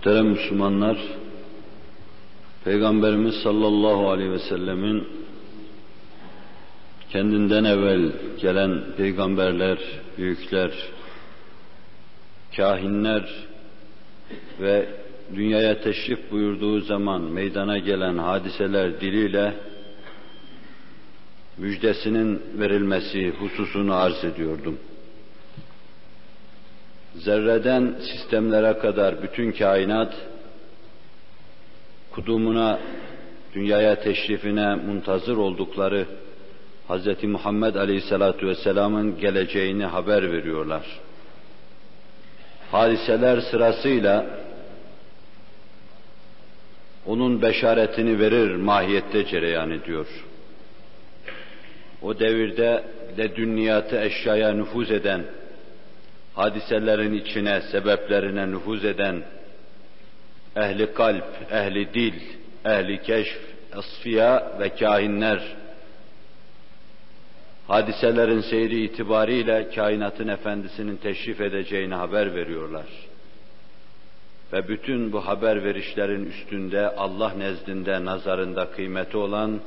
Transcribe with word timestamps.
Muhterem 0.00 0.26
Müslümanlar, 0.26 0.98
Peygamberimiz 2.64 3.34
sallallahu 3.34 4.10
aleyhi 4.10 4.32
ve 4.32 4.38
sellemin 4.38 5.08
kendinden 7.10 7.64
evvel 7.64 8.12
gelen 8.40 8.82
peygamberler, 8.96 9.78
büyükler, 10.18 10.70
kahinler 12.56 13.28
ve 14.60 14.88
dünyaya 15.34 15.80
teşrif 15.80 16.30
buyurduğu 16.30 16.80
zaman 16.80 17.22
meydana 17.22 17.78
gelen 17.78 18.18
hadiseler 18.18 19.00
diliyle 19.00 19.54
müjdesinin 21.58 22.42
verilmesi 22.58 23.30
hususunu 23.30 23.94
arz 23.94 24.24
ediyordum. 24.24 24.78
Zerreden 27.14 27.94
sistemlere 28.00 28.78
kadar 28.78 29.22
bütün 29.22 29.52
kainat 29.52 30.14
kudumuna, 32.10 32.78
dünyaya 33.54 34.00
teşrifine 34.00 34.74
muntazır 34.74 35.36
oldukları 35.36 36.06
Hz. 36.88 37.24
Muhammed 37.24 37.74
Aleyhisselatü 37.74 38.46
Vesselam'ın 38.46 39.18
geleceğini 39.18 39.84
haber 39.84 40.32
veriyorlar. 40.32 40.82
Hadiseler 42.70 43.40
sırasıyla 43.40 44.26
onun 47.06 47.42
beşaretini 47.42 48.18
verir 48.20 48.56
mahiyette 48.56 49.26
cereyan 49.26 49.70
ediyor. 49.70 50.06
O 52.02 52.18
devirde 52.18 52.84
de 53.16 53.36
dünyatı 53.36 54.00
eşyaya 54.00 54.52
nüfuz 54.52 54.90
eden, 54.90 55.24
hadiselerin 56.40 57.12
içine, 57.12 57.60
sebeplerine 57.60 58.50
nüfuz 58.50 58.84
eden, 58.84 59.22
ehli 60.56 60.94
kalp, 60.94 61.52
ehli 61.52 61.94
dil, 61.94 62.20
ehli 62.64 63.02
keşf, 63.02 63.38
asfiya 63.72 64.52
ve 64.60 64.68
kahinler, 64.68 65.40
hadiselerin 67.68 68.40
seyri 68.40 68.84
itibariyle 68.84 69.70
kainatın 69.74 70.28
efendisinin 70.28 70.96
teşrif 70.96 71.40
edeceğini 71.40 71.94
haber 71.94 72.34
veriyorlar. 72.34 72.86
Ve 74.52 74.68
bütün 74.68 75.12
bu 75.12 75.26
haber 75.26 75.64
verişlerin 75.64 76.26
üstünde 76.26 76.88
Allah 76.88 77.32
nezdinde, 77.38 78.04
nazarında 78.04 78.70
kıymeti 78.70 79.16
olan 79.16 79.60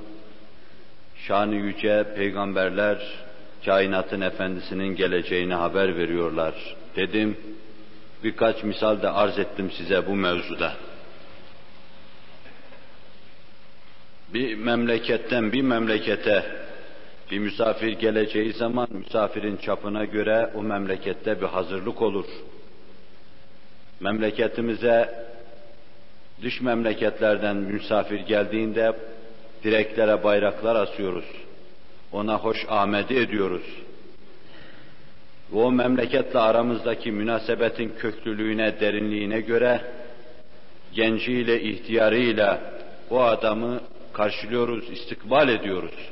şanı 1.27 1.55
yüce 1.55 2.05
peygamberler 2.15 2.97
kainatın 3.65 4.21
efendisinin 4.21 4.95
geleceğini 4.95 5.53
haber 5.53 5.95
veriyorlar. 5.95 6.53
Dedim, 6.95 7.37
birkaç 8.23 8.63
misal 8.63 9.01
de 9.01 9.09
arz 9.09 9.39
ettim 9.39 9.71
size 9.71 10.07
bu 10.07 10.15
mevzuda. 10.15 10.73
Bir 14.33 14.55
memleketten 14.55 15.51
bir 15.51 15.61
memlekete 15.61 16.63
bir 17.31 17.39
misafir 17.39 17.91
geleceği 17.91 18.53
zaman 18.53 18.87
misafirin 18.91 19.57
çapına 19.57 20.05
göre 20.05 20.49
o 20.55 20.63
memlekette 20.63 21.41
bir 21.41 21.45
hazırlık 21.45 22.01
olur. 22.01 22.25
Memleketimize 23.99 25.25
dış 26.41 26.61
memleketlerden 26.61 27.55
misafir 27.55 28.19
geldiğinde 28.19 28.93
direklere 29.63 30.23
bayraklar 30.23 30.75
asıyoruz. 30.75 31.42
Ona 32.13 32.37
hoş 32.37 32.65
amedi 32.69 33.13
ediyoruz. 33.13 33.63
Ve 35.53 35.59
o 35.59 35.71
memleketle 35.71 36.39
aramızdaki 36.39 37.11
münasebetin 37.11 37.93
köklülüğüne, 37.99 38.79
derinliğine 38.79 39.41
göre 39.41 39.81
genciyle, 40.93 41.61
ihtiyarıyla 41.61 42.61
o 43.09 43.21
adamı 43.21 43.79
karşılıyoruz, 44.13 44.89
istikbal 44.89 45.49
ediyoruz. 45.49 46.09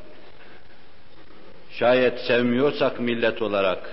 Şayet 1.71 2.19
sevmiyorsak 2.19 2.99
millet 2.99 3.41
olarak 3.41 3.89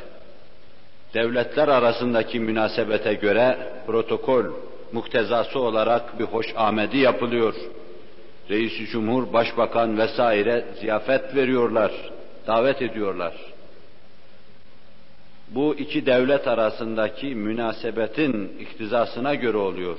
devletler 1.14 1.68
arasındaki 1.68 2.40
münasebete 2.40 3.14
göre 3.14 3.58
protokol 3.86 4.44
muktezası 4.92 5.58
olarak 5.58 6.18
bir 6.18 6.24
hoş 6.24 6.46
amedi 6.56 6.98
yapılıyor. 6.98 7.54
Reis-i 8.50 8.86
Cumhur, 8.86 9.32
Başbakan 9.32 9.98
vesaire 9.98 10.64
ziyafet 10.80 11.34
veriyorlar, 11.34 11.92
davet 12.46 12.82
ediyorlar. 12.82 13.34
Bu 15.48 15.74
iki 15.74 16.06
devlet 16.06 16.48
arasındaki 16.48 17.26
münasebetin 17.26 18.52
iktizasına 18.60 19.34
göre 19.34 19.56
oluyor. 19.56 19.98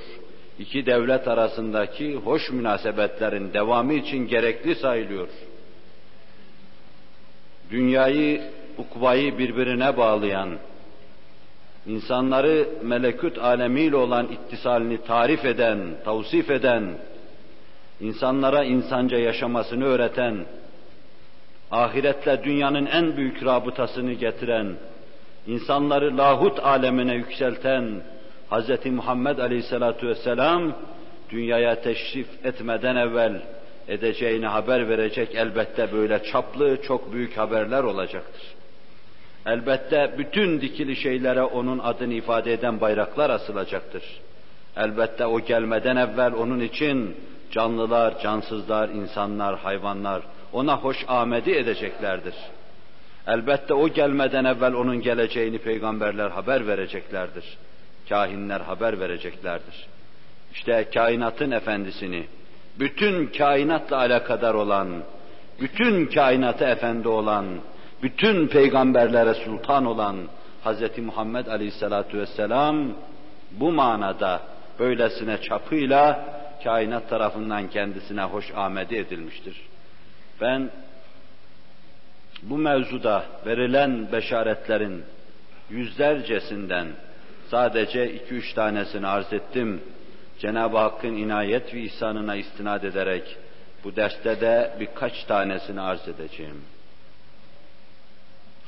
İki 0.58 0.86
devlet 0.86 1.28
arasındaki 1.28 2.14
hoş 2.14 2.50
münasebetlerin 2.50 3.52
devamı 3.52 3.94
için 3.94 4.28
gerekli 4.28 4.74
sayılıyor. 4.74 5.28
Dünyayı, 7.70 8.42
ukvayı 8.78 9.38
birbirine 9.38 9.96
bağlayan, 9.96 10.50
insanları 11.86 12.68
melekut 12.82 13.38
alemiyle 13.38 13.96
olan 13.96 14.28
ittisalini 14.32 15.04
tarif 15.04 15.44
eden, 15.44 15.78
tavsif 16.04 16.50
eden, 16.50 16.98
insanlara 18.00 18.64
insanca 18.64 19.18
yaşamasını 19.18 19.84
öğreten, 19.84 20.44
ahiretle 21.70 22.44
dünyanın 22.44 22.86
en 22.86 23.16
büyük 23.16 23.44
rabıtasını 23.44 24.12
getiren, 24.12 24.74
insanları 25.46 26.18
lahut 26.18 26.58
alemine 26.58 27.14
yükselten 27.14 28.02
Hz. 28.50 28.86
Muhammed 28.86 29.38
Aleyhisselatü 29.38 30.08
Vesselam 30.08 30.72
dünyaya 31.30 31.80
teşrif 31.80 32.26
etmeden 32.44 32.96
evvel 32.96 33.42
edeceğini 33.88 34.46
haber 34.46 34.88
verecek 34.88 35.34
elbette 35.34 35.92
böyle 35.92 36.22
çaplı 36.22 36.82
çok 36.82 37.12
büyük 37.12 37.38
haberler 37.38 37.82
olacaktır. 37.82 38.42
Elbette 39.46 40.14
bütün 40.18 40.60
dikili 40.60 40.96
şeylere 40.96 41.42
onun 41.42 41.78
adını 41.78 42.14
ifade 42.14 42.52
eden 42.52 42.80
bayraklar 42.80 43.30
asılacaktır. 43.30 44.02
Elbette 44.76 45.26
o 45.26 45.40
gelmeden 45.40 45.96
evvel 45.96 46.32
onun 46.32 46.60
için 46.60 47.16
canlılar, 47.50 48.20
cansızlar, 48.20 48.88
insanlar, 48.88 49.58
hayvanlar 49.58 50.22
ona 50.52 50.76
hoş 50.76 50.96
amedi 51.08 51.50
edeceklerdir. 51.50 52.34
Elbette 53.26 53.74
o 53.74 53.88
gelmeden 53.88 54.44
evvel 54.44 54.74
onun 54.74 55.00
geleceğini 55.00 55.58
peygamberler 55.58 56.30
haber 56.30 56.66
vereceklerdir. 56.66 57.44
Kahinler 58.08 58.60
haber 58.60 59.00
vereceklerdir. 59.00 59.86
İşte 60.52 60.88
kainatın 60.94 61.50
efendisini, 61.50 62.26
bütün 62.78 63.26
kainatla 63.26 63.96
alakadar 63.96 64.54
olan, 64.54 64.88
bütün 65.60 66.06
kainata 66.06 66.68
efendi 66.68 67.08
olan, 67.08 67.46
bütün 68.02 68.46
peygamberlere 68.46 69.34
sultan 69.34 69.86
olan 69.86 70.16
Hz. 70.64 70.98
Muhammed 70.98 71.46
Aleyhisselatü 71.46 72.18
Vesselam 72.18 72.76
bu 73.50 73.72
manada 73.72 74.40
böylesine 74.78 75.40
çapıyla 75.40 76.24
kainat 76.64 77.08
tarafından 77.08 77.70
kendisine 77.70 78.22
hoş 78.22 78.52
amedi 78.54 78.96
edilmiştir. 78.96 79.56
Ben 80.40 80.70
bu 82.42 82.58
mevzuda 82.58 83.24
verilen 83.46 84.12
beşaretlerin 84.12 85.04
yüzlercesinden 85.70 86.86
sadece 87.50 88.12
iki 88.12 88.34
üç 88.34 88.52
tanesini 88.52 89.06
arz 89.06 89.32
ettim. 89.32 89.80
Cenab-ı 90.38 90.78
Hakk'ın 90.78 91.16
inayet 91.16 91.74
ve 91.74 91.80
ihsanına 91.80 92.36
istinad 92.36 92.82
ederek 92.82 93.36
bu 93.84 93.96
derste 93.96 94.40
de 94.40 94.76
birkaç 94.80 95.24
tanesini 95.24 95.80
arz 95.80 96.08
edeceğim. 96.08 96.64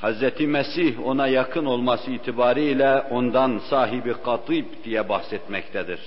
Hz. 0.02 0.40
Mesih 0.40 1.06
ona 1.06 1.26
yakın 1.26 1.64
olması 1.64 2.10
itibariyle 2.10 3.00
ondan 3.10 3.60
sahibi 3.70 4.14
katib 4.24 4.64
diye 4.84 5.08
bahsetmektedir. 5.08 6.00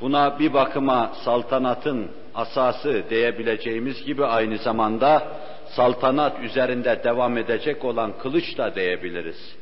Buna 0.00 0.38
bir 0.38 0.52
bakıma 0.52 1.12
saltanatın 1.24 2.08
asası 2.34 3.02
diyebileceğimiz 3.10 4.04
gibi 4.04 4.24
aynı 4.24 4.58
zamanda 4.58 5.28
saltanat 5.66 6.40
üzerinde 6.42 7.00
devam 7.04 7.38
edecek 7.38 7.84
olan 7.84 8.12
kılıç 8.18 8.58
da 8.58 8.74
diyebiliriz. 8.74 9.56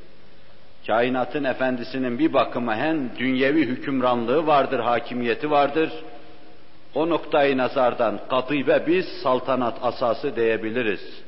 Kainatın 0.86 1.44
efendisinin 1.44 2.18
bir 2.18 2.32
bakıma 2.32 2.76
hem 2.76 3.10
dünyevi 3.18 3.66
hükümranlığı 3.66 4.46
vardır, 4.46 4.80
hakimiyeti 4.80 5.50
vardır. 5.50 5.90
O 6.94 7.08
noktayı 7.08 7.56
nazardan 7.56 8.20
katibe 8.30 8.82
biz 8.86 9.06
saltanat 9.22 9.78
asası 9.82 10.36
diyebiliriz. 10.36 11.22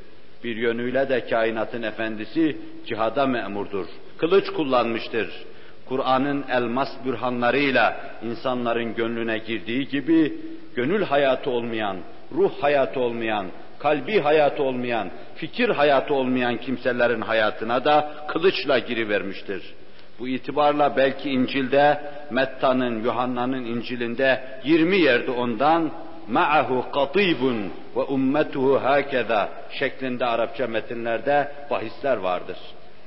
Bir 0.44 0.56
yönüyle 0.56 1.08
de 1.08 1.26
kainatın 1.26 1.82
efendisi 1.82 2.58
cihada 2.86 3.26
memurdur. 3.26 3.86
Kılıç 4.18 4.50
kullanmıştır. 4.50 5.44
Kur'an'ın 5.88 6.44
elmas 6.50 6.88
bürhanlarıyla 7.04 7.96
insanların 8.22 8.94
gönlüne 8.94 9.38
girdiği 9.38 9.88
gibi 9.88 10.36
gönül 10.75 11.02
hayatı 11.02 11.50
olmayan, 11.50 11.96
ruh 12.32 12.52
hayatı 12.60 13.00
olmayan, 13.00 13.46
kalbi 13.78 14.20
hayatı 14.20 14.62
olmayan, 14.62 15.10
fikir 15.34 15.69
hayatı 15.69 16.14
olmayan 16.14 16.56
kimselerin 16.56 17.20
hayatına 17.20 17.84
da 17.84 18.10
kılıçla 18.28 18.78
girivermiştir. 18.78 19.75
Bu 20.19 20.28
itibarla 20.28 20.96
belki 20.96 21.31
İncil'de 21.31 22.00
Metta'nın, 22.31 23.04
Yuhanna'nın 23.04 23.64
İncil'inde 23.64 24.40
20 24.64 24.96
yerde 24.96 25.31
ondan 25.31 25.90
ma'ahu 26.28 26.90
katibun 26.90 27.72
ve 27.96 28.00
ummetuhu 28.00 28.82
hakeza 28.82 29.48
şeklinde 29.70 30.26
Arapça 30.26 30.66
metinlerde 30.66 31.52
bahisler 31.70 32.16
vardır. 32.16 32.56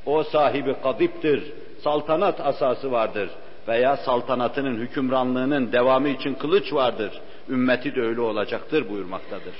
O 0.05 0.23
sahibi 0.23 0.75
kadiptir, 0.83 1.43
saltanat 1.87 2.39
asası 2.39 2.91
vardır 2.91 3.29
veya 3.67 3.97
saltanatının 3.97 4.77
hükümranlığının 4.77 5.71
devamı 5.71 6.09
için 6.09 6.33
kılıç 6.33 6.73
vardır. 6.73 7.11
Ümmeti 7.49 7.95
de 7.95 8.01
öyle 8.01 8.21
olacaktır 8.21 8.89
buyurmaktadır. 8.89 9.55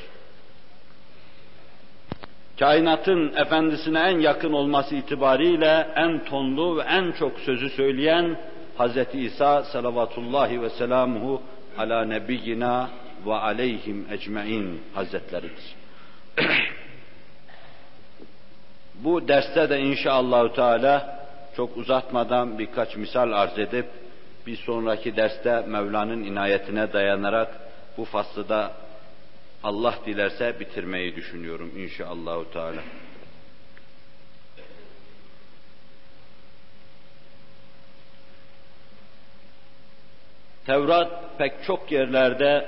Kainatın 2.60 3.34
efendisine 3.36 4.00
en 4.00 4.20
yakın 4.20 4.54
olması 4.54 4.96
itibariyle 4.96 5.88
en 5.96 6.26
tonlu 6.26 6.78
ve 6.78 6.82
en 6.82 7.12
çok 7.12 7.40
sözü 7.40 7.70
söyleyen 7.70 8.38
Hz. 8.80 8.98
İsa 9.14 9.64
salavatullahi 9.64 10.62
ve 10.62 10.70
selamuhu 10.70 11.42
ala 11.78 12.06
nebiyyina 12.06 12.90
ve 13.26 13.34
aleyhim 13.34 14.08
ecmain 14.12 14.82
hazretleridir. 14.94 15.76
Bu 19.04 19.28
derste 19.28 19.70
de 19.70 19.80
inşallahü 19.80 20.54
teala 20.54 21.17
çok 21.58 21.78
uzatmadan 21.78 22.60
birkaç 22.60 22.96
misal 22.96 23.32
arz 23.32 23.60
edip 23.60 23.86
bir 24.48 24.56
sonraki 24.56 25.16
derste 25.16 25.62
Mevla'nın 25.62 26.24
inayetine 26.24 26.94
dayanarak 26.94 27.60
bu 27.98 28.06
faslı 28.06 28.50
da 28.50 28.72
Allah 29.64 29.96
dilerse 30.06 30.60
bitirmeyi 30.60 31.16
düşünüyorum 31.16 31.72
inşallahü 31.78 32.52
teala. 32.54 32.82
Tevrat 40.66 41.38
pek 41.38 41.64
çok 41.64 41.92
yerlerde 41.92 42.68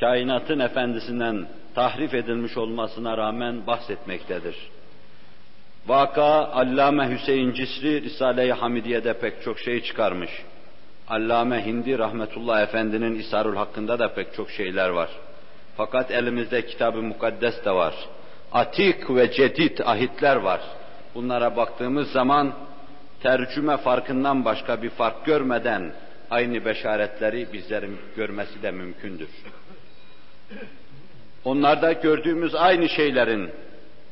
kainatın 0.00 0.58
efendisinden 0.58 1.48
tahrif 1.74 2.14
edilmiş 2.14 2.56
olmasına 2.56 3.16
rağmen 3.16 3.66
bahsetmektedir. 3.66 4.75
Vaka 5.86 6.44
Allame 6.52 7.10
Hüseyin 7.10 7.52
Cisri 7.52 8.02
Risale-i 8.02 8.52
Hamidiye'de 8.52 9.12
pek 9.12 9.42
çok 9.42 9.58
şey 9.58 9.82
çıkarmış. 9.82 10.30
Allame 11.08 11.66
Hindi 11.66 11.98
Rahmetullah 11.98 12.62
Efendi'nin 12.62 13.18
İsarul 13.18 13.56
hakkında 13.56 13.98
da 13.98 14.14
pek 14.14 14.34
çok 14.34 14.50
şeyler 14.50 14.88
var. 14.88 15.10
Fakat 15.76 16.10
elimizde 16.10 16.66
kitab-ı 16.66 17.02
mukaddes 17.02 17.64
de 17.64 17.70
var. 17.70 17.94
Atik 18.52 19.10
ve 19.10 19.32
cedid 19.32 19.78
ahitler 19.78 20.36
var. 20.36 20.60
Bunlara 21.14 21.56
baktığımız 21.56 22.12
zaman 22.12 22.52
tercüme 23.22 23.76
farkından 23.76 24.44
başka 24.44 24.82
bir 24.82 24.90
fark 24.90 25.26
görmeden 25.26 25.92
aynı 26.30 26.64
beşaretleri 26.64 27.52
bizlerin 27.52 27.98
görmesi 28.16 28.62
de 28.62 28.70
mümkündür. 28.70 29.28
Onlarda 31.44 31.92
gördüğümüz 31.92 32.54
aynı 32.54 32.88
şeylerin 32.88 33.50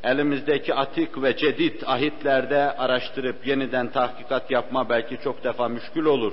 elimizdeki 0.04 0.74
atik 0.74 1.22
ve 1.22 1.36
cedid 1.36 1.82
ahitlerde 1.86 2.76
araştırıp 2.76 3.46
yeniden 3.46 3.92
tahkikat 3.92 4.50
yapma 4.50 4.88
belki 4.88 5.18
çok 5.24 5.44
defa 5.44 5.68
müşkül 5.68 6.04
olur. 6.04 6.32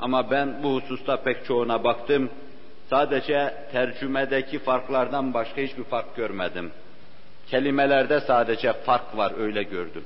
Ama 0.00 0.30
ben 0.30 0.62
bu 0.62 0.74
hususta 0.74 1.16
pek 1.16 1.44
çoğuna 1.44 1.84
baktım. 1.84 2.30
Sadece 2.90 3.54
tercümedeki 3.72 4.58
farklardan 4.58 5.34
başka 5.34 5.60
hiçbir 5.60 5.84
fark 5.84 6.16
görmedim. 6.16 6.72
Kelimelerde 7.50 8.20
sadece 8.20 8.72
fark 8.72 9.16
var 9.16 9.32
öyle 9.38 9.62
gördüm. 9.62 10.04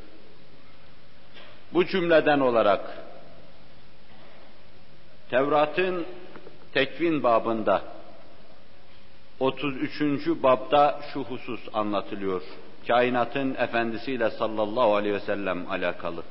Bu 1.73 1.87
cümleden 1.87 2.41
olarak 2.41 2.81
Tevrat'ın 5.31 6.07
tekvin 6.75 7.23
babında 7.23 7.83
33. 9.41 10.01
babda 10.43 11.01
şu 11.13 11.21
husus 11.21 11.61
anlatılıyor. 11.73 12.43
Kainatın 12.89 13.55
efendisiyle 13.55 14.31
sallallahu 14.31 14.95
aleyhi 14.95 15.15
ve 15.15 15.21
sellem 15.21 15.71
alakalı. 15.71 16.23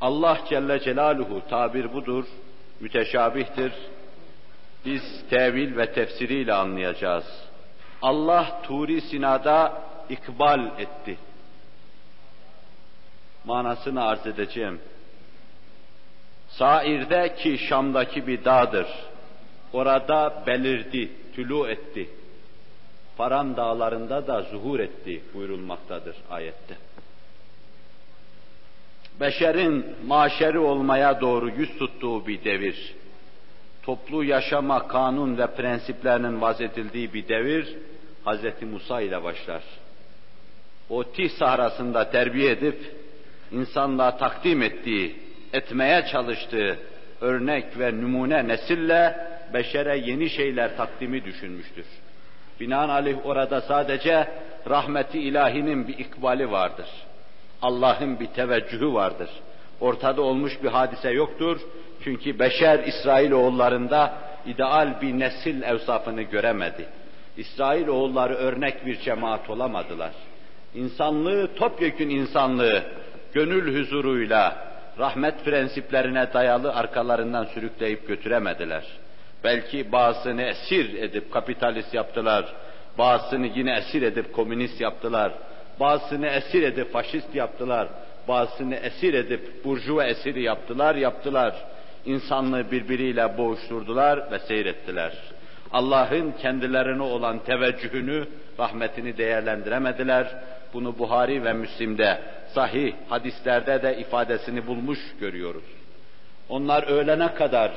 Allah 0.00 0.38
Celle 0.48 0.80
Celaluhu 0.80 1.42
tabir 1.50 1.92
budur, 1.92 2.24
müteşabihtir. 2.80 3.72
Biz 4.84 5.02
tevil 5.30 5.76
ve 5.76 5.92
tefsiriyle 5.92 6.54
anlayacağız. 6.54 7.24
Allah 8.02 8.62
Turi 8.62 9.00
Sina'da 9.00 9.82
ikbal 10.08 10.80
etti. 10.80 11.18
Manasını 13.44 14.04
arz 14.04 14.26
edeceğim. 14.26 14.80
Sair'de 16.48 17.34
ki 17.34 17.58
Şam'daki 17.58 18.26
bir 18.26 18.44
dağdır. 18.44 18.86
Orada 19.72 20.42
belirdi, 20.46 21.10
tülü 21.34 21.70
etti. 21.70 22.08
Paran 23.18 23.56
dağlarında 23.56 24.26
da 24.26 24.42
zuhur 24.42 24.80
etti 24.80 25.22
buyurulmaktadır 25.34 26.16
ayette. 26.30 26.76
Beşerin 29.20 29.86
maşeri 30.06 30.58
olmaya 30.58 31.20
doğru 31.20 31.50
yüz 31.50 31.78
tuttuğu 31.78 32.26
bir 32.26 32.44
devir, 32.44 32.94
toplu 33.82 34.24
yaşama 34.24 34.88
kanun 34.88 35.38
ve 35.38 35.46
prensiplerinin 35.46 36.40
vazedildiği 36.40 37.14
bir 37.14 37.28
devir, 37.28 37.76
Hz. 38.26 38.62
Musa 38.62 39.00
ile 39.00 39.22
başlar. 39.22 39.62
O 40.90 41.04
Tih 41.04 41.30
sahrasında 41.30 42.10
terbiye 42.10 42.50
edip, 42.50 42.94
insanlığa 43.52 44.16
takdim 44.16 44.62
ettiği, 44.62 45.16
etmeye 45.52 46.06
çalıştığı 46.12 46.78
örnek 47.20 47.78
ve 47.78 48.00
numune 48.00 48.48
nesille 48.48 49.28
beşere 49.54 49.98
yeni 49.98 50.30
şeyler 50.30 50.76
takdimi 50.76 51.24
düşünmüştür. 51.24 51.86
Binaenaleyh 52.60 53.26
orada 53.26 53.60
sadece 53.60 54.28
rahmeti 54.70 55.18
ilahinin 55.18 55.88
bir 55.88 55.98
ikbali 55.98 56.50
vardır. 56.50 56.86
Allah'ın 57.62 58.20
bir 58.20 58.26
teveccühü 58.26 58.92
vardır. 58.92 59.30
Ortada 59.80 60.22
olmuş 60.22 60.62
bir 60.62 60.68
hadise 60.68 61.10
yoktur. 61.10 61.60
Çünkü 62.04 62.38
beşer 62.38 62.78
İsrail 62.78 63.32
oğullarında 63.32 64.14
ideal 64.46 65.00
bir 65.02 65.18
nesil 65.18 65.62
evsafını 65.62 66.22
göremedi. 66.22 66.88
İsrail 67.36 67.88
oğulları 67.88 68.34
örnek 68.34 68.86
bir 68.86 69.00
cemaat 69.00 69.50
olamadılar. 69.50 70.12
İnsanlığı, 70.74 71.54
topyekün 71.54 72.08
insanlığı 72.08 72.82
gönül 73.32 73.80
huzuruyla, 73.80 74.68
rahmet 74.98 75.44
prensiplerine 75.44 76.32
dayalı 76.32 76.74
arkalarından 76.74 77.44
sürükleyip 77.44 78.08
götüremediler. 78.08 78.84
Belki 79.44 79.92
bazısını 79.92 80.42
esir 80.42 81.02
edip 81.02 81.32
kapitalist 81.32 81.94
yaptılar, 81.94 82.54
bazısını 82.98 83.46
yine 83.46 83.76
esir 83.76 84.02
edip 84.02 84.32
komünist 84.32 84.80
yaptılar, 84.80 85.32
bazısını 85.80 86.26
esir 86.26 86.62
edip 86.62 86.92
faşist 86.92 87.34
yaptılar, 87.34 87.88
bazısını 88.28 88.74
esir 88.74 89.14
edip 89.14 89.64
burjuva 89.64 90.04
esiri 90.04 90.42
yaptılar, 90.42 90.94
yaptılar. 90.94 91.54
İnsanlığı 92.04 92.70
birbiriyle 92.70 93.38
boğuşturdular 93.38 94.30
ve 94.32 94.38
seyrettiler. 94.38 95.12
Allah'ın 95.72 96.32
kendilerine 96.32 97.02
olan 97.02 97.38
teveccühünü, 97.38 98.26
rahmetini 98.58 99.18
değerlendiremediler. 99.18 100.26
Bunu 100.74 100.98
Buhari 100.98 101.44
ve 101.44 101.52
Müslim'de, 101.52 102.18
sahih 102.54 102.92
hadislerde 103.08 103.82
de 103.82 103.98
ifadesini 103.98 104.66
bulmuş 104.66 104.98
görüyoruz. 105.20 105.64
Onlar 106.48 106.82
ölene 106.82 107.34
kadar 107.34 107.72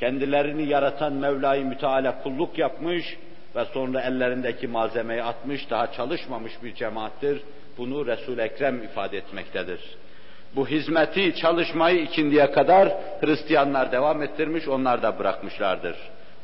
kendilerini 0.00 0.68
yaratan 0.68 1.12
Mevla-i 1.12 1.64
Müteala 1.64 2.22
kulluk 2.22 2.58
yapmış 2.58 3.16
ve 3.56 3.64
sonra 3.64 4.00
ellerindeki 4.00 4.68
malzemeyi 4.68 5.22
atmış, 5.22 5.70
daha 5.70 5.92
çalışmamış 5.92 6.52
bir 6.62 6.74
cemaattir. 6.74 7.42
Bunu 7.78 8.06
resul 8.06 8.38
Ekrem 8.38 8.82
ifade 8.82 9.18
etmektedir. 9.18 9.80
Bu 10.56 10.68
hizmeti, 10.68 11.34
çalışmayı 11.34 12.02
ikindiye 12.02 12.50
kadar 12.50 12.88
Hristiyanlar 13.20 13.92
devam 13.92 14.22
ettirmiş, 14.22 14.68
onlar 14.68 15.02
da 15.02 15.18
bırakmışlardır. 15.18 15.96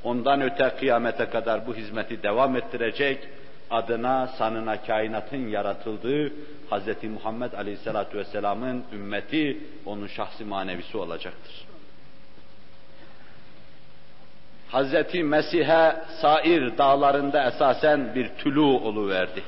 Ondan 0.05 0.41
öte 0.41 0.73
kıyamete 0.79 1.27
kadar 1.27 1.67
bu 1.67 1.75
hizmeti 1.75 2.23
devam 2.23 2.57
ettirecek, 2.57 3.29
adına, 3.71 4.27
sanına 4.27 4.83
kainatın 4.83 5.49
yaratıldığı 5.49 6.29
Hz. 6.71 7.05
Muhammed 7.05 7.53
Aleyhisselatü 7.53 8.19
Vesselam'ın 8.19 8.85
ümmeti, 8.93 9.59
onun 9.87 10.07
şahsi 10.07 10.45
manevisi 10.45 10.97
olacaktır. 10.97 11.76
Hz. 14.73 15.15
Mesih'e 15.15 15.97
sair 16.21 16.79
dağlarında 16.79 17.49
esasen 17.49 18.15
bir 18.15 18.29
tülü 18.29 18.61
oluverdi. 18.61 19.43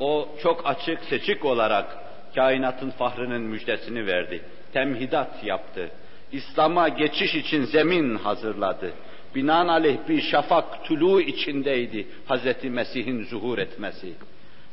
O 0.00 0.28
çok 0.42 0.66
açık 0.66 1.04
seçik 1.04 1.44
olarak 1.44 1.98
kainatın 2.34 2.90
fahrının 2.90 3.42
müjdesini 3.42 4.06
verdi. 4.06 4.42
Temhidat 4.72 5.44
yaptı. 5.44 5.90
İslam'a 6.32 6.88
geçiş 6.88 7.34
için 7.34 7.64
zemin 7.64 8.16
hazırladı. 8.16 8.92
Binaenaleyh 9.34 9.96
bir 10.08 10.20
şafak 10.20 10.84
tülü 10.84 11.22
içindeydi 11.22 12.06
Hz. 12.28 12.64
Mesih'in 12.64 13.24
zuhur 13.24 13.58
etmesi. 13.58 14.12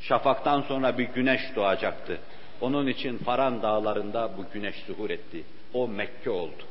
Şafaktan 0.02 0.62
sonra 0.62 0.98
bir 0.98 1.04
güneş 1.04 1.42
doğacaktı. 1.56 2.18
Onun 2.62 2.88
için 2.88 3.18
Faran 3.18 3.62
dağlarında 3.62 4.32
bu 4.38 4.46
güneş 4.54 4.76
zuhur 4.88 5.10
etti. 5.10 5.44
O 5.74 5.88
Mekke 5.88 6.30
oldu. 6.30 6.64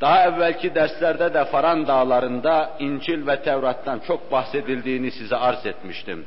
Daha 0.00 0.24
evvelki 0.24 0.74
derslerde 0.74 1.34
de 1.34 1.44
Faran 1.44 1.86
dağlarında 1.86 2.76
İncil 2.78 3.26
ve 3.26 3.42
Tevrat'tan 3.42 3.98
çok 3.98 4.32
bahsedildiğini 4.32 5.10
size 5.10 5.36
arz 5.36 5.66
etmiştim. 5.66 6.24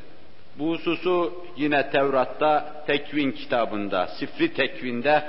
Bu 0.60 0.70
hususu 0.70 1.34
yine 1.58 1.90
Tevrat'ta 1.90 2.84
Tekvin 2.88 3.32
kitabında, 3.32 4.08
Sifri 4.08 4.54
Tekvin'de 4.54 5.24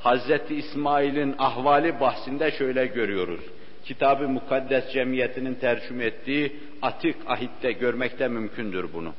Hazreti 0.00 0.54
İsmail'in 0.54 1.34
ahvali 1.38 2.00
bahsinde 2.00 2.50
şöyle 2.50 2.86
görüyoruz. 2.86 3.40
Kitab-ı 3.84 4.28
Mukaddes 4.28 4.92
Cemiyeti'nin 4.92 5.54
tercüme 5.54 6.04
ettiği 6.04 6.56
Atik 6.82 7.16
Ahit'te 7.26 7.72
görmekte 7.72 8.28
mümkündür 8.28 8.92
bunu. 8.92 9.12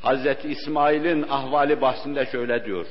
Hazreti 0.00 0.48
İsmail'in 0.48 1.22
ahvali 1.22 1.80
bahsinde 1.80 2.26
şöyle 2.26 2.64
diyor. 2.64 2.86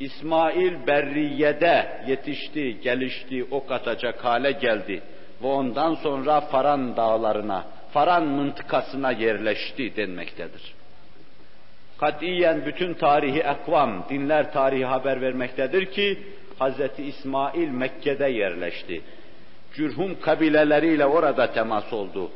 İsmail 0.00 0.86
Berriye'de 0.86 2.04
yetişti, 2.06 2.80
gelişti, 2.80 3.44
ok 3.50 3.72
atacak 3.72 4.24
hale 4.24 4.52
geldi 4.52 5.02
ve 5.42 5.46
ondan 5.46 5.94
sonra 5.94 6.40
Faran 6.40 6.96
dağlarına, 6.96 7.64
Faran 7.92 8.26
mıntıkasına 8.26 9.12
yerleşti 9.12 9.96
denmektedir. 9.96 10.74
Katiyen 12.00 12.66
bütün 12.66 12.94
tarihi 12.94 13.40
ekvam, 13.40 14.04
dinler 14.08 14.52
tarihi 14.52 14.84
haber 14.84 15.20
vermektedir 15.20 15.86
ki 15.86 16.18
Hz. 16.60 16.98
İsmail 16.98 17.68
Mekke'de 17.68 18.26
yerleşti. 18.26 19.02
Cürhum 19.74 20.20
kabileleriyle 20.20 21.06
orada 21.06 21.52
temas 21.52 21.92
oldu. 21.92 22.30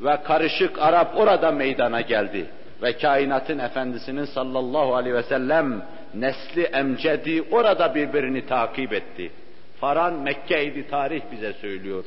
Ve 0.00 0.22
karışık 0.22 0.78
Arap 0.78 1.18
orada 1.18 1.50
meydana 1.50 2.00
geldi. 2.00 2.46
Ve 2.82 2.98
kainatın 2.98 3.58
efendisinin 3.58 4.24
sallallahu 4.24 4.94
aleyhi 4.94 5.14
ve 5.14 5.22
sellem 5.22 5.82
nesli 6.14 6.62
emcedi 6.62 7.42
orada 7.50 7.94
birbirini 7.94 8.46
takip 8.46 8.92
etti. 8.92 9.30
Faran 9.80 10.14
Mekke'ydi 10.14 10.88
tarih 10.88 11.22
bize 11.32 11.52
söylüyor. 11.52 12.04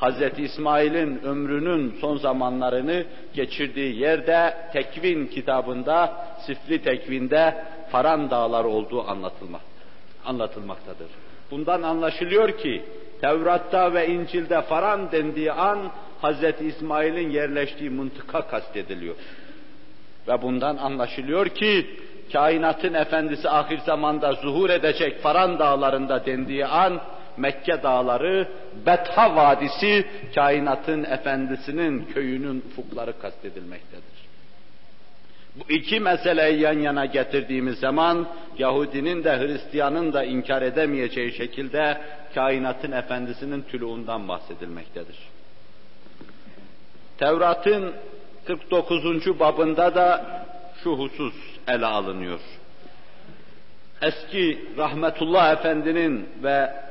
Hz. 0.00 0.38
İsmail'in 0.38 1.22
ömrünün 1.24 1.96
son 2.00 2.16
zamanlarını 2.16 3.04
geçirdiği 3.34 3.98
yerde 3.98 4.56
Tekvin 4.72 5.26
kitabında, 5.26 6.26
Sifli 6.46 6.82
Tekvin'de 6.82 7.64
Faran 7.90 8.30
dağları 8.30 8.68
olduğu 8.68 9.08
anlatılmak, 9.08 9.60
anlatılmaktadır. 10.24 11.08
Bundan 11.50 11.82
anlaşılıyor 11.82 12.58
ki 12.58 12.82
Tevrat'ta 13.20 13.94
ve 13.94 14.08
İncil'de 14.08 14.62
Faran 14.62 15.12
dendiği 15.12 15.52
an 15.52 15.78
Hz. 16.22 16.60
İsmail'in 16.60 17.30
yerleştiği 17.30 17.90
mıntıka 17.90 18.46
kastediliyor. 18.46 19.14
Ve 20.28 20.42
bundan 20.42 20.76
anlaşılıyor 20.76 21.48
ki 21.48 21.86
kainatın 22.32 22.94
efendisi 22.94 23.50
ahir 23.50 23.78
zamanda 23.78 24.32
zuhur 24.32 24.70
edecek 24.70 25.20
Faran 25.22 25.58
dağlarında 25.58 26.26
dendiği 26.26 26.66
an 26.66 27.00
Mekke 27.36 27.82
dağları, 27.82 28.48
Betha 28.86 29.36
Vadisi, 29.36 30.06
kainatın 30.34 31.04
efendisinin 31.04 32.04
köyünün 32.04 32.64
ufukları 32.70 33.18
kastedilmektedir. 33.18 34.16
Bu 35.56 35.72
iki 35.72 36.00
meseleyi 36.00 36.60
yan 36.60 36.78
yana 36.78 37.06
getirdiğimiz 37.06 37.78
zaman 37.78 38.28
Yahudinin 38.58 39.24
de 39.24 39.38
Hristiyanın 39.38 40.12
da 40.12 40.24
inkar 40.24 40.62
edemeyeceği 40.62 41.32
şekilde 41.32 42.00
kainatın 42.34 42.92
efendisinin 42.92 43.62
tülüğünden 43.62 44.28
bahsedilmektedir. 44.28 45.16
Tevrat'ın 47.18 47.94
49. 48.46 49.40
babında 49.40 49.94
da 49.94 50.24
şu 50.84 50.92
husus 50.92 51.55
ele 51.68 51.86
alınıyor. 51.86 52.40
Eski 54.02 54.68
Rahmetullah 54.76 55.52
Efendi'nin 55.52 56.28
ve 56.42 56.86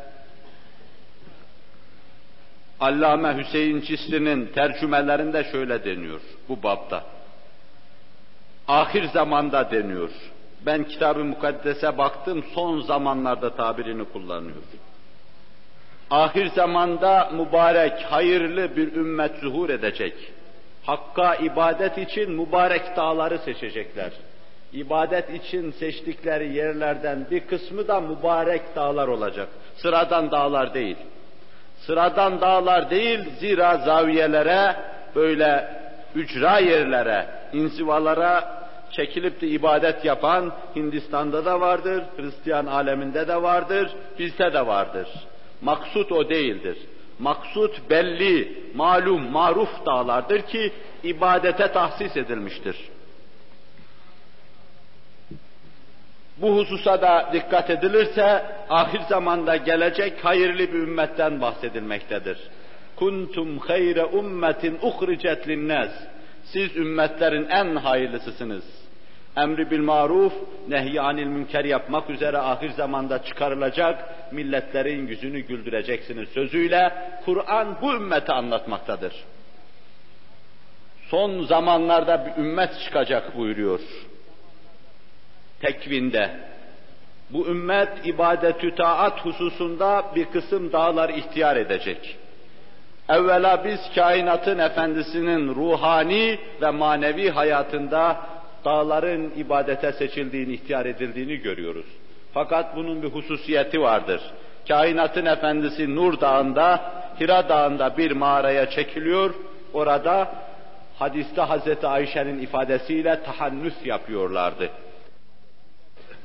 Allame 2.80 3.38
Hüseyin 3.38 3.82
Cisli'nin 3.82 4.46
tercümelerinde 4.46 5.44
şöyle 5.44 5.86
deniyor 5.86 6.22
bu 6.50 6.64
babda. 6.64 7.04
Ahir 8.68 9.04
zamanda 9.04 9.72
deniyor. 9.72 10.10
Ben 10.66 10.84
kitab-ı 10.84 11.24
mukaddese 11.24 11.98
baktım 11.98 12.46
son 12.56 12.82
zamanlarda 12.82 13.56
tabirini 13.56 14.06
kullanıyor. 14.06 14.64
Ahir 16.10 16.46
zamanda 16.48 17.30
mübarek, 17.34 18.02
hayırlı 18.04 18.76
bir 18.76 18.94
ümmet 18.94 19.36
zuhur 19.40 19.70
edecek. 19.70 20.14
Hakka 20.84 21.36
ibadet 21.36 21.98
için 21.98 22.32
mübarek 22.32 22.98
dağları 22.98 23.40
seçecekler. 23.40 24.12
İbadet 24.74 25.30
için 25.30 25.72
seçtikleri 25.72 26.54
yerlerden 26.54 27.28
bir 27.32 27.40
kısmı 27.40 27.88
da 27.88 28.02
mübarek 28.02 28.76
dağlar 28.76 29.08
olacak. 29.08 29.48
Sıradan 29.76 30.32
dağlar 30.32 30.74
değil. 30.74 30.98
Sıradan 31.78 32.42
dağlar 32.42 32.90
değil, 32.90 33.20
zira 33.40 33.78
zaviyelere, 33.78 34.76
böyle 35.16 35.68
ücra 36.16 36.60
yerlere, 36.60 37.28
insivalara 37.54 38.66
çekilip 38.92 39.42
de 39.42 39.48
ibadet 39.48 40.06
yapan 40.06 40.54
Hindistan'da 40.76 41.46
da 41.46 41.62
vardır, 41.62 42.04
Hristiyan 42.18 42.66
aleminde 42.66 43.28
de 43.28 43.42
vardır, 43.42 43.92
bizde 44.20 44.54
de 44.54 44.68
vardır. 44.68 45.08
Maksut 45.62 46.12
o 46.12 46.30
değildir. 46.30 46.78
Maksut 47.20 47.90
belli, 47.90 48.64
malum, 48.76 49.32
maruf 49.32 49.86
dağlardır 49.86 50.42
ki 50.42 50.74
ibadete 51.04 51.72
tahsis 51.72 52.18
edilmiştir. 52.18 52.78
Bu 56.38 56.58
hususa 56.58 57.02
da 57.02 57.30
dikkat 57.34 57.70
edilirse 57.70 58.46
ahir 58.70 59.00
zamanda 59.00 59.56
gelecek 59.56 60.26
hayırlı 60.26 60.60
bir 60.60 60.80
ümmetten 60.80 61.42
bahsedilmektedir. 61.42 62.38
Kuntum 62.96 63.58
hayre 63.58 64.06
ummetin 64.06 64.80
uhricet 64.82 65.48
linnas. 65.48 65.92
Siz 66.44 66.76
ümmetlerin 66.76 67.50
en 67.50 67.76
hayırlısısınız. 67.76 68.64
Emri 69.38 69.72
bil 69.72 69.80
maruf, 69.80 70.34
nehy 70.68 71.00
anil 71.00 71.26
münker 71.26 71.66
yapmak 71.66 72.10
üzere 72.10 72.38
ahir 72.38 72.70
zamanda 72.70 73.24
çıkarılacak, 73.24 74.10
milletlerin 74.32 75.08
yüzünü 75.08 75.40
güldüreceksiniz 75.40 76.30
sözüyle 76.30 76.94
Kur'an 77.26 77.78
bu 77.82 77.94
ümmeti 77.94 78.32
anlatmaktadır. 78.32 79.14
Son 81.10 81.44
zamanlarda 81.44 82.26
bir 82.26 82.44
ümmet 82.44 82.80
çıkacak 82.86 83.38
buyuruyor 83.38 83.80
tekvinde. 85.62 86.30
Bu 87.30 87.48
ümmet 87.48 87.90
ibadetü 88.04 88.76
taat 88.76 89.26
hususunda 89.26 90.06
bir 90.16 90.26
kısım 90.26 90.72
dağlar 90.72 91.10
ihtiyar 91.10 91.56
edecek. 91.58 92.18
Evvela 93.10 93.66
biz 93.66 93.80
kainatın 93.96 94.60
efendisinin 94.60 95.56
ruhani 95.56 96.40
ve 96.62 96.70
manevi 96.70 97.30
hayatında 97.30 98.18
dağların 98.66 99.32
ibadete 99.38 99.92
seçildiğini, 99.92 100.54
ihtiyar 100.54 100.86
edildiğini 100.86 101.38
görüyoruz. 101.38 101.86
Fakat 102.34 102.76
bunun 102.76 103.04
bir 103.04 103.08
hususiyeti 103.08 103.82
vardır. 103.82 104.22
Kainatın 104.68 105.26
efendisi 105.26 105.96
Nur 105.96 106.22
Dağı'nda, 106.22 106.92
Hira 107.20 107.50
Dağı'nda 107.50 107.98
bir 107.98 108.12
mağaraya 108.12 108.70
çekiliyor. 108.70 109.34
Orada 109.74 110.36
hadiste 111.00 111.42
Hazreti 111.42 111.88
Ayşe'nin 111.88 112.40
ifadesiyle 112.40 113.24
tahannüs 113.24 113.86
yapıyorlardı. 113.86 114.70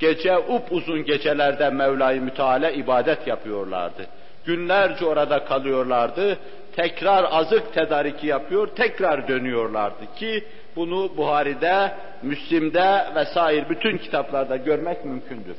Gece 0.00 0.38
upuzun 0.38 1.04
gecelerde 1.04 1.70
Mevla-i 1.70 2.20
Müteala 2.20 2.70
ibadet 2.70 3.26
yapıyorlardı. 3.26 4.06
Günlerce 4.44 5.06
orada 5.06 5.44
kalıyorlardı. 5.44 6.38
Tekrar 6.76 7.26
azık 7.30 7.74
tedariki 7.74 8.26
yapıyor, 8.26 8.66
tekrar 8.66 9.28
dönüyorlardı 9.28 10.14
ki 10.16 10.44
bunu 10.76 11.16
Buhari'de, 11.16 11.92
Müslim'de 12.22 13.06
vesaire 13.14 13.70
bütün 13.70 13.98
kitaplarda 13.98 14.56
görmek 14.56 15.04
mümkündür. 15.04 15.56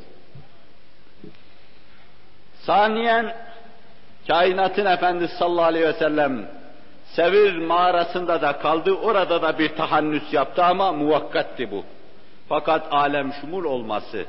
Saniyen 2.53 3.35
kainatın 4.27 4.85
efendisi 4.85 5.35
sallallahu 5.35 5.65
aleyhi 5.65 5.87
ve 5.87 5.93
sellem 5.93 6.47
Sevir 7.05 7.57
mağarasında 7.57 8.41
da 8.41 8.57
kaldı, 8.57 8.93
orada 8.93 9.41
da 9.41 9.59
bir 9.59 9.69
tahannüs 9.69 10.33
yaptı 10.33 10.63
ama 10.63 10.91
muvakkatti 10.91 11.71
bu. 11.71 11.83
Fakat 12.51 12.93
alem 12.93 13.33
şumul 13.33 13.63
olması, 13.63 14.25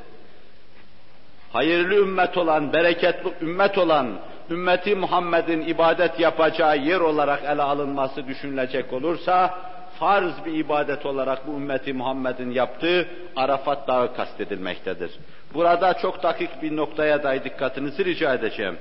hayırlı 1.53 1.95
ümmet 1.95 2.37
olan, 2.37 2.73
bereketli 2.73 3.33
ümmet 3.41 3.77
olan, 3.77 4.07
ümmeti 4.49 4.95
Muhammed'in 4.95 5.61
ibadet 5.61 6.19
yapacağı 6.19 6.77
yer 6.77 6.99
olarak 6.99 7.43
ele 7.43 7.61
alınması 7.61 8.27
düşünülecek 8.27 8.93
olursa, 8.93 9.57
farz 9.99 10.45
bir 10.45 10.53
ibadet 10.53 11.05
olarak 11.05 11.47
bu 11.47 11.51
ümmeti 11.51 11.93
Muhammed'in 11.93 12.51
yaptığı 12.51 13.07
Arafat 13.35 13.87
Dağı 13.87 14.15
kastedilmektedir. 14.15 15.11
Burada 15.53 15.93
çok 15.93 16.23
dakik 16.23 16.61
bir 16.61 16.75
noktaya 16.75 17.23
dahi 17.23 17.43
dikkatinizi 17.43 18.05
rica 18.05 18.33
edeceğim. 18.33 18.77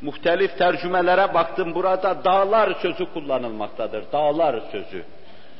Muhtelif 0.00 0.58
tercümelere 0.58 1.34
baktım 1.34 1.74
burada 1.74 2.24
dağlar 2.24 2.74
sözü 2.82 3.12
kullanılmaktadır. 3.12 4.04
Dağlar 4.12 4.60
sözü. 4.72 5.04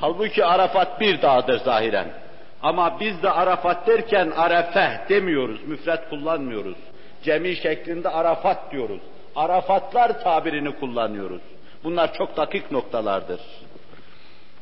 Halbuki 0.01 0.45
Arafat 0.45 1.01
bir 1.01 1.23
dağdır 1.23 1.59
zahiren. 1.59 2.28
Ama 2.63 3.01
biz 3.01 3.23
de 3.23 3.31
Arafat 3.31 3.87
derken 3.87 4.31
Arefe 4.31 5.01
demiyoruz, 5.09 5.65
müfret 5.67 6.09
kullanmıyoruz. 6.11 6.77
Cemi 7.23 7.57
şeklinde 7.57 8.09
Arafat 8.09 8.73
diyoruz. 8.73 9.01
Arafatlar 9.37 10.21
tabirini 10.21 10.79
kullanıyoruz. 10.81 11.43
Bunlar 11.85 12.15
çok 12.15 12.37
dakik 12.37 12.71
noktalardır. 12.71 13.41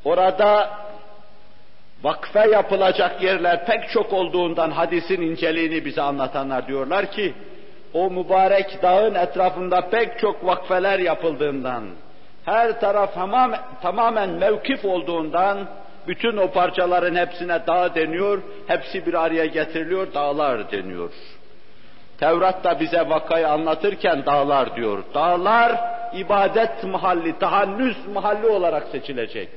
Orada 0.05 0.71
vakfe 2.03 2.51
yapılacak 2.51 3.23
yerler 3.23 3.67
pek 3.67 3.89
çok 3.89 4.13
olduğundan 4.13 4.71
hadisin 4.71 5.21
inceliğini 5.21 5.85
bize 5.85 6.03
anlatanlar 6.03 6.67
diyorlar 6.67 7.11
ki, 7.11 7.35
o 7.95 8.11
mübarek 8.11 8.83
dağın 8.83 9.15
etrafında 9.15 9.81
pek 9.81 10.19
çok 10.19 10.47
vakfeler 10.47 10.99
yapıldığından, 10.99 11.85
her 12.45 12.81
taraf 12.81 13.15
tamam, 13.15 13.53
tamamen 13.83 14.31
mevkif 14.31 14.85
olduğundan, 14.85 15.59
bütün 16.09 16.37
o 16.37 16.51
parçaların 16.51 17.17
hepsine 17.17 17.67
dağ 17.67 17.95
deniyor, 17.95 18.43
hepsi 18.67 19.07
bir 19.07 19.15
araya 19.15 19.47
getiriliyor, 19.47 20.15
dağlar 20.15 20.71
deniyor. 20.73 21.11
Tevrat 22.19 22.65
da 22.65 22.81
bize 22.81 23.09
vakayı 23.09 23.49
anlatırken 23.49 24.27
dağlar 24.27 24.77
diyor. 24.77 25.03
Dağlar 25.15 25.73
ibadet 26.13 26.85
mahalli, 26.85 27.39
tahannüs 27.39 27.97
mahalli 28.15 28.47
olarak 28.47 28.89
seçilecek. 28.93 29.49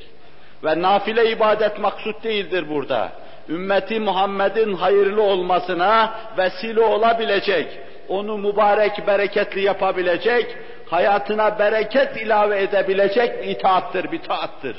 Ve 0.64 0.82
nafile 0.82 1.32
ibadet 1.32 1.80
maksut 1.80 2.24
değildir 2.24 2.70
burada. 2.70 3.12
Ümmeti 3.50 4.00
Muhammed'in 4.00 4.74
hayırlı 4.74 5.22
olmasına 5.22 6.14
vesile 6.38 6.82
olabilecek, 6.82 7.80
onu 8.10 8.38
mübarek, 8.38 9.08
bereketli 9.08 9.62
yapabilecek, 9.62 10.58
hayatına 10.90 11.60
bereket 11.60 12.18
ilave 12.18 12.62
edebilecek 12.62 13.44
bir 13.44 13.48
itaattır, 13.48 14.12
bir 14.12 14.22
taattır. 14.22 14.78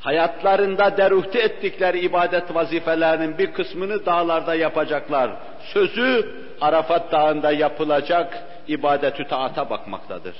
Hayatlarında 0.00 0.96
deruhte 0.96 1.38
ettikleri 1.38 2.00
ibadet 2.00 2.54
vazifelerinin 2.54 3.38
bir 3.38 3.52
kısmını 3.52 4.06
dağlarda 4.06 4.54
yapacaklar. 4.54 5.30
Sözü 5.72 6.34
Arafat 6.60 7.12
Dağı'nda 7.12 7.52
yapılacak 7.52 8.44
ibadetü 8.68 9.28
taata 9.28 9.70
bakmaktadır. 9.70 10.36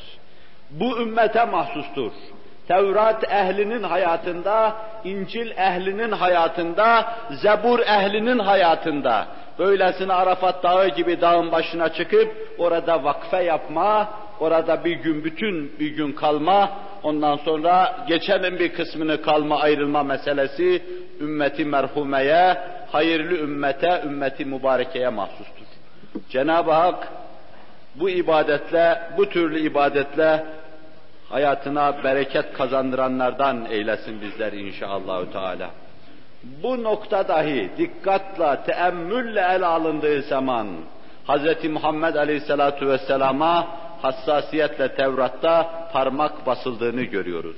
Bu 0.71 1.01
ümmete 1.01 1.45
mahsustur. 1.45 2.13
Tevrat 2.69 3.25
ehlinin 3.33 3.83
hayatında, 3.83 4.77
İncil 5.05 5.51
ehlinin 5.51 6.13
hayatında, 6.13 7.13
Zebur 7.31 7.79
ehlinin 7.79 8.39
hayatında, 8.39 9.27
böylesine 9.59 10.13
Arafat 10.13 10.63
Dağı 10.63 10.89
gibi 10.89 11.21
dağın 11.21 11.53
başına 11.53 11.89
çıkıp 11.89 12.37
orada 12.59 13.05
vakfe 13.05 13.43
yapma, 13.43 14.09
orada 14.41 14.85
bir 14.85 14.97
gün 14.97 15.25
bütün 15.25 15.73
bir 15.81 15.91
gün 15.97 16.13
kalma, 16.13 16.71
ondan 17.03 17.37
sonra 17.37 18.05
geçenin 18.09 18.59
bir 18.59 18.73
kısmını 18.73 19.23
kalma 19.23 19.61
ayrılma 19.61 20.03
meselesi 20.03 20.83
ümmeti 21.21 21.65
merhumeye, 21.65 22.59
hayırlı 22.93 23.39
ümmete, 23.39 24.03
ümmeti 24.05 24.45
mübarekeye 24.45 25.09
mahsustur. 25.09 25.67
Cenab-ı 26.31 26.73
Hak 26.73 27.09
bu 27.95 28.11
ibadetle, 28.11 29.03
bu 29.17 29.29
türlü 29.29 29.61
ibadetle 29.61 30.45
hayatına 31.29 32.05
bereket 32.05 32.53
kazandıranlardan 32.53 33.67
eylesin 33.71 34.21
bizler 34.21 34.53
inşallahü 34.53 35.33
teala. 35.33 35.71
Bu 36.63 36.83
nokta 36.83 37.29
dahi 37.29 37.71
dikkatle, 37.79 38.59
teemmülle 38.67 39.41
el 39.41 39.63
alındığı 39.63 40.23
zaman 40.23 40.67
Hz. 41.29 41.65
Muhammed 41.65 42.15
Aleyhisselatu 42.15 42.89
Vesselam'a 42.89 43.69
hassasiyetle 44.03 44.95
Tevrat'ta 44.95 45.89
parmak 45.93 46.47
basıldığını 46.47 47.03
görüyoruz. 47.03 47.57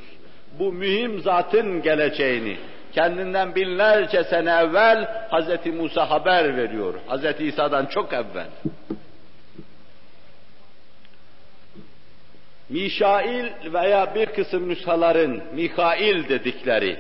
Bu 0.59 0.73
mühim 0.73 1.21
zatın 1.21 1.83
geleceğini, 1.83 2.57
kendinden 2.93 3.55
binlerce 3.55 4.25
sene 4.25 4.51
evvel 4.51 5.29
Hz. 5.31 5.67
Musa 5.67 6.11
haber 6.11 6.57
veriyor. 6.57 6.95
Hz. 7.09 7.41
İsa'dan 7.41 7.87
çok 7.87 8.13
evvel. 8.13 8.49
Mişail 12.69 13.47
veya 13.73 14.15
bir 14.15 14.27
kısım 14.27 14.69
nüshaların 14.69 15.41
Mikail 15.55 16.29
dedikleri, 16.29 16.97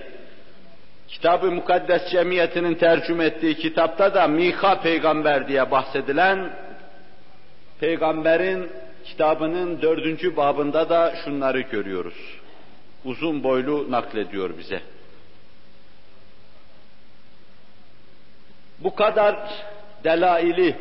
Kitab-ı 1.08 1.50
Mukaddes 1.50 2.10
Cemiyeti'nin 2.10 2.74
tercüme 2.74 3.24
ettiği 3.24 3.54
kitapta 3.54 4.14
da 4.14 4.26
Mika 4.26 4.80
peygamber 4.80 5.48
diye 5.48 5.70
bahsedilen, 5.70 6.50
peygamberin 7.80 8.70
kitabının 9.04 9.82
dördüncü 9.82 10.36
babında 10.36 10.88
da 10.88 11.14
şunları 11.24 11.60
görüyoruz. 11.60 12.40
Uzun 13.04 13.42
boylu 13.42 13.90
naklediyor 13.90 14.58
bize. 14.58 14.80
Bu 18.78 18.94
kadar 18.94 19.36
delaili, 20.04 20.76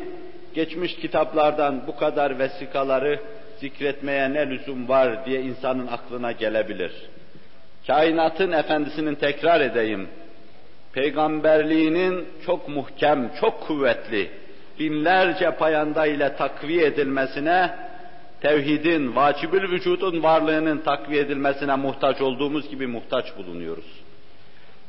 geçmiş 0.54 0.96
kitaplardan 0.96 1.86
bu 1.86 1.96
kadar 1.96 2.38
vesikaları 2.38 3.20
zikretmeye 3.60 4.32
ne 4.32 4.50
lüzum 4.50 4.88
var 4.88 5.26
diye 5.26 5.40
insanın 5.42 5.86
aklına 5.86 6.32
gelebilir. 6.32 6.92
Kainatın 7.86 8.52
efendisinin 8.52 9.14
tekrar 9.14 9.60
edeyim, 9.60 10.08
peygamberliğinin 10.92 12.28
çok 12.46 12.68
muhkem, 12.68 13.30
çok 13.40 13.60
kuvvetli, 13.60 14.30
binlerce 14.78 15.50
payanda 15.50 16.06
ile 16.06 16.36
takviye 16.36 16.86
edilmesine, 16.86 17.70
tevhidin, 18.40 19.16
vacibül 19.16 19.70
vücudun 19.70 20.22
varlığının 20.22 20.78
takviye 20.78 21.22
edilmesine 21.22 21.76
muhtaç 21.76 22.20
olduğumuz 22.20 22.70
gibi 22.70 22.86
muhtaç 22.86 23.36
bulunuyoruz 23.36 24.00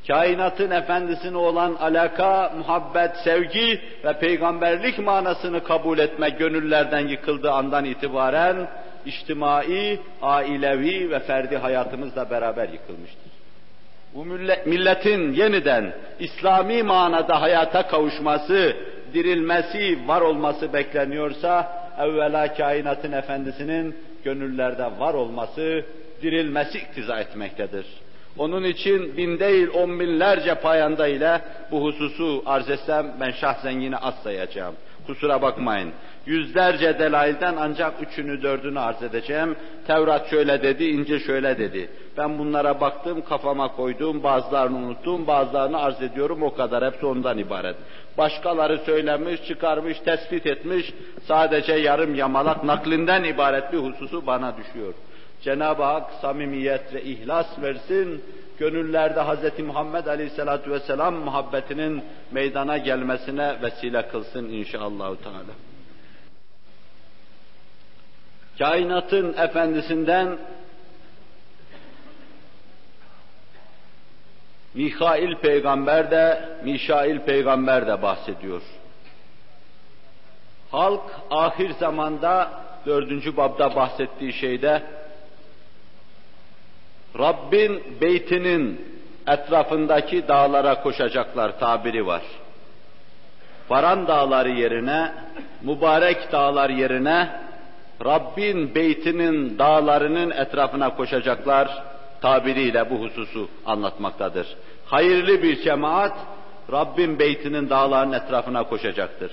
kainatın 0.07 0.71
efendisine 0.71 1.37
olan 1.37 1.73
alaka, 1.73 2.53
muhabbet, 2.57 3.11
sevgi 3.23 3.81
ve 4.03 4.13
peygamberlik 4.19 4.99
manasını 4.99 5.63
kabul 5.63 5.99
etme 5.99 6.29
gönüllerden 6.29 7.07
yıkıldığı 7.07 7.51
andan 7.51 7.85
itibaren 7.85 8.67
içtimai, 9.05 9.99
ailevi 10.21 11.11
ve 11.11 11.19
ferdi 11.19 11.57
hayatımızla 11.57 12.29
beraber 12.29 12.69
yıkılmıştır. 12.69 13.31
Bu 14.13 14.25
milletin 14.65 15.33
yeniden 15.33 15.93
İslami 16.19 16.83
manada 16.83 17.41
hayata 17.41 17.87
kavuşması, 17.87 18.75
dirilmesi, 19.13 19.99
var 20.07 20.21
olması 20.21 20.73
bekleniyorsa 20.73 21.80
evvela 22.01 22.53
kainatın 22.53 23.11
efendisinin 23.11 23.95
gönüllerde 24.23 24.85
var 24.99 25.13
olması, 25.13 25.85
dirilmesi 26.21 26.77
iktiza 26.77 27.19
etmektedir. 27.19 27.85
Onun 28.37 28.63
için 28.63 29.17
bin 29.17 29.39
değil 29.39 29.67
on 29.73 29.99
binlerce 29.99 30.55
payanda 30.55 31.07
ile 31.07 31.41
bu 31.71 31.83
hususu 31.83 32.43
arz 32.45 32.69
etsem 32.69 33.13
ben 33.19 33.31
şahsen 33.31 33.79
yine 33.79 33.97
az 33.97 34.15
sayacağım. 34.23 34.75
Kusura 35.07 35.41
bakmayın. 35.41 35.91
Yüzlerce 36.25 36.99
delailden 36.99 37.55
ancak 37.59 37.93
üçünü 38.01 38.41
dördünü 38.41 38.79
arz 38.79 39.03
edeceğim. 39.03 39.55
Tevrat 39.87 40.29
şöyle 40.29 40.63
dedi, 40.63 40.83
İncil 40.83 41.19
şöyle 41.19 41.57
dedi. 41.57 41.89
Ben 42.17 42.39
bunlara 42.39 42.81
baktım, 42.81 43.21
kafama 43.29 43.75
koydum, 43.75 44.23
bazılarını 44.23 44.77
unuttum, 44.77 45.27
bazılarını 45.27 45.81
arz 45.81 46.01
ediyorum 46.01 46.43
o 46.43 46.53
kadar. 46.53 46.93
Hepsi 46.93 47.05
ondan 47.05 47.37
ibaret. 47.37 47.75
Başkaları 48.17 48.77
söylemiş, 48.77 49.43
çıkarmış, 49.47 49.99
tespit 49.99 50.45
etmiş, 50.45 50.93
sadece 51.27 51.73
yarım 51.73 52.15
yamalak 52.15 52.63
naklinden 52.63 53.23
ibaret 53.23 53.73
bir 53.73 53.77
hususu 53.77 54.27
bana 54.27 54.57
düşüyor. 54.57 54.93
Cenab-ı 55.41 55.83
Hak 55.83 56.11
samimiyet 56.21 56.93
ve 56.93 57.03
ihlas 57.03 57.61
versin, 57.61 58.23
gönüllerde 58.59 59.21
Hz. 59.21 59.59
Muhammed 59.59 60.05
Aleyhisselatü 60.05 60.71
Vesselam 60.71 61.13
muhabbetinin 61.13 62.03
meydana 62.31 62.77
gelmesine 62.77 63.55
vesile 63.61 64.07
kılsın 64.07 64.49
inşallahü 64.49 65.17
teala. 65.17 65.53
Kainatın 68.57 69.33
efendisinden 69.37 70.37
Mikail 74.73 75.35
peygamber 75.35 76.11
de, 76.11 76.49
Mişail 76.63 77.19
peygamber 77.19 77.87
de 77.87 78.01
bahsediyor. 78.01 78.61
Halk 80.71 81.03
ahir 81.29 81.69
zamanda 81.69 82.51
dördüncü 82.85 83.37
babda 83.37 83.75
bahsettiği 83.75 84.33
şeyde 84.33 84.83
Rabbin 87.19 87.97
beytinin 88.01 88.91
etrafındaki 89.27 90.27
dağlara 90.27 90.81
koşacaklar 90.81 91.59
tabiri 91.59 92.05
var. 92.05 92.21
Varan 93.69 94.07
dağları 94.07 94.49
yerine, 94.49 95.11
mübarek 95.61 96.31
dağlar 96.31 96.69
yerine 96.69 97.29
Rabbin 98.05 98.75
beytinin 98.75 99.59
dağlarının 99.59 100.31
etrafına 100.31 100.95
koşacaklar 100.95 101.83
tabiriyle 102.21 102.89
bu 102.89 102.95
hususu 102.95 103.49
anlatmaktadır. 103.65 104.47
Hayırlı 104.85 105.43
bir 105.43 105.61
cemaat 105.61 106.17
Rabbin 106.71 107.19
beytinin 107.19 107.69
dağlarının 107.69 108.13
etrafına 108.13 108.63
koşacaktır. 108.63 109.31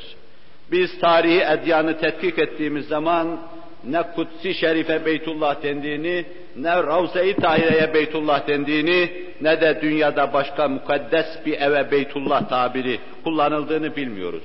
Biz 0.71 0.99
tarihi 0.99 1.41
edyanı 1.41 1.99
tetkik 1.99 2.39
ettiğimiz 2.39 2.89
zaman 2.89 3.41
ne 3.85 4.03
Kutsi 4.03 4.55
Şerife 4.55 5.07
Beytullah 5.07 5.63
dendiğini, 5.63 6.25
ne 6.57 6.77
Ravza-i 6.77 7.35
Tahire'ye 7.35 7.95
Beytullah 7.95 8.49
dendiğini, 8.49 9.13
ne 9.41 9.61
de 9.61 9.79
dünyada 9.83 10.33
başka 10.33 10.69
mukaddes 10.69 11.27
bir 11.47 11.61
eve 11.61 11.91
Beytullah 11.91 12.49
tabiri 12.49 12.99
kullanıldığını 13.25 13.97
bilmiyoruz. 13.97 14.43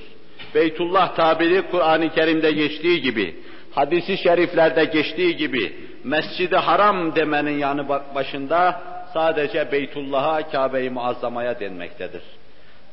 Beytullah 0.56 1.16
tabiri 1.16 1.62
Kur'an-ı 1.62 2.10
Kerim'de 2.10 2.52
geçtiği 2.52 3.02
gibi, 3.02 3.36
hadisi 3.76 4.18
şeriflerde 4.18 4.86
geçtiği 4.86 5.38
gibi, 5.38 5.76
Mescid-i 6.04 6.56
Haram 6.56 7.16
demenin 7.16 7.58
yanı 7.58 7.90
başında 7.90 8.82
sadece 9.14 9.72
Beytullah'a, 9.72 10.50
Kabe-i 10.50 10.90
Muazzama'ya 10.90 11.60
denmektedir. 11.60 12.22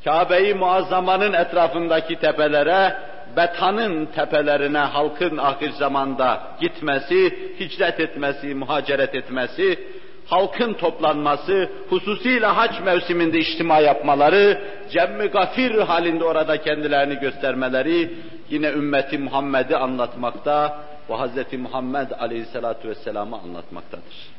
Kabe-i 0.04 0.54
Muazzama'nın 0.54 1.32
etrafındaki 1.32 2.16
tepelere, 2.16 2.96
Bethan'ın 3.36 4.06
tepelerine 4.06 4.78
halkın 4.78 5.36
ahir 5.36 5.70
zamanda 5.70 6.42
gitmesi, 6.60 7.38
hicret 7.60 8.00
etmesi, 8.00 8.54
muhaceret 8.54 9.14
etmesi, 9.14 9.78
halkın 10.26 10.72
toplanması, 10.72 11.68
hususiyle 11.88 12.46
hac 12.46 12.80
mevsiminde 12.84 13.38
içtima 13.38 13.78
yapmaları, 13.78 14.60
cemmi 14.90 15.26
gafir 15.26 15.78
halinde 15.78 16.24
orada 16.24 16.56
kendilerini 16.62 17.20
göstermeleri 17.20 18.10
yine 18.50 18.68
ümmeti 18.68 19.18
Muhammed'i 19.18 19.76
anlatmakta 19.76 20.84
ve 21.10 21.14
Hz. 21.14 21.52
Muhammed 21.58 22.10
aleyhissalatu 22.10 22.88
vesselam'ı 22.88 23.36
anlatmaktadır. 23.38 24.30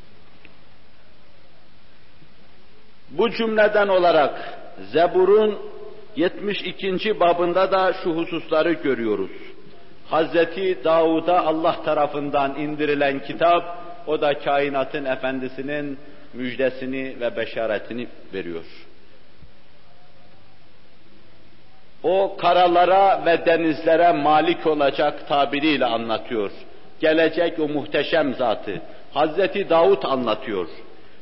Bu 3.10 3.30
cümleden 3.30 3.88
olarak 3.88 4.58
Zebur'un 4.92 5.58
72. 6.16 7.20
babında 7.20 7.72
da 7.72 7.92
şu 7.92 8.10
hususları 8.10 8.72
görüyoruz. 8.72 9.30
Hazreti 10.10 10.84
Davud'a 10.84 11.40
Allah 11.40 11.82
tarafından 11.82 12.54
indirilen 12.56 13.18
kitap, 13.18 13.78
o 14.06 14.20
da 14.20 14.38
kainatın 14.38 15.04
efendisinin 15.04 15.98
müjdesini 16.34 17.20
ve 17.20 17.36
beşaretini 17.36 18.08
veriyor. 18.34 18.64
O 22.02 22.36
karalara 22.36 23.22
ve 23.26 23.46
denizlere 23.46 24.12
malik 24.12 24.66
olacak 24.66 25.28
tabiriyle 25.28 25.84
anlatıyor. 25.84 26.50
Gelecek 27.00 27.58
o 27.58 27.68
muhteşem 27.68 28.34
zatı. 28.34 28.80
Hazreti 29.14 29.70
Davud 29.70 30.02
anlatıyor. 30.02 30.68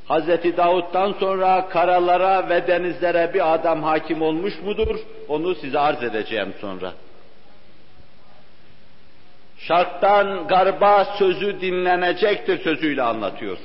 Hazreti 0.08 0.56
Davud'dan 0.56 1.12
sonra 1.12 1.68
karalara 1.68 2.48
ve 2.48 2.66
denizlere 2.66 3.34
bir 3.34 3.54
adam 3.54 3.82
hakim 3.82 4.22
olmuş 4.22 4.54
mudur? 4.64 4.96
Onu 5.28 5.54
size 5.54 5.78
arz 5.78 6.02
edeceğim 6.02 6.54
sonra. 6.60 6.92
Şarktan 9.58 10.48
garba 10.48 11.04
sözü 11.04 11.60
dinlenecektir 11.60 12.62
sözüyle 12.64 13.02
anlatıyor. 13.02 13.58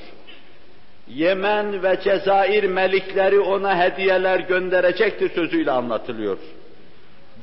Yemen 1.07 1.83
ve 1.83 1.99
Cezayir 2.03 2.63
melikleri 2.63 3.39
ona 3.39 3.79
hediyeler 3.79 4.39
gönderecektir 4.39 5.29
sözüyle 5.29 5.71
anlatılıyor. 5.71 6.37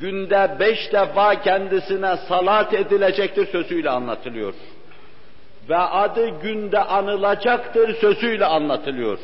Günde 0.01 0.51
beş 0.61 0.93
defa 0.93 1.43
kendisine 1.43 2.17
salat 2.17 2.75
edilecektir 2.75 3.47
sözüyle 3.47 3.91
anlatılıyor 3.91 4.55
ve 5.69 5.77
adı 5.77 6.29
günde 6.43 6.79
anılacaktır 6.79 7.95
sözüyle 7.95 8.45
anlatılıyor. 8.45 9.19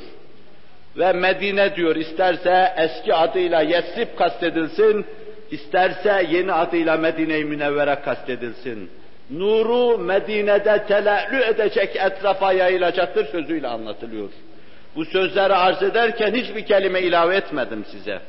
Ve 0.98 1.12
Medine 1.12 1.76
diyor 1.76 1.96
isterse 1.96 2.72
eski 2.76 3.14
adıyla 3.14 3.60
Yesrib 3.60 4.16
kastedilsin, 4.18 5.06
isterse 5.50 6.26
yeni 6.30 6.52
adıyla 6.52 6.96
Medine-i 6.96 7.44
Münevvere 7.44 7.94
kastedilsin. 8.04 8.90
Nuru 9.30 9.98
Medine'de 9.98 10.84
telellü 10.88 11.42
edecek 11.42 11.96
etrafa 11.96 12.52
yayılacaktır 12.52 13.26
sözüyle 13.26 13.68
anlatılıyor. 13.68 14.28
Bu 14.96 15.04
sözleri 15.04 15.54
arz 15.54 15.82
ederken 15.82 16.34
hiçbir 16.34 16.66
kelime 16.66 17.00
ilave 17.00 17.36
etmedim 17.36 17.84
size. 17.90 18.20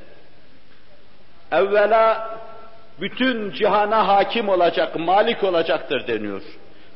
Evvela 1.52 2.30
bütün 3.02 3.52
cihana 3.52 4.08
hakim 4.08 4.50
olacak, 4.50 5.00
malik 5.00 5.44
olacaktır 5.44 6.08
deniyor. 6.08 6.42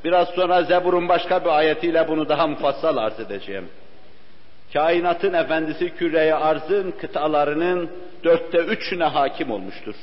Biraz 0.04 0.28
sonra 0.30 0.64
Zebur'un 0.64 1.10
başka 1.10 1.46
bir 1.46 1.50
ayetiyle 1.50 2.08
bunu 2.08 2.30
daha 2.30 2.48
mufassal 2.48 2.98
arz 2.98 3.20
edeceğim. 3.20 3.70
Kainatın 4.74 5.34
efendisi 5.34 5.96
küreye 5.96 6.36
arzın 6.36 6.92
kıtalarının 6.92 7.90
dörtte 8.24 8.58
üçüne 8.58 9.04
hakim 9.04 9.52
olmuştur. 9.52 9.96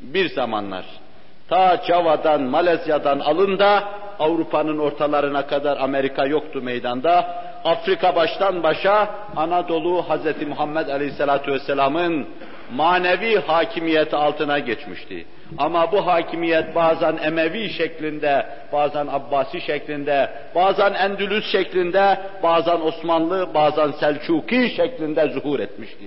Bir 0.00 0.28
zamanlar. 0.28 0.84
Ta 1.48 1.76
Java'dan, 1.86 2.42
Malezya'dan 2.42 3.18
alın 3.18 3.58
da 3.58 3.84
Avrupa'nın 4.18 4.78
ortalarına 4.78 5.46
kadar 5.46 5.76
Amerika 5.76 6.26
yoktu 6.26 6.62
meydanda. 6.62 7.42
Afrika 7.64 8.16
baştan 8.16 8.62
başa 8.62 9.08
Anadolu 9.36 10.02
Hz. 10.02 10.48
Muhammed 10.48 10.88
Aleyhisselatü 10.88 11.52
Vesselam'ın 11.52 12.26
manevi 12.72 13.36
hakimiyeti 13.36 14.16
altına 14.16 14.58
geçmişti. 14.58 15.26
Ama 15.58 15.92
bu 15.92 16.06
hakimiyet 16.06 16.74
bazen 16.74 17.16
Emevi 17.16 17.70
şeklinde, 17.70 18.46
bazen 18.72 19.06
Abbasi 19.06 19.60
şeklinde, 19.60 20.30
bazen 20.54 20.94
Endülüs 20.94 21.52
şeklinde, 21.52 22.18
bazen 22.42 22.80
Osmanlı, 22.80 23.54
bazen 23.54 23.90
Selçuki 23.90 24.70
şeklinde 24.76 25.28
zuhur 25.28 25.60
etmişti. 25.60 26.04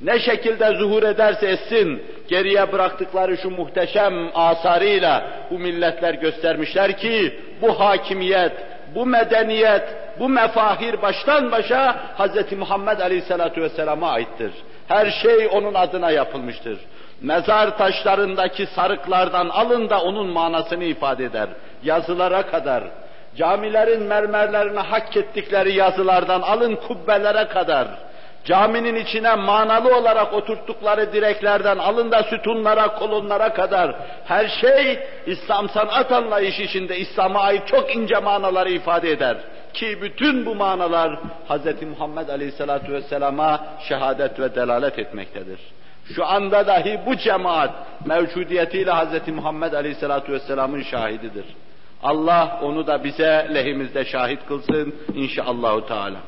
Ne 0.00 0.18
şekilde 0.18 0.76
zuhur 0.76 1.02
ederse 1.02 1.46
etsin, 1.46 2.02
geriye 2.28 2.72
bıraktıkları 2.72 3.36
şu 3.36 3.50
muhteşem 3.50 4.14
asarıyla 4.34 5.30
bu 5.50 5.58
milletler 5.58 6.14
göstermişler 6.14 6.96
ki, 6.96 7.40
bu 7.62 7.80
hakimiyet, 7.80 8.52
bu 8.94 9.06
medeniyet, 9.06 9.82
bu 10.18 10.28
mefahir 10.28 11.02
baştan 11.02 11.52
başa 11.52 11.96
Hz. 12.18 12.52
Muhammed 12.58 13.00
Aleyhisselatü 13.00 13.62
Vesselam'a 13.62 14.10
aittir. 14.10 14.52
Her 14.88 15.10
şey 15.10 15.48
onun 15.52 15.74
adına 15.74 16.10
yapılmıştır. 16.10 16.78
Mezar 17.20 17.78
taşlarındaki 17.78 18.66
sarıklardan 18.66 19.48
alın 19.48 19.90
da 19.90 20.00
onun 20.00 20.26
manasını 20.28 20.84
ifade 20.84 21.24
eder. 21.24 21.48
Yazılara 21.82 22.42
kadar, 22.42 22.84
camilerin 23.36 24.02
mermerlerine 24.02 24.80
hak 24.80 25.16
ettikleri 25.16 25.74
yazılardan 25.74 26.40
alın 26.40 26.76
kubbelere 26.76 27.48
kadar, 27.48 27.88
caminin 28.44 28.94
içine 28.94 29.34
manalı 29.34 29.96
olarak 29.96 30.34
oturttukları 30.34 31.12
direklerden 31.12 31.78
alın 31.78 32.12
da 32.12 32.22
sütunlara, 32.22 32.94
kolonlara 32.94 33.52
kadar 33.52 33.96
her 34.24 34.48
şey 34.48 34.98
İslam 35.26 35.68
sanat 35.68 36.12
anlayışı 36.12 36.62
içinde 36.62 36.98
İslam'a 36.98 37.40
ait 37.40 37.66
çok 37.66 37.96
ince 37.96 38.18
manaları 38.18 38.70
ifade 38.70 39.10
eder. 39.10 39.36
Ki 39.74 40.02
bütün 40.02 40.46
bu 40.46 40.54
manalar 40.54 41.18
Hz. 41.48 41.82
Muhammed 41.82 42.28
Aleyhisselatü 42.28 42.92
Vesselam'a 42.92 43.66
şehadet 43.88 44.40
ve 44.40 44.54
delalet 44.54 44.98
etmektedir. 44.98 45.60
Şu 46.14 46.26
anda 46.26 46.66
dahi 46.66 47.00
bu 47.06 47.16
cemaat 47.16 47.70
mevcudiyetiyle 48.06 48.92
Hz. 48.92 49.28
Muhammed 49.28 49.72
Aleyhisselatü 49.72 50.32
Vesselam'ın 50.32 50.82
şahididir. 50.82 51.44
Allah 52.02 52.60
onu 52.62 52.86
da 52.86 53.04
bize 53.04 53.48
lehimizde 53.54 54.04
şahit 54.04 54.46
kılsın 54.48 54.94
inşallahü 55.14 55.86
teala. 55.86 56.18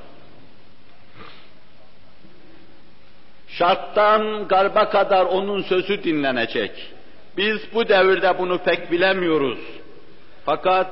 Şarttan 3.49 4.49
garba 4.49 4.89
kadar 4.89 5.25
onun 5.27 5.63
sözü 5.63 6.05
dinlenecek. 6.05 6.93
Biz 7.37 7.75
bu 7.75 7.89
devirde 7.89 8.39
bunu 8.39 8.59
pek 8.59 8.93
bilemiyoruz. 8.93 9.59
Fakat 10.45 10.91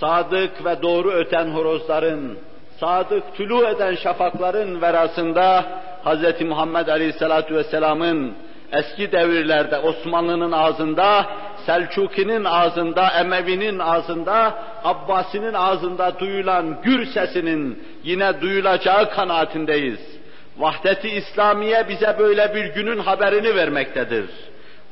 sadık 0.00 0.64
ve 0.64 0.82
doğru 0.82 1.10
öten 1.10 1.46
horozların, 1.46 2.38
sadık 2.80 3.36
tülü 3.36 3.66
eden 3.66 3.94
şafakların 3.94 4.82
verasında 4.82 5.64
Hz. 6.04 6.40
Muhammed 6.40 6.88
Aleyhisselatü 6.88 7.54
Vesselam'ın 7.54 8.34
eski 8.72 9.12
devirlerde 9.12 9.78
Osmanlı'nın 9.78 10.52
ağzında, 10.52 11.26
Selçuki'nin 11.66 12.44
ağzında, 12.44 13.10
Emevi'nin 13.20 13.78
ağzında, 13.78 14.54
Abbasi'nin 14.84 15.54
ağzında 15.54 16.18
duyulan 16.18 16.78
gür 16.82 17.06
sesinin 17.06 17.82
yine 18.04 18.40
duyulacağı 18.40 19.10
kanaatindeyiz. 19.10 20.16
Vahdet-i 20.58 21.08
İslamiye 21.08 21.88
bize 21.88 22.16
böyle 22.18 22.54
bir 22.54 22.64
günün 22.64 22.98
haberini 22.98 23.56
vermektedir. 23.56 24.26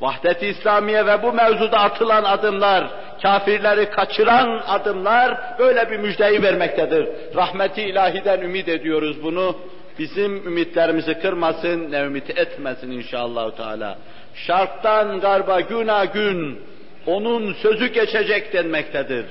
Vahdet-i 0.01 0.47
İslamiye 0.47 1.05
ve 1.05 1.23
bu 1.23 1.33
mevzuda 1.33 1.79
atılan 1.79 2.23
adımlar, 2.23 2.87
kafirleri 3.21 3.89
kaçıran 3.89 4.61
adımlar 4.67 5.37
böyle 5.59 5.91
bir 5.91 5.97
müjdeyi 5.97 6.43
vermektedir. 6.43 7.09
Rahmeti 7.35 7.81
ilahiden 7.81 8.41
ümit 8.41 8.69
ediyoruz 8.69 9.23
bunu. 9.23 9.55
Bizim 9.99 10.47
ümitlerimizi 10.47 11.19
kırmasın, 11.19 11.91
ne 11.91 11.99
ümit 11.99 12.29
etmesin 12.29 12.91
inşallah 12.91 13.51
Teala. 13.51 13.97
Şarktan 14.35 15.19
garba 15.19 15.61
güna 15.61 16.05
gün 16.05 16.59
onun 17.05 17.53
sözü 17.53 17.87
geçecek 17.87 18.53
denmektedir. 18.53 19.25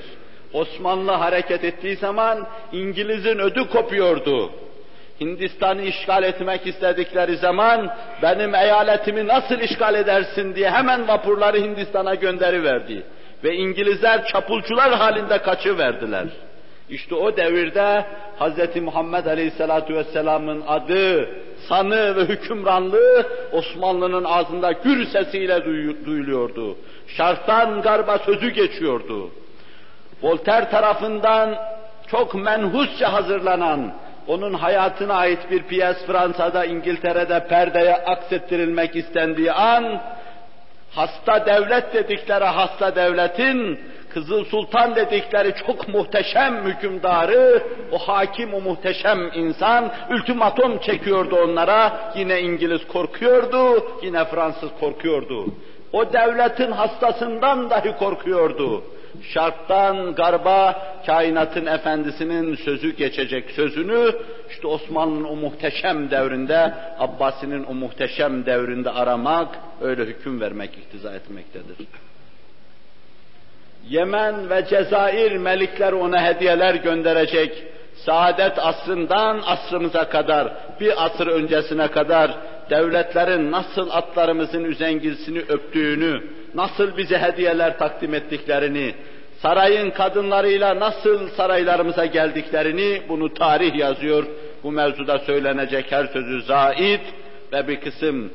Osmanlı 0.53 1.11
hareket 1.11 1.63
ettiği 1.63 1.95
zaman 1.95 2.47
İngiliz'in 2.71 3.39
ödü 3.39 3.69
kopuyordu. 3.69 4.51
Hindistan'ı 5.21 5.81
işgal 5.81 6.23
etmek 6.23 6.67
istedikleri 6.67 7.37
zaman 7.37 7.93
benim 8.21 8.55
eyaletimi 8.55 9.27
nasıl 9.27 9.59
işgal 9.59 9.95
edersin 9.95 10.55
diye 10.55 10.69
hemen 10.69 11.07
vapurları 11.07 11.57
Hindistan'a 11.57 12.15
gönderiverdi. 12.15 13.03
Ve 13.43 13.55
İngilizler 13.55 14.25
çapulcular 14.25 14.93
halinde 14.93 15.37
kaçıverdiler. 15.37 16.25
İşte 16.89 17.15
o 17.15 17.37
devirde 17.37 18.05
Hz. 18.39 18.81
Muhammed 18.81 19.25
Aleyhisselatü 19.25 19.95
Vesselam'ın 19.95 20.63
adı, 20.67 21.29
sanı 21.69 22.15
ve 22.15 22.21
hükümranlığı 22.21 23.25
Osmanlı'nın 23.51 24.23
ağzında 24.23 24.71
gür 24.71 25.05
sesiyle 25.05 25.65
duyuluyordu. 26.05 26.77
Şarttan 27.07 27.81
garba 27.81 28.17
sözü 28.17 28.49
geçiyordu. 28.49 29.29
Voltaire 30.21 30.69
tarafından 30.69 31.55
çok 32.07 32.35
menhusça 32.35 33.13
hazırlanan, 33.13 33.93
onun 34.27 34.53
hayatına 34.53 35.13
ait 35.13 35.51
bir 35.51 35.63
piyes 35.63 36.05
Fransa'da, 36.05 36.65
İngiltere'de 36.65 37.47
perdeye 37.47 37.95
aksettirilmek 37.95 38.95
istendiği 38.95 39.51
an, 39.51 40.01
hasta 40.95 41.45
devlet 41.45 41.93
dedikleri 41.93 42.45
hasta 42.45 42.95
devletin, 42.95 43.79
Kızıl 44.15 44.45
Sultan 44.45 44.95
dedikleri 44.95 45.53
çok 45.67 45.87
muhteşem 45.87 46.65
hükümdarı, 46.65 47.63
o 47.91 47.97
hakim, 47.97 48.53
o 48.53 48.61
muhteşem 48.61 49.19
insan 49.33 49.91
ultimatum 50.11 50.77
çekiyordu 50.77 51.35
onlara. 51.35 52.11
Yine 52.15 52.41
İngiliz 52.41 52.87
korkuyordu, 52.87 53.87
yine 54.03 54.25
Fransız 54.25 54.69
korkuyordu. 54.79 55.45
O 55.93 56.13
devletin 56.13 56.71
hastasından 56.71 57.69
dahi 57.69 57.97
korkuyordu. 57.97 58.83
Şarktan 59.33 60.15
garba 60.15 60.81
kainatın 61.05 61.65
efendisinin 61.65 62.55
sözü 62.55 62.95
geçecek 62.95 63.51
sözünü 63.51 64.11
işte 64.49 64.67
Osmanlı'nın 64.67 65.23
o 65.23 65.35
muhteşem 65.35 66.11
devrinde, 66.11 66.73
Abbasi'nin 66.99 67.63
o 67.63 67.73
muhteşem 67.73 68.45
devrinde 68.45 68.89
aramak, 68.89 69.47
öyle 69.81 70.05
hüküm 70.05 70.41
vermek 70.41 70.77
iktiza 70.77 71.13
etmektedir. 71.13 71.75
Yemen 73.89 74.49
ve 74.49 74.65
Cezayir 74.69 75.37
melikler 75.37 75.93
ona 75.93 76.23
hediyeler 76.23 76.75
gönderecek. 76.75 77.63
Saadet 77.95 78.59
asrından 78.59 79.41
asrımıza 79.45 80.09
kadar, 80.09 80.53
bir 80.79 81.05
asır 81.05 81.27
öncesine 81.27 81.87
kadar 81.87 82.31
devletlerin 82.69 83.51
nasıl 83.51 83.89
atlarımızın 83.89 84.63
üzengisini 84.63 85.39
öptüğünü, 85.39 86.23
nasıl 86.55 86.97
bize 86.97 87.17
hediyeler 87.17 87.77
takdim 87.77 88.13
ettiklerini, 88.13 88.95
sarayın 89.41 89.91
kadınlarıyla 89.91 90.79
nasıl 90.79 91.29
saraylarımıza 91.29 92.05
geldiklerini 92.05 93.01
bunu 93.09 93.33
tarih 93.33 93.75
yazıyor. 93.75 94.25
Bu 94.63 94.71
mevzuda 94.71 95.19
söylenecek 95.19 95.91
her 95.91 96.05
sözü 96.05 96.41
zait 96.41 97.01
ve 97.53 97.67
bir 97.67 97.81
kısım 97.81 98.31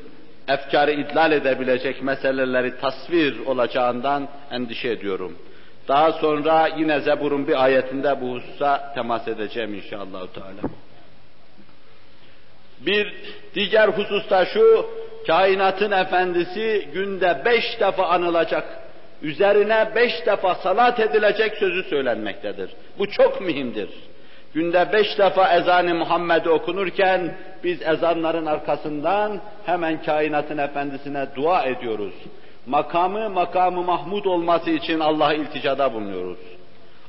efkarı 0.48 0.92
idlal 0.92 1.32
edebilecek 1.32 2.02
meseleleri 2.02 2.80
tasvir 2.80 3.46
olacağından 3.46 4.28
endişe 4.50 4.88
ediyorum. 4.88 5.38
Daha 5.88 6.12
sonra 6.12 6.68
yine 6.78 7.00
Zebur'un 7.00 7.46
bir 7.46 7.64
ayetinde 7.64 8.20
bu 8.20 8.34
hususa 8.34 8.92
temas 8.94 9.28
edeceğim 9.28 9.74
inşallah. 9.74 10.26
Teala. 10.34 10.74
Bir 12.80 13.14
diğer 13.54 13.88
hususta 13.88 14.46
şu, 14.46 14.86
kainatın 15.26 15.90
efendisi 15.90 16.88
günde 16.94 17.42
beş 17.44 17.80
defa 17.80 18.06
anılacak, 18.06 18.64
üzerine 19.22 19.88
beş 19.94 20.26
defa 20.26 20.54
salat 20.54 21.00
edilecek 21.00 21.54
sözü 21.54 21.82
söylenmektedir. 21.82 22.70
Bu 22.98 23.10
çok 23.10 23.40
mühimdir. 23.40 23.88
Günde 24.54 24.92
beş 24.92 25.18
defa 25.18 25.54
ezan-ı 25.54 25.94
Muhammed 25.94 26.46
okunurken 26.46 27.34
biz 27.64 27.82
ezanların 27.82 28.46
arkasından 28.46 29.40
hemen 29.66 30.02
kainatın 30.02 30.58
efendisine 30.58 31.26
dua 31.36 31.62
ediyoruz. 31.62 32.14
Makamı 32.66 33.30
makamı 33.30 33.82
Mahmud 33.82 34.24
olması 34.24 34.70
için 34.70 35.00
Allah'a 35.00 35.34
ilticada 35.34 35.94
bulunuyoruz. 35.94 36.38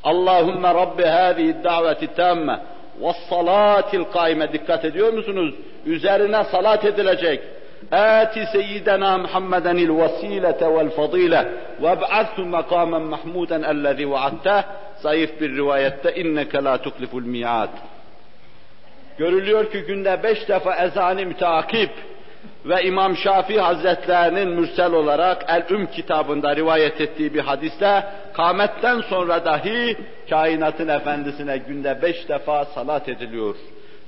Allahümme 0.03 0.73
Rabbi 0.73 1.03
hâzihi 1.03 1.63
daveti 1.63 2.07
tamme 2.07 2.59
ve 3.01 3.13
salatil 3.29 4.03
kaime 4.03 4.53
dikkat 4.53 4.85
ediyor 4.85 5.13
musunuz? 5.13 5.55
Üzerine 5.85 6.43
salat 6.43 6.85
edilecek. 6.85 7.41
آتِ 7.92 8.38
سيدنا 8.52 9.16
محمدا 9.16 9.70
الوسيلة 9.70 10.68
والفضيلة 10.68 11.50
وابعثه 11.80 12.42
مقاما 12.42 12.98
محمودا 12.98 13.70
الذي 13.70 14.04
وعدته 14.04 14.64
zayıf 15.02 15.40
bir 15.40 15.56
rivayette 15.56 16.14
inneke 16.14 16.64
la 16.64 16.82
tukliful 16.82 17.22
mi'ad. 17.22 17.68
Görülüyor 19.18 19.70
ki 19.72 19.82
günde 19.82 20.22
beş 20.22 20.48
defa 20.48 20.74
ezanı 20.74 21.26
müteakip 21.26 21.90
ve 22.64 22.82
İmam 22.82 23.16
Şafii 23.16 23.60
Hazretlerinin 23.60 24.48
mürsel 24.48 24.92
olarak 24.92 25.44
El-Üm 25.48 25.86
kitabında 25.86 26.56
rivayet 26.56 27.00
ettiği 27.00 27.34
bir 27.34 27.40
hadiste 27.40 28.04
kâmetten 28.32 29.00
sonra 29.00 29.44
dahi 29.44 29.96
kainatın 30.30 30.88
efendisine 30.88 31.58
günde 31.58 32.02
beş 32.02 32.28
defa 32.28 32.64
salat 32.64 33.08
ediliyor. 33.08 33.54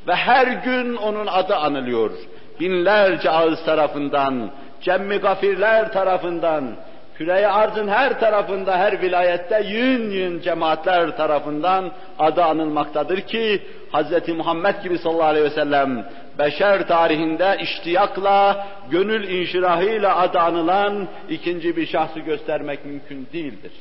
Ve 0.08 0.14
her 0.14 0.46
gün 0.46 0.96
onun 0.96 1.26
adı 1.26 1.56
anılıyor. 1.56 2.10
Binlerce 2.59 3.29
ağız 3.29 3.65
tarafından, 3.65 4.51
cemmi 4.81 5.17
gafirler 5.17 5.91
tarafından, 5.91 6.75
Küre-i 7.17 7.47
arzın 7.47 7.87
her 7.87 8.19
tarafında, 8.19 8.77
her 8.77 9.01
vilayette 9.01 9.63
yün 9.67 10.11
yün 10.11 10.41
cemaatler 10.41 11.17
tarafından 11.17 11.91
adı 12.19 12.43
anılmaktadır 12.43 13.21
ki 13.21 13.61
Hz. 13.93 14.29
Muhammed 14.29 14.83
gibi 14.83 14.97
sallallahu 14.97 15.27
aleyhi 15.27 15.45
ve 15.45 15.49
sellem 15.49 16.05
beşer 16.39 16.87
tarihinde 16.87 17.57
iştiyakla, 17.61 18.67
gönül 18.91 19.29
inşirahıyla 19.29 20.17
adı 20.17 20.39
anılan 20.39 21.07
ikinci 21.29 21.77
bir 21.77 21.87
şahsı 21.87 22.19
göstermek 22.19 22.85
mümkün 22.85 23.27
değildir. 23.33 23.71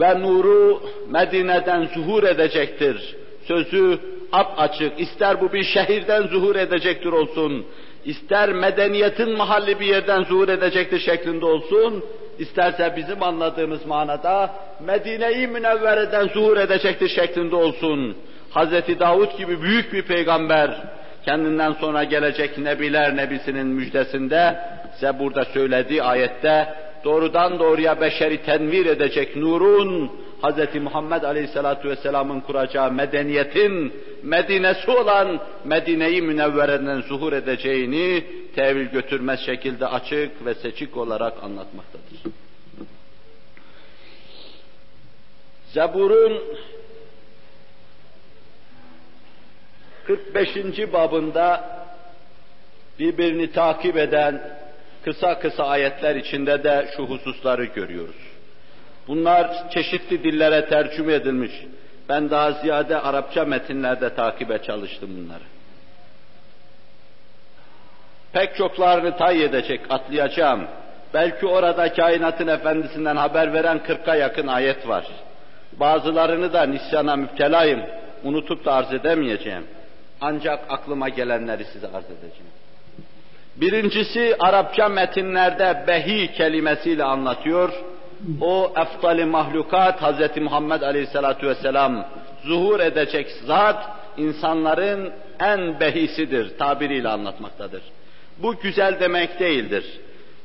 Ve 0.00 0.20
nuru 0.20 0.82
Medine'den 1.08 1.88
zuhur 1.94 2.22
edecektir. 2.22 3.16
Sözü 3.44 3.98
ap 4.32 4.54
açık. 4.56 5.00
İster 5.00 5.40
bu 5.40 5.52
bir 5.52 5.64
şehirden 5.64 6.22
zuhur 6.22 6.56
edecektir 6.56 7.12
olsun, 7.12 7.66
ister 8.04 8.52
medeniyetin 8.52 9.36
mahalli 9.36 9.80
bir 9.80 9.86
yerden 9.86 10.22
zuhur 10.22 10.48
edecektir 10.48 11.00
şeklinde 11.00 11.46
olsun, 11.46 12.04
isterse 12.38 12.94
bizim 12.96 13.22
anladığımız 13.22 13.86
manada 13.86 14.50
Medine-i 14.80 15.46
Münevvere'den 15.46 16.28
zuhur 16.28 16.56
edecektir 16.56 17.08
şeklinde 17.08 17.56
olsun. 17.56 18.16
Hz. 18.54 18.98
Davud 19.00 19.38
gibi 19.38 19.62
büyük 19.62 19.92
bir 19.92 20.02
peygamber, 20.02 20.70
kendinden 21.24 21.72
sonra 21.72 22.04
gelecek 22.04 22.58
Nebiler 22.58 23.16
Nebisinin 23.16 23.66
müjdesinde, 23.66 24.58
size 24.94 25.18
burada 25.18 25.44
söylediği 25.44 26.02
ayette, 26.02 26.74
doğrudan 27.04 27.58
doğruya 27.58 28.00
beşeri 28.00 28.42
tenvir 28.42 28.86
edecek 28.86 29.36
nurun, 29.36 30.12
Hz. 30.42 30.74
Muhammed 30.82 31.22
Aleyhisselatü 31.22 31.88
Vesselam'ın 31.88 32.40
kuracağı 32.40 32.92
medeniyetin 32.92 33.92
Medine'si 34.22 34.90
olan 34.90 35.40
Medine-i 35.64 36.22
Münevvere'den 36.22 37.00
zuhur 37.00 37.32
edeceğini 37.32 38.24
tevil 38.54 38.86
götürmez 38.86 39.40
şekilde 39.40 39.86
açık 39.86 40.44
ve 40.44 40.54
seçik 40.54 40.96
olarak 40.96 41.42
anlatmaktadır. 41.42 42.18
Zebur'un 45.72 46.42
45. 50.06 50.92
babında 50.92 51.64
birbirini 52.98 53.52
takip 53.52 53.96
eden 53.96 54.61
kısa 55.04 55.38
kısa 55.38 55.64
ayetler 55.64 56.16
içinde 56.16 56.64
de 56.64 56.88
şu 56.96 57.02
hususları 57.02 57.64
görüyoruz. 57.64 58.32
Bunlar 59.08 59.70
çeşitli 59.70 60.24
dillere 60.24 60.68
tercüme 60.68 61.14
edilmiş. 61.14 61.52
Ben 62.08 62.30
daha 62.30 62.52
ziyade 62.52 63.00
Arapça 63.00 63.44
metinlerde 63.44 64.14
takibe 64.14 64.62
çalıştım 64.62 65.10
bunları. 65.16 65.42
Pek 68.32 68.56
çoklarını 68.56 69.16
tay 69.16 69.44
edecek, 69.44 69.80
atlayacağım. 69.90 70.66
Belki 71.14 71.46
orada 71.46 71.92
kainatın 71.92 72.46
efendisinden 72.46 73.16
haber 73.16 73.52
veren 73.52 73.82
kırka 73.82 74.14
yakın 74.14 74.46
ayet 74.46 74.88
var. 74.88 75.04
Bazılarını 75.72 76.52
da 76.52 76.62
nisyana 76.62 77.16
müptelayım, 77.16 77.80
unutup 78.24 78.64
da 78.64 78.72
arz 78.74 78.92
edemeyeceğim. 78.92 79.66
Ancak 80.20 80.64
aklıma 80.68 81.08
gelenleri 81.08 81.64
size 81.64 81.86
arz 81.86 82.04
edeceğim. 82.04 82.52
Birincisi 83.56 84.36
Arapça 84.38 84.88
metinlerde 84.88 85.84
behi 85.86 86.32
kelimesiyle 86.32 87.04
anlatıyor 87.04 87.72
o 88.40 88.72
eftali 88.76 89.24
mahlukat 89.24 90.02
Hz. 90.02 90.36
Muhammed 90.36 90.82
Aleyhisselatü 90.82 91.48
Vesselam 91.48 92.06
zuhur 92.44 92.80
edecek 92.80 93.30
zat 93.46 93.90
insanların 94.16 95.12
en 95.40 95.80
behisidir 95.80 96.58
tabiriyle 96.58 97.08
anlatmaktadır. 97.08 97.82
Bu 98.38 98.56
güzel 98.56 99.00
demek 99.00 99.40
değildir. 99.40 99.84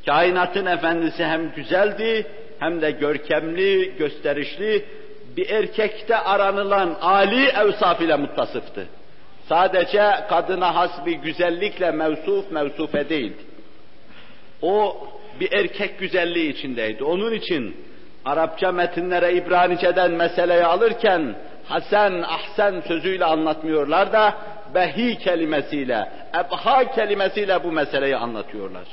Kainatın 0.06 0.66
efendisi 0.66 1.26
hem 1.26 1.52
güzeldi 1.56 2.28
hem 2.60 2.82
de 2.82 2.92
görkemli, 2.92 3.98
gösterişli 3.98 4.86
bir 5.38 5.50
erkekte 5.50 6.18
aranılan 6.18 6.98
ali 7.02 7.46
evsaf 7.46 8.02
ile 8.02 8.16
muttasıftı. 8.16 8.88
Sadece 9.50 10.12
kadına 10.30 10.76
has 10.76 11.06
bir 11.06 11.16
güzellikle 11.16 11.92
mevsuf, 11.92 12.52
mevsufe 12.52 13.10
değildi. 13.10 13.44
O 14.62 14.98
bir 15.40 15.52
erkek 15.52 16.00
güzelliği 16.00 16.54
içindeydi. 16.54 17.04
Onun 17.04 17.34
için 17.34 17.76
Arapça 18.26 18.72
metinlere 18.72 19.34
İbranice'den 19.34 20.12
meseleyi 20.12 20.66
alırken 20.66 21.36
Hasan, 21.66 22.22
Ahsen 22.22 22.82
sözüyle 22.88 23.26
anlatmıyorlar 23.26 24.14
da 24.14 24.34
behi 24.76 25.18
kelimesiyle, 25.18 26.10
ebha 26.34 26.92
kelimesiyle 26.92 27.64
bu 27.64 27.72
meseleyi 27.72 28.16
anlatıyorlar. 28.16 28.84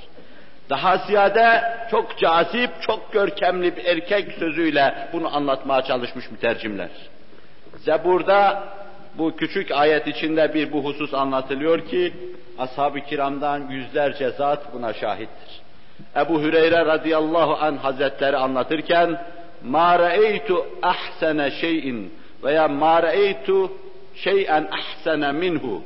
Daha 0.71 0.97
ziyade 0.97 1.63
çok 1.91 2.19
cazip, 2.19 2.71
çok 2.81 3.13
görkemli 3.13 3.77
bir 3.77 3.85
erkek 3.85 4.33
sözüyle 4.33 5.09
bunu 5.13 5.37
anlatmaya 5.37 5.83
çalışmış 5.83 6.31
mütercimler. 6.31 6.89
Zebur'da 7.77 8.65
bu 9.19 9.37
küçük 9.37 9.71
ayet 9.71 10.07
içinde 10.07 10.55
bir 10.55 10.73
bu 10.73 10.85
husus 10.85 11.15
anlatılıyor 11.15 11.81
ki 11.89 12.13
ashab-ı 12.59 13.01
kiramdan 13.01 13.71
yüzlerce 13.71 14.31
zat 14.31 14.75
buna 14.75 14.93
şahittir. 14.93 15.61
Ebu 16.17 16.43
Hüreyre 16.43 16.87
radıyallahu 16.87 17.57
an 17.65 17.77
hazretleri 17.77 18.37
anlatırken 18.37 19.21
ma 19.65 19.99
ra'eytu 19.99 20.67
ahsene 20.83 21.51
şeyin 21.51 22.13
veya 22.45 22.69
ma 22.69 23.03
ra'eytu 23.03 23.73
şey'en 24.15 24.69
ahsene 24.73 25.33
minhu 25.33 25.83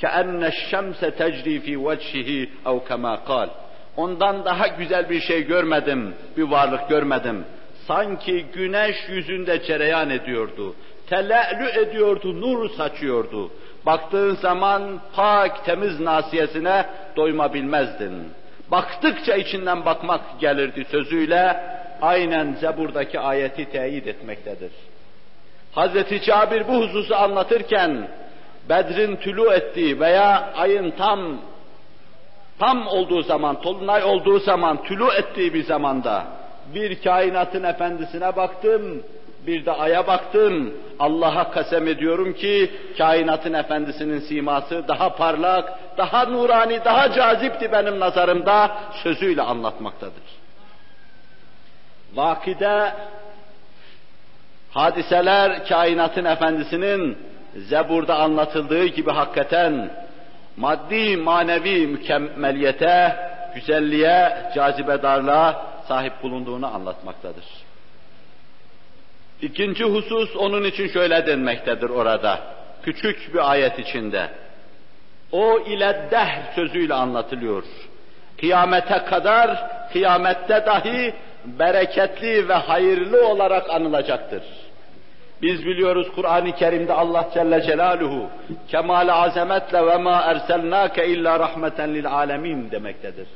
keenne 0.00 0.50
şemse 0.70 1.10
tecri 1.10 1.60
fi 1.60 1.84
vecihi 1.86 2.50
ev 2.66 2.78
kema 2.88 3.24
kal. 3.24 3.48
Ondan 3.96 4.44
daha 4.44 4.66
güzel 4.66 5.10
bir 5.10 5.20
şey 5.20 5.46
görmedim, 5.46 6.14
bir 6.36 6.42
varlık 6.42 6.88
görmedim. 6.88 7.44
Sanki 7.86 8.46
güneş 8.54 8.96
yüzünde 9.08 9.62
cereyan 9.62 10.10
ediyordu. 10.10 10.74
Tele'lü 11.10 11.80
ediyordu, 11.80 12.40
nur 12.40 12.70
saçıyordu. 12.70 13.50
Baktığın 13.86 14.34
zaman 14.34 15.00
pak, 15.16 15.64
temiz 15.64 16.00
nasiyesine 16.00 16.86
doyma 17.16 17.54
bilmezdin. 17.54 18.12
Baktıkça 18.70 19.34
içinden 19.34 19.84
bakmak 19.84 20.20
gelirdi 20.40 20.84
sözüyle, 20.90 21.60
aynen 22.02 22.52
Zebur'daki 22.60 23.20
ayeti 23.20 23.64
teyit 23.64 24.06
etmektedir. 24.06 24.72
Hazreti 25.72 26.22
Cabir 26.22 26.68
bu 26.68 26.74
hususu 26.74 27.16
anlatırken, 27.16 28.08
Bedrin 28.68 29.16
tülü 29.16 29.50
ettiği 29.50 30.00
veya 30.00 30.52
ayın 30.56 30.90
tam 30.90 31.38
tam 32.58 32.86
olduğu 32.86 33.22
zaman, 33.22 33.60
tolunay 33.60 34.04
olduğu 34.04 34.38
zaman, 34.38 34.82
tülü 34.82 35.06
ettiği 35.18 35.54
bir 35.54 35.64
zamanda 35.64 36.24
bir 36.74 37.02
kainatın 37.02 37.62
efendisine 37.62 38.36
baktım, 38.36 39.02
bir 39.46 39.66
de 39.66 39.72
aya 39.72 40.06
baktım. 40.06 40.74
Allah'a 40.98 41.50
kasem 41.50 41.88
ediyorum 41.88 42.32
ki 42.34 42.70
kainatın 42.98 43.52
efendisinin 43.52 44.20
siması 44.20 44.88
daha 44.88 45.16
parlak, 45.16 45.72
daha 45.98 46.24
nurani, 46.24 46.84
daha 46.84 47.12
cazipti 47.12 47.72
benim 47.72 48.00
nazarımda 48.00 48.76
sözüyle 49.02 49.42
anlatmaktadır. 49.42 50.22
Vakide 52.14 52.92
hadiseler 54.70 55.66
kainatın 55.66 56.24
efendisinin 56.24 57.18
Zebur'da 57.56 58.16
anlatıldığı 58.16 58.86
gibi 58.86 59.10
hakikaten 59.10 59.90
maddi 60.56 61.16
manevi 61.16 61.86
mükemmeliyete, 61.86 63.16
güzelliğe, 63.54 64.50
cazibedarlığa 64.54 65.66
sahip 65.88 66.22
bulunduğunu 66.22 66.74
anlatmaktadır. 66.74 67.44
İkinci 69.42 69.84
husus 69.84 70.36
onun 70.36 70.64
için 70.64 70.88
şöyle 70.88 71.26
denmektedir 71.26 71.90
orada. 71.90 72.40
Küçük 72.82 73.34
bir 73.34 73.50
ayet 73.50 73.78
içinde. 73.78 74.28
O 75.32 75.58
ile 75.58 76.08
dehr 76.10 76.54
sözüyle 76.54 76.94
anlatılıyor. 76.94 77.64
Kıyamete 78.40 79.04
kadar, 79.04 79.70
kıyamette 79.92 80.66
dahi 80.66 81.14
bereketli 81.44 82.48
ve 82.48 82.54
hayırlı 82.54 83.28
olarak 83.28 83.70
anılacaktır. 83.70 84.42
Biz 85.42 85.66
biliyoruz 85.66 86.06
Kur'an-ı 86.14 86.52
Kerim'de 86.52 86.92
Allah 86.92 87.28
Celle 87.34 87.62
Celaluhu 87.62 88.30
kemal 88.68 89.08
azametle 89.08 89.86
ve 89.86 89.96
ma 89.96 90.20
erselnake 90.20 91.08
illa 91.08 91.40
rahmeten 91.40 91.94
lil 91.94 92.06
alemin 92.06 92.70
demektedir. 92.70 93.26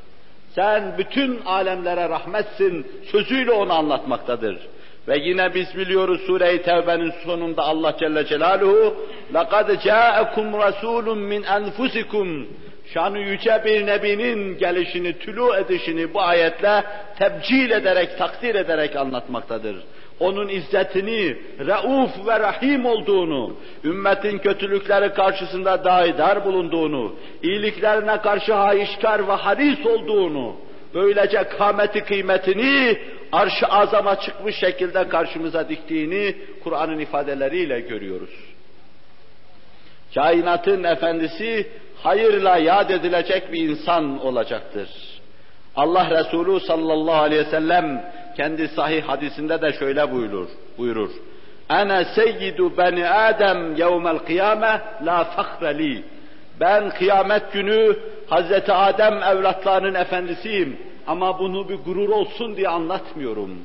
Sen 0.54 0.94
bütün 0.98 1.40
alemlere 1.46 2.08
rahmetsin 2.08 2.86
sözüyle 3.12 3.52
onu 3.52 3.72
anlatmaktadır. 3.72 4.58
Ve 5.07 5.17
yine 5.17 5.53
biz 5.53 5.77
biliyoruz 5.77 6.21
Sure-i 6.27 6.62
Tevbe'nin 6.62 7.13
sonunda 7.25 7.63
Allah 7.63 7.95
Celle 7.99 8.25
Celaluhu 8.25 8.95
لَقَدْ 9.33 9.75
جَاءَكُمْ 9.75 10.51
رَسُولٌ 10.51 11.05
مِّنْ 11.05 11.43
أَنْفُسِكُمْ 11.43 12.45
Şanı 12.93 13.19
yüce 13.19 13.62
bir 13.65 13.85
nebinin 13.85 14.57
gelişini, 14.57 15.19
tülü 15.19 15.55
edişini 15.62 16.13
bu 16.13 16.21
ayetle 16.21 16.83
tebcil 17.19 17.71
ederek, 17.71 18.17
takdir 18.17 18.55
ederek 18.55 18.95
anlatmaktadır. 18.95 19.75
Onun 20.19 20.47
izzetini, 20.47 21.38
rauf 21.67 22.27
ve 22.27 22.39
rahim 22.39 22.85
olduğunu, 22.85 23.55
ümmetin 23.83 24.38
kötülükleri 24.38 25.13
karşısında 25.13 25.83
daidar 25.83 26.45
bulunduğunu, 26.45 27.15
iyiliklerine 27.43 28.17
karşı 28.17 28.53
haişkar 28.53 29.27
ve 29.27 29.31
haris 29.31 29.85
olduğunu, 29.85 30.55
böylece 30.93 31.43
kâmeti 31.43 32.03
kıymetini 32.03 32.97
arş-ı 33.34 33.66
azama 33.66 34.20
çıkmış 34.20 34.56
şekilde 34.56 35.08
karşımıza 35.08 35.68
diktiğini 35.68 36.36
Kur'an'ın 36.64 36.98
ifadeleriyle 36.98 37.80
görüyoruz. 37.80 38.30
Kainatın 40.14 40.84
efendisi 40.84 41.66
hayırla 42.02 42.56
yad 42.56 42.90
edilecek 42.90 43.52
bir 43.52 43.68
insan 43.68 44.26
olacaktır. 44.26 44.88
Allah 45.76 46.10
Resulü 46.10 46.60
sallallahu 46.60 47.22
aleyhi 47.22 47.46
ve 47.46 47.50
sellem 47.50 48.12
kendi 48.36 48.68
sahih 48.68 49.02
hadisinde 49.02 49.62
de 49.62 49.72
şöyle 49.72 50.12
buyurur. 50.12 50.48
buyurur. 50.78 51.10
Ana 51.68 52.04
seyyidu 52.04 52.76
beni 52.78 53.08
Adem 53.08 53.76
yevmel 53.76 54.18
kıyame 54.18 54.80
la 55.06 55.24
fahre 55.24 55.78
li. 55.78 56.02
Ben 56.60 56.90
kıyamet 56.90 57.52
günü 57.52 57.96
Hazreti 58.28 58.72
Adem 58.72 59.22
evlatlarının 59.22 59.94
efendisiyim 59.94 60.78
ama 61.06 61.38
bunu 61.38 61.68
bir 61.68 61.74
gurur 61.74 62.08
olsun 62.08 62.56
diye 62.56 62.68
anlatmıyorum. 62.68 63.58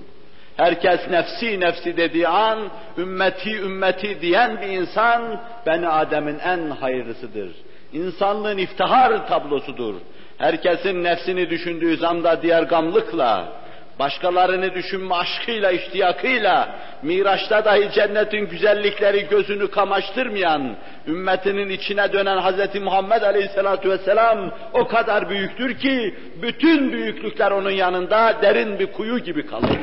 Herkes 0.57 1.09
nefsi 1.09 1.59
nefsi 1.59 1.97
dediği 1.97 2.27
an, 2.27 2.59
ümmeti 2.97 3.55
ümmeti 3.57 4.21
diyen 4.21 4.61
bir 4.61 4.67
insan, 4.67 5.41
Beni 5.65 5.87
Adem'in 5.87 6.39
en 6.39 6.69
hayırlısıdır. 6.69 7.51
İnsanlığın 7.93 8.57
iftihar 8.57 9.27
tablosudur. 9.27 9.95
Herkesin 10.37 11.03
nefsini 11.03 11.49
düşündüğü 11.49 11.97
zamda 11.97 12.41
diğer 12.41 12.63
gamlıkla, 12.63 13.58
başkalarını 13.99 14.73
düşünme 14.73 15.15
aşkıyla, 15.15 15.71
iştiyakıyla, 15.71 16.75
Miraç'ta 17.01 17.65
dahi 17.65 17.91
cennetin 17.91 18.47
güzellikleri 18.47 19.27
gözünü 19.29 19.71
kamaştırmayan, 19.71 20.75
ümmetinin 21.07 21.69
içine 21.69 22.13
dönen 22.13 22.37
Hz. 22.37 22.81
Muhammed 22.81 23.21
Aleyhisselatü 23.21 23.89
Vesselam 23.89 24.51
o 24.73 24.87
kadar 24.87 25.29
büyüktür 25.29 25.79
ki, 25.79 26.15
bütün 26.41 26.91
büyüklükler 26.91 27.51
onun 27.51 27.71
yanında 27.71 28.35
derin 28.41 28.79
bir 28.79 28.91
kuyu 28.91 29.19
gibi 29.19 29.45
kalır. 29.45 29.79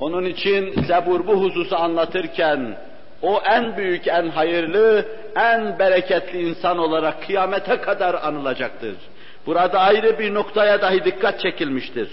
Onun 0.00 0.24
için 0.24 0.82
Zebur 0.82 1.26
bu 1.26 1.32
hususu 1.32 1.76
anlatırken, 1.76 2.76
o 3.22 3.40
en 3.44 3.76
büyük, 3.76 4.08
en 4.08 4.28
hayırlı, 4.28 5.04
en 5.36 5.78
bereketli 5.78 6.48
insan 6.48 6.78
olarak 6.78 7.26
kıyamete 7.26 7.76
kadar 7.76 8.14
anılacaktır. 8.14 8.94
Burada 9.46 9.80
ayrı 9.80 10.18
bir 10.18 10.34
noktaya 10.34 10.82
dahi 10.82 11.04
dikkat 11.04 11.40
çekilmiştir. 11.40 12.08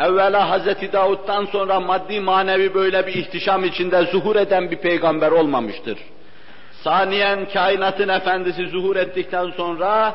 Evvela 0.00 0.50
Hazreti 0.50 0.92
Davud'dan 0.92 1.44
sonra 1.44 1.80
maddi 1.80 2.20
manevi 2.20 2.74
böyle 2.74 3.06
bir 3.06 3.14
ihtişam 3.14 3.64
içinde 3.64 4.02
zuhur 4.02 4.36
eden 4.36 4.70
bir 4.70 4.76
peygamber 4.76 5.30
olmamıştır. 5.30 5.98
Saniyen 6.84 7.48
kainatın 7.52 8.08
efendisi 8.08 8.66
zuhur 8.66 8.96
ettikten 8.96 9.50
sonra 9.50 10.14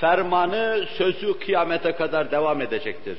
fermanı, 0.00 0.84
sözü 0.98 1.38
kıyamete 1.38 1.92
kadar 1.92 2.30
devam 2.30 2.60
edecektir. 2.60 3.18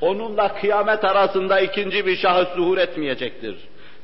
Onunla 0.00 0.54
kıyamet 0.54 1.04
arasında 1.04 1.60
ikinci 1.60 2.06
bir 2.06 2.16
şahıs 2.16 2.48
zuhur 2.48 2.78
etmeyecektir. 2.78 3.56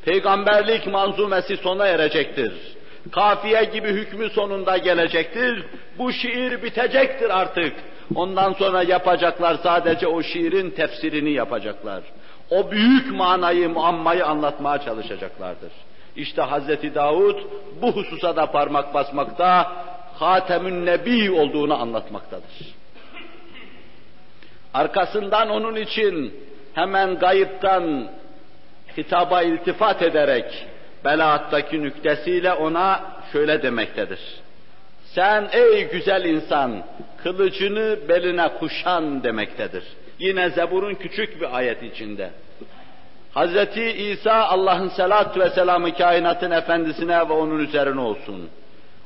Peygamberlik 0.05 0.87
manzumesi 0.87 1.57
sona 1.57 1.87
erecektir. 1.87 2.53
Kafiye 3.11 3.65
gibi 3.65 3.89
hükmü 3.89 4.31
sonunda 4.31 4.77
gelecektir. 4.77 5.65
Bu 5.99 6.13
şiir 6.13 6.63
bitecektir 6.63 7.41
artık. 7.41 7.73
Ondan 8.15 8.53
sonra 8.53 8.83
yapacaklar 8.83 9.55
sadece 9.63 10.07
o 10.07 10.23
şiirin 10.23 10.71
tefsirini 10.71 11.31
yapacaklar. 11.31 12.03
O 12.51 12.71
büyük 12.71 13.13
manayı, 13.13 13.69
muammayı 13.69 14.27
anlatmaya 14.27 14.79
çalışacaklardır. 14.79 15.73
İşte 16.17 16.43
Hazreti 16.43 16.95
Davud 16.95 17.37
bu 17.83 17.93
hususa 17.93 18.37
da 18.37 18.47
parmak 18.47 18.95
basmakta, 18.95 19.73
Hatemün 20.15 20.87
Nebi 20.87 21.31
olduğunu 21.31 21.75
anlatmaktadır. 21.81 22.75
Arkasından 24.75 25.51
onun 25.51 25.77
için 25.77 26.35
hemen 26.75 27.19
gayipten 27.19 28.11
hitaba 28.97 29.43
iltifat 29.43 30.03
ederek 30.03 30.67
Belaattaki 31.05 31.83
nüktesiyle 31.83 32.53
ona 32.53 33.01
şöyle 33.33 33.63
demektedir. 33.63 34.21
Sen 35.15 35.49
ey 35.53 35.91
güzel 35.91 36.25
insan, 36.25 36.85
kılıcını 37.23 37.99
beline 38.09 38.49
kuşan 38.49 39.23
demektedir. 39.23 39.85
Yine 40.19 40.51
Zebur'un 40.51 40.95
küçük 40.95 41.41
bir 41.41 41.57
ayet 41.57 41.83
içinde. 41.83 42.31
Hz. 43.35 43.77
İsa 43.97 44.35
Allah'ın 44.35 44.89
selatü 44.89 45.41
ve 45.41 45.51
selamı 45.51 45.95
kainatın 45.95 46.51
efendisine 46.51 47.29
ve 47.29 47.33
onun 47.33 47.59
üzerine 47.59 48.01
olsun. 48.01 48.49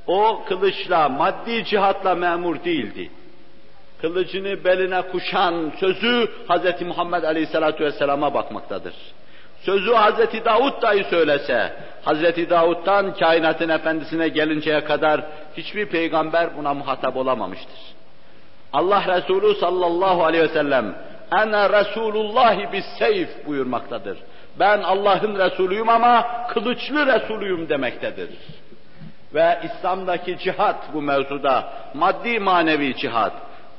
O 0.06 0.44
kılıçla, 0.48 1.08
maddi 1.08 1.64
cihatla 1.64 2.14
memur 2.14 2.64
değildi. 2.64 3.10
Kılıcını 4.00 4.64
beline 4.64 5.02
kuşan 5.02 5.72
sözü 5.80 6.28
Hz. 6.48 6.82
Muhammed 6.82 7.22
Aleyhisselatü 7.22 7.84
Vesselam'a 7.84 8.34
bakmaktadır. 8.34 8.94
Sözü 9.66 9.92
Hz. 9.92 10.44
Davud 10.44 10.82
dahi 10.82 11.04
söylese, 11.04 11.72
Hz. 12.06 12.50
Davud'dan 12.50 13.14
kainatın 13.14 13.68
efendisine 13.68 14.28
gelinceye 14.28 14.84
kadar 14.84 15.20
hiçbir 15.56 15.86
peygamber 15.86 16.56
buna 16.56 16.74
muhatap 16.74 17.16
olamamıştır. 17.16 17.78
Allah 18.72 19.04
Resulü 19.16 19.54
sallallahu 19.54 20.24
aleyhi 20.24 20.44
ve 20.44 20.48
sellem 20.48 20.94
Ene 21.32 21.70
Resulullahi 21.70 22.72
bis 22.72 22.84
seyf 22.98 23.46
buyurmaktadır. 23.46 24.18
Ben 24.58 24.82
Allah'ın 24.82 25.38
Resulüyüm 25.38 25.88
ama 25.88 26.26
kılıçlı 26.48 27.06
Resulüyüm 27.06 27.68
demektedir. 27.68 28.30
Ve 29.34 29.58
İslam'daki 29.64 30.38
cihat 30.38 30.94
bu 30.94 31.02
mevzuda 31.02 31.68
maddi 31.94 32.38
manevi 32.40 32.96
cihat. 32.96 33.32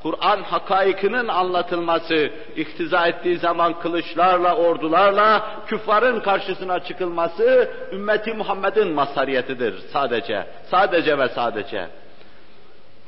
Kur'an 0.04 0.44
hakaikinin 0.44 1.28
anlatılması, 1.28 2.30
iktiza 2.56 3.08
ettiği 3.08 3.38
zaman 3.38 3.80
kılıçlarla, 3.80 4.56
ordularla 4.56 5.46
küffarın 5.68 6.20
karşısına 6.20 6.80
çıkılması 6.80 7.70
ümmeti 7.92 8.34
Muhammed'in 8.34 8.94
masariyetidir 8.94 9.76
sadece. 9.94 10.48
Sadece 10.72 11.18
ve 11.18 11.30
sadece. 11.30 11.88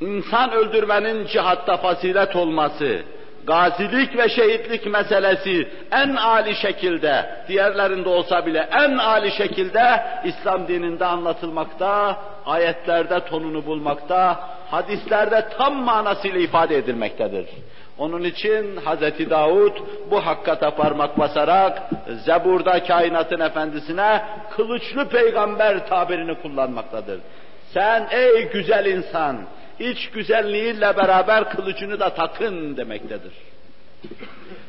İnsan 0.02 0.52
öldürmenin 0.52 1.28
cihatta 1.28 1.78
fazilet 1.78 2.36
olması, 2.36 3.02
gazilik 3.48 4.18
ve 4.18 4.30
şehitlik 4.30 4.86
meselesi 4.86 5.70
en 5.92 6.16
âli 6.16 6.56
şekilde, 6.56 7.44
diğerlerinde 7.48 8.10
olsa 8.10 8.46
bile 8.46 8.70
en 8.72 8.98
âli 8.98 9.32
şekilde 9.32 10.04
İslam 10.26 10.68
dininde 10.68 11.06
anlatılmakta, 11.06 12.18
ayetlerde 12.46 13.20
tonunu 13.20 13.66
bulmakta, 13.66 14.40
hadislerde 14.72 15.46
tam 15.58 15.76
manasıyla 15.84 16.40
ifade 16.40 16.78
edilmektedir. 16.78 17.46
Onun 17.98 18.24
için 18.24 18.76
Hz. 18.76 19.30
Davud 19.30 19.78
bu 20.12 20.26
hakkata 20.26 20.76
parmak 20.76 21.20
basarak 21.20 21.82
Zebur'da 22.26 22.84
kainatın 22.84 23.40
efendisine 23.40 24.22
kılıçlı 24.56 25.10
peygamber 25.10 25.88
tabirini 25.88 26.36
kullanmaktadır. 26.42 27.20
Sen 27.74 28.08
ey 28.12 28.50
güzel 28.52 28.86
insan, 28.86 29.38
iç 29.80 30.10
güzelliğiyle 30.10 30.98
beraber 30.98 31.50
kılıcını 31.50 32.00
da 32.00 32.10
takın 32.10 32.78
demektedir. 32.78 33.34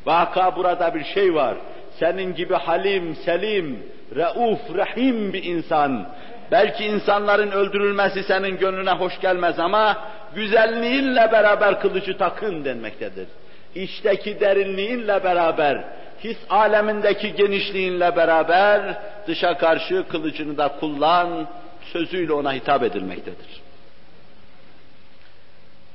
Vaka 0.07 0.57
burada 0.57 0.95
bir 0.95 1.05
şey 1.05 1.35
var. 1.35 1.55
Senin 1.99 2.35
gibi 2.35 2.55
halim, 2.55 3.17
selim, 3.17 3.83
reuf, 4.17 4.77
rahim 4.77 5.33
bir 5.33 5.45
insan. 5.45 6.09
Belki 6.51 6.85
insanların 6.85 7.51
öldürülmesi 7.51 8.23
senin 8.23 8.59
gönlüne 8.59 8.91
hoş 8.91 9.21
gelmez 9.21 9.59
ama 9.59 9.97
güzelliğinle 10.35 11.33
beraber 11.33 11.81
kılıcı 11.81 12.19
takın 12.19 12.65
denmektedir. 12.65 13.29
İçteki 13.75 14.41
derinliğinle 14.41 15.25
beraber, 15.25 15.85
his 16.25 16.37
alemindeki 16.51 17.35
genişliğinle 17.35 18.17
beraber 18.17 18.97
dışa 19.27 19.59
karşı 19.59 20.09
kılıcını 20.09 20.59
da 20.59 20.69
kullan, 20.69 21.49
sözüyle 21.93 22.33
ona 22.33 22.53
hitap 22.53 22.83
edilmektedir. 22.83 23.61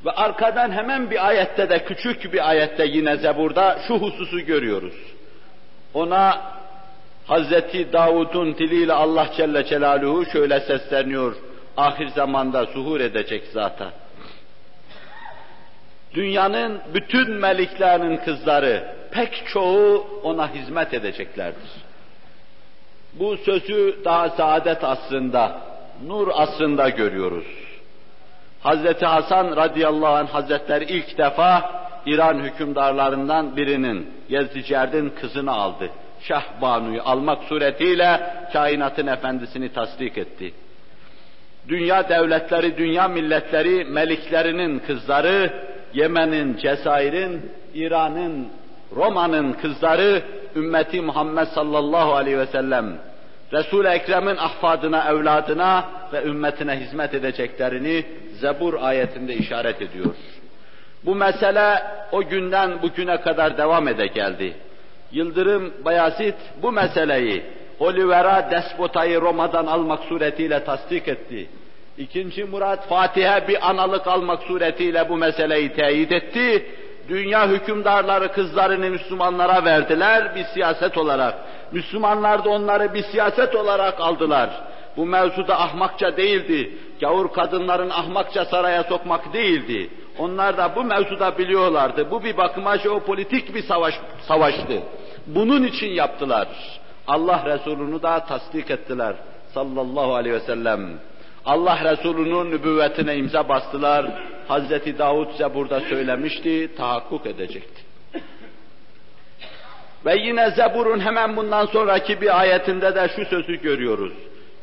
Ve 0.05 0.11
arkadan 0.11 0.71
hemen 0.71 1.11
bir 1.11 1.27
ayette 1.27 1.69
de, 1.69 1.85
küçük 1.85 2.33
bir 2.33 2.49
ayette 2.49 2.85
yine 2.85 3.17
Zebur'da 3.17 3.77
şu 3.87 3.95
hususu 3.95 4.39
görüyoruz. 4.39 4.95
Ona 5.93 6.41
Hazreti 7.27 7.93
Davud'un 7.93 8.55
diliyle 8.57 8.93
Allah 8.93 9.27
Celle 9.37 9.65
Celaluhu 9.65 10.25
şöyle 10.25 10.59
sesleniyor, 10.59 11.35
ahir 11.77 12.07
zamanda 12.07 12.65
zuhur 12.65 12.99
edecek 12.99 13.43
zata. 13.53 13.91
Dünyanın 16.13 16.81
bütün 16.93 17.31
meliklerinin 17.31 18.17
kızları, 18.17 18.95
pek 19.11 19.43
çoğu 19.47 20.07
ona 20.23 20.53
hizmet 20.53 20.93
edeceklerdir. 20.93 21.71
Bu 23.13 23.37
sözü 23.37 23.99
daha 24.05 24.29
saadet 24.29 24.83
asrında, 24.83 25.61
nur 26.07 26.27
asrında 26.33 26.89
görüyoruz. 26.89 27.45
Hazreti 28.61 29.05
Hasan 29.05 29.55
radıyallahu 29.55 30.13
anh 30.15 30.29
hazretleri 30.29 30.83
ilk 30.83 31.17
defa 31.17 31.71
İran 32.05 32.39
hükümdarlarından 32.39 33.57
birinin 33.57 34.13
Yezdicerd'in 34.29 35.09
kızını 35.09 35.51
aldı. 35.51 35.89
Şah 36.27 36.61
Banu'yu 36.61 37.01
almak 37.05 37.43
suretiyle 37.43 38.21
kainatın 38.53 39.07
efendisini 39.07 39.73
tasdik 39.73 40.17
etti. 40.17 40.53
Dünya 41.67 42.09
devletleri, 42.09 42.77
dünya 42.77 43.07
milletleri, 43.07 43.85
meliklerinin 43.85 44.79
kızları, 44.79 45.53
Yemen'in, 45.93 46.57
Cezayir'in, 46.57 47.51
İran'ın, 47.73 48.47
Roma'nın 48.95 49.53
kızları, 49.53 50.21
ümmeti 50.55 51.01
Muhammed 51.01 51.45
sallallahu 51.45 52.13
aleyhi 52.13 52.37
ve 52.37 52.45
sellem 52.45 52.97
Resul-i 53.53 53.87
Ekrem'in 53.87 54.37
ahfadına, 54.37 55.09
evladına 55.09 55.85
ve 56.13 56.23
ümmetine 56.23 56.79
hizmet 56.79 57.13
edeceklerini 57.13 58.05
Zebur 58.41 58.73
ayetinde 58.81 59.33
işaret 59.35 59.81
ediyor. 59.81 60.15
Bu 61.05 61.15
mesele 61.15 61.83
o 62.11 62.23
günden 62.23 62.81
bugüne 62.81 63.21
kadar 63.21 63.57
devam 63.57 63.87
ede 63.87 64.07
geldi. 64.07 64.53
Yıldırım 65.15 65.73
Bayezid 65.85 66.33
bu 66.61 66.71
meseleyi 66.71 67.43
Olivera 67.79 68.51
despotayı 68.51 69.21
Roma'dan 69.21 69.65
almak 69.65 70.03
suretiyle 70.03 70.63
tasdik 70.63 71.07
etti. 71.07 71.49
İkinci 71.97 72.43
Murat 72.43 72.87
Fatih'e 72.89 73.47
bir 73.47 73.69
analık 73.69 74.07
almak 74.07 74.43
suretiyle 74.43 75.09
bu 75.09 75.17
meseleyi 75.17 75.73
teyit 75.73 76.11
etti. 76.11 76.65
Dünya 77.09 77.47
hükümdarları 77.47 78.31
kızlarını 78.31 78.89
Müslümanlara 78.89 79.65
verdiler 79.65 80.35
bir 80.35 80.43
siyaset 80.43 80.97
olarak. 80.97 81.35
Müslümanlar 81.71 82.45
da 82.45 82.49
onları 82.49 82.93
bir 82.93 83.03
siyaset 83.03 83.55
olarak 83.55 83.99
aldılar. 83.99 84.49
Bu 84.97 85.05
mevzuda 85.05 85.59
ahmakça 85.59 86.17
değildi. 86.17 86.77
Gavur 87.01 87.33
kadınların 87.33 87.89
ahmakça 87.89 88.45
saraya 88.45 88.83
sokmak 88.83 89.33
değildi. 89.33 89.89
Onlar 90.19 90.57
da 90.57 90.75
bu 90.75 90.83
mevzuda 90.83 91.37
biliyorlardı. 91.37 92.11
Bu 92.11 92.23
bir 92.23 92.37
bakıma 92.37 92.77
jeopolitik 92.77 93.55
bir 93.55 93.63
savaş, 93.63 93.93
savaştı. 94.27 94.83
Bunun 95.27 95.63
için 95.63 95.87
yaptılar. 95.87 96.47
Allah 97.07 97.43
Resulü'nü 97.45 98.01
da 98.01 98.19
tasdik 98.19 98.71
ettiler 98.71 99.15
sallallahu 99.53 100.15
aleyhi 100.15 100.35
ve 100.35 100.39
sellem. 100.39 100.99
Allah 101.45 101.91
Resulü'nün 101.91 102.51
nübüvvetine 102.51 103.15
imza 103.15 103.49
bastılar. 103.49 104.05
Hazreti 104.47 104.97
Davud 104.97 105.29
ise 105.29 105.55
burada 105.55 105.79
söylemişti, 105.79 106.75
tahakkuk 106.75 107.25
edecekti. 107.25 107.81
Ve 110.05 110.15
yine 110.17 110.51
Zebur'un 110.51 110.99
hemen 110.99 111.35
bundan 111.35 111.65
sonraki 111.65 112.21
bir 112.21 112.39
ayetinde 112.39 112.95
de 112.95 113.09
şu 113.15 113.25
sözü 113.25 113.61
görüyoruz. 113.61 114.13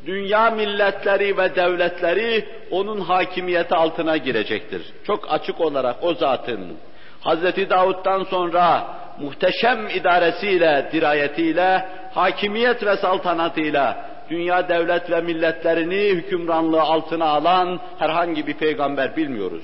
Dünya 0.05 0.49
milletleri 0.49 1.37
ve 1.37 1.55
devletleri 1.55 2.45
onun 2.71 2.99
hakimiyeti 3.01 3.75
altına 3.75 4.17
girecektir. 4.17 4.81
Çok 5.07 5.31
açık 5.31 5.61
olarak 5.61 5.95
o 6.01 6.13
zatın 6.13 6.77
Hazreti 7.23 7.69
Davud'dan 7.69 8.23
sonra 8.23 8.87
muhteşem 9.19 9.89
idaresiyle, 9.89 10.89
dirayetiyle, 10.91 11.85
hakimiyet 12.13 12.85
ve 12.85 12.97
saltanatıyla 12.97 14.05
dünya 14.29 14.69
devlet 14.69 15.11
ve 15.11 15.21
milletlerini 15.21 15.95
hükümranlığı 15.95 16.81
altına 16.81 17.25
alan 17.25 17.79
herhangi 17.99 18.47
bir 18.47 18.53
peygamber 18.53 19.15
bilmiyoruz. 19.15 19.63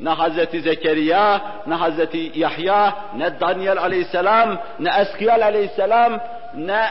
Ne 0.00 0.10
Hazreti 0.10 0.60
Zekeriya, 0.60 1.40
ne 1.66 1.74
Hazreti 1.74 2.32
Yahya, 2.34 2.94
ne 3.16 3.40
Daniel 3.40 3.78
aleyhisselam, 3.78 4.58
ne 4.80 4.90
Eskiyal 5.00 5.42
aleyhisselam, 5.42 6.20
ne 6.56 6.82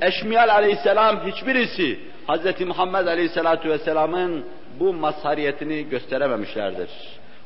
Eşmiyal 0.00 0.48
aleyhisselam 0.48 1.26
hiçbirisi 1.26 2.00
Hazreti 2.26 2.64
Muhammed 2.64 3.06
aleyhisselatu 3.06 3.68
vesselamın 3.68 4.44
bu 4.80 4.92
mazhariyetini 4.92 5.88
gösterememişlerdir. 5.88 6.88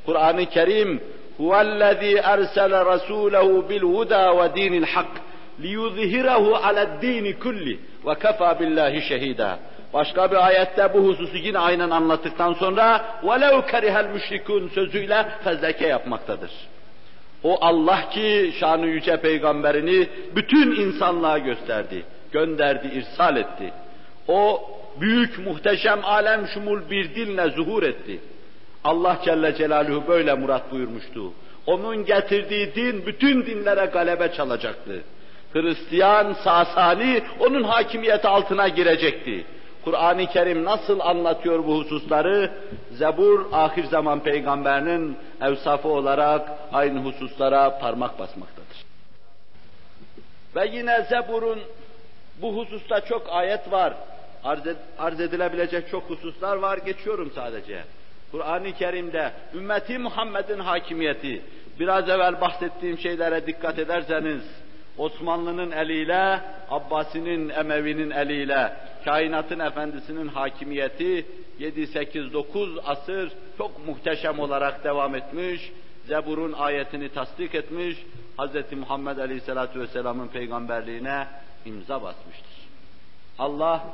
Kur'an-ı 0.06 0.46
Kerim 0.46 1.02
huvellezî 1.39 2.15
ersele 2.23 2.75
rasûlehu 2.75 3.69
bil 3.69 3.81
huda 3.81 4.37
ve 4.37 4.55
dinil 4.55 4.83
hak 4.83 5.07
liyuzhirehu 5.61 6.55
aled-dini 6.55 7.39
kulli 7.39 7.79
ve 8.05 8.15
kafa 8.15 8.59
billahi 8.59 9.01
şehida. 9.01 9.59
Başka 9.93 10.31
bir 10.31 10.47
ayette 10.47 10.93
bu 10.93 10.99
hususu 11.07 11.37
yine 11.37 11.59
aynen 11.59 11.89
anlattıktan 11.89 12.53
sonra 12.53 13.05
وَلَوْ 13.23 13.61
كَرِهَ 13.71 13.93
الْمُشْرِكُونَ 14.03 14.69
sözüyle 14.69 15.25
fezleke 15.43 15.87
yapmaktadır. 15.87 16.51
O 17.43 17.57
Allah 17.61 18.09
ki 18.09 18.53
şanı 18.59 18.85
yüce 18.85 19.17
peygamberini 19.17 20.07
bütün 20.35 20.75
insanlığa 20.75 21.37
gösterdi, 21.37 22.03
gönderdi, 22.31 22.87
irsal 22.87 23.37
etti. 23.37 23.73
O 24.27 24.69
büyük, 24.99 25.47
muhteşem, 25.47 25.99
alem 26.03 26.47
şumul 26.47 26.89
bir 26.89 27.15
dinle 27.15 27.49
zuhur 27.49 27.83
etti. 27.83 28.19
Allah 28.84 29.18
Celle 29.24 29.54
Celaluhu 29.54 30.08
böyle 30.08 30.34
murat 30.34 30.72
buyurmuştu. 30.72 31.32
Onun 31.66 32.04
getirdiği 32.04 32.74
din 32.74 33.06
bütün 33.06 33.46
dinlere 33.46 33.84
galebe 33.86 34.32
çalacaktı. 34.32 35.02
Hristiyan, 35.52 36.32
Sasani 36.32 37.22
onun 37.40 37.62
hakimiyeti 37.62 38.28
altına 38.28 38.68
girecekti. 38.68 39.44
Kur'an-ı 39.84 40.26
Kerim 40.26 40.64
nasıl 40.64 41.00
anlatıyor 41.00 41.66
bu 41.66 41.78
hususları? 41.78 42.50
Zebur, 42.92 43.46
ahir 43.52 43.84
zaman 43.84 44.20
peygamberinin 44.20 45.16
evsafı 45.40 45.88
olarak 45.88 46.50
aynı 46.72 47.00
hususlara 47.00 47.78
parmak 47.78 48.18
basmaktadır. 48.18 48.84
Ve 50.56 50.66
yine 50.72 51.06
Zebur'un 51.08 51.58
bu 52.42 52.56
hususta 52.56 53.00
çok 53.00 53.28
ayet 53.30 53.72
var. 53.72 53.94
Arz, 54.44 54.60
arz 54.98 55.20
edilebilecek 55.20 55.90
çok 55.90 56.10
hususlar 56.10 56.56
var. 56.56 56.78
Geçiyorum 56.78 57.32
sadece. 57.34 57.84
Kur'an-ı 58.30 58.72
Kerim'de 58.72 59.32
ümmeti 59.54 59.98
Muhammed'in 59.98 60.58
hakimiyeti, 60.58 61.42
biraz 61.80 62.08
evvel 62.08 62.40
bahsettiğim 62.40 62.98
şeylere 62.98 63.46
dikkat 63.46 63.78
ederseniz, 63.78 64.42
Osmanlı'nın 64.98 65.70
eliyle, 65.70 66.40
Abbasi'nin, 66.70 67.48
Emevi'nin 67.48 68.10
eliyle, 68.10 68.72
kainatın 69.04 69.58
efendisinin 69.58 70.28
hakimiyeti 70.28 71.26
7, 71.58 71.86
8, 71.86 72.32
9 72.32 72.78
asır 72.84 73.32
çok 73.58 73.86
muhteşem 73.86 74.38
olarak 74.38 74.84
devam 74.84 75.14
etmiş, 75.14 75.72
Zebur'un 76.06 76.52
ayetini 76.52 77.08
tasdik 77.08 77.54
etmiş, 77.54 77.96
Hz. 78.38 78.72
Muhammed 78.72 79.18
Aleyhisselatü 79.18 79.80
Vesselam'ın 79.80 80.28
peygamberliğine 80.28 81.26
imza 81.64 82.02
basmıştır. 82.02 82.68
Allah 83.38 83.84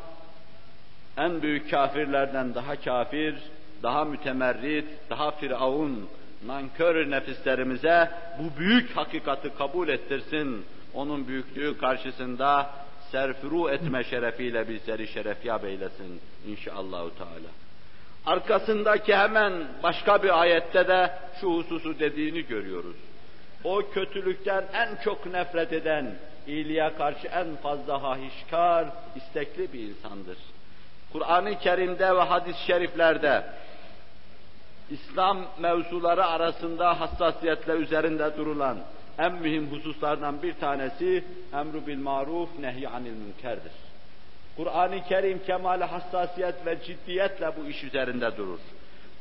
en 1.16 1.42
büyük 1.42 1.70
kafirlerden 1.70 2.54
daha 2.54 2.76
kafir, 2.76 3.34
daha 3.82 4.04
mütemerrit, 4.04 4.84
daha 5.10 5.30
firavun, 5.30 6.08
nankör 6.46 7.10
nefislerimize 7.10 8.10
bu 8.38 8.58
büyük 8.58 8.96
hakikati 8.96 9.54
kabul 9.58 9.88
ettirsin. 9.88 10.64
Onun 10.94 11.28
büyüklüğü 11.28 11.78
karşısında 11.78 12.70
serfuru 13.12 13.70
etme 13.70 14.04
şerefiyle 14.04 14.68
bizleri 14.68 15.08
şerefyab 15.08 15.64
eylesin 15.64 16.20
inşallahü 16.48 17.10
teala. 17.18 17.50
Arkasındaki 18.26 19.16
hemen 19.16 19.52
başka 19.82 20.22
bir 20.22 20.40
ayette 20.40 20.88
de 20.88 21.10
şu 21.40 21.50
hususu 21.50 21.98
dediğini 21.98 22.46
görüyoruz. 22.46 22.96
O 23.64 23.82
kötülükten 23.94 24.64
en 24.72 24.88
çok 25.04 25.26
nefret 25.26 25.72
eden, 25.72 26.14
iyiliğe 26.46 26.92
karşı 26.98 27.28
en 27.28 27.56
fazla 27.56 28.02
hahişkar, 28.02 28.86
istekli 29.16 29.72
bir 29.72 29.80
insandır. 29.80 30.38
Kur'an-ı 31.12 31.58
Kerim'de 31.58 32.16
ve 32.16 32.20
hadis-i 32.20 32.66
şeriflerde 32.66 33.42
İslam 34.90 35.38
mevzuları 35.58 36.26
arasında 36.26 37.00
hassasiyetle 37.00 37.72
üzerinde 37.72 38.36
durulan 38.36 38.78
en 39.18 39.32
mühim 39.32 39.72
hususlardan 39.72 40.42
bir 40.42 40.54
tanesi 40.54 41.24
emru 41.54 41.86
bil 41.86 41.98
maruf 41.98 42.48
nehy 42.58 42.86
anil 42.86 43.12
münkerdir. 43.12 43.72
Kur'an-ı 44.56 45.04
Kerim 45.08 45.42
kemal 45.46 45.80
hassasiyet 45.80 46.66
ve 46.66 46.82
ciddiyetle 46.82 47.52
bu 47.56 47.68
iş 47.68 47.84
üzerinde 47.84 48.36
durur. 48.36 48.58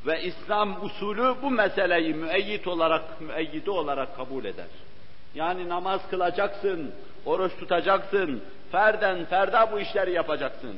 Ve 0.05 0.21
İslam 0.23 0.85
usulü 0.85 1.35
bu 1.41 1.51
meseleyi 1.51 2.13
müeyyit 2.13 2.67
olarak, 2.67 3.21
müeyyide 3.21 3.71
olarak 3.71 4.15
kabul 4.15 4.45
eder. 4.45 4.65
Yani 5.35 5.69
namaz 5.69 6.01
kılacaksın, 6.09 6.91
oruç 7.25 7.51
tutacaksın, 7.59 8.43
ferden 8.71 9.25
ferda 9.25 9.71
bu 9.71 9.79
işleri 9.79 10.11
yapacaksın. 10.11 10.75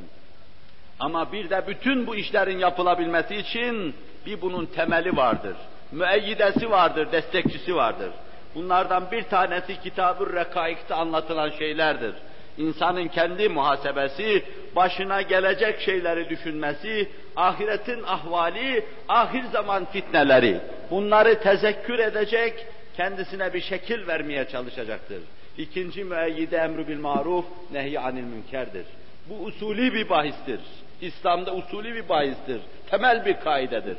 Ama 0.99 1.31
bir 1.31 1.49
de 1.49 1.63
bütün 1.67 2.07
bu 2.07 2.15
işlerin 2.15 2.59
yapılabilmesi 2.59 3.35
için 3.35 3.95
bir 4.25 4.41
bunun 4.41 4.65
temeli 4.65 5.17
vardır. 5.17 5.55
Müeyyidesi 5.91 6.71
vardır, 6.71 7.11
destekçisi 7.11 7.75
vardır. 7.75 8.09
Bunlardan 8.55 9.11
bir 9.11 9.23
tanesi 9.23 9.81
Kitab-ı 9.81 10.33
Rekaik'te 10.33 10.93
anlatılan 10.95 11.49
şeylerdir. 11.49 12.13
İnsanın 12.57 13.07
kendi 13.07 13.49
muhasebesi, 13.49 14.43
başına 14.75 15.21
gelecek 15.21 15.79
şeyleri 15.79 16.29
düşünmesi, 16.29 17.09
ahiretin 17.35 18.03
ahvali, 18.03 18.85
ahir 19.09 19.43
zaman 19.43 19.85
fitneleri. 19.85 20.57
Bunları 20.91 21.39
tezekkür 21.39 21.99
edecek, 21.99 22.65
kendisine 22.97 23.53
bir 23.53 23.61
şekil 23.61 24.07
vermeye 24.07 24.47
çalışacaktır. 24.47 25.19
İkinci 25.57 26.03
müeyyide 26.03 26.57
emru 26.57 26.87
bil 26.87 26.99
maruf, 26.99 27.45
nehy 27.71 27.97
anil 27.97 28.23
münkerdir. 28.23 28.85
Bu 29.29 29.43
usulü 29.43 29.93
bir 29.93 30.09
bahistir. 30.09 30.59
İslam'da 31.01 31.53
usulü 31.55 31.95
bir 31.95 32.09
bahistir. 32.09 32.61
Temel 32.89 33.25
bir 33.25 33.39
kaidedir. 33.39 33.97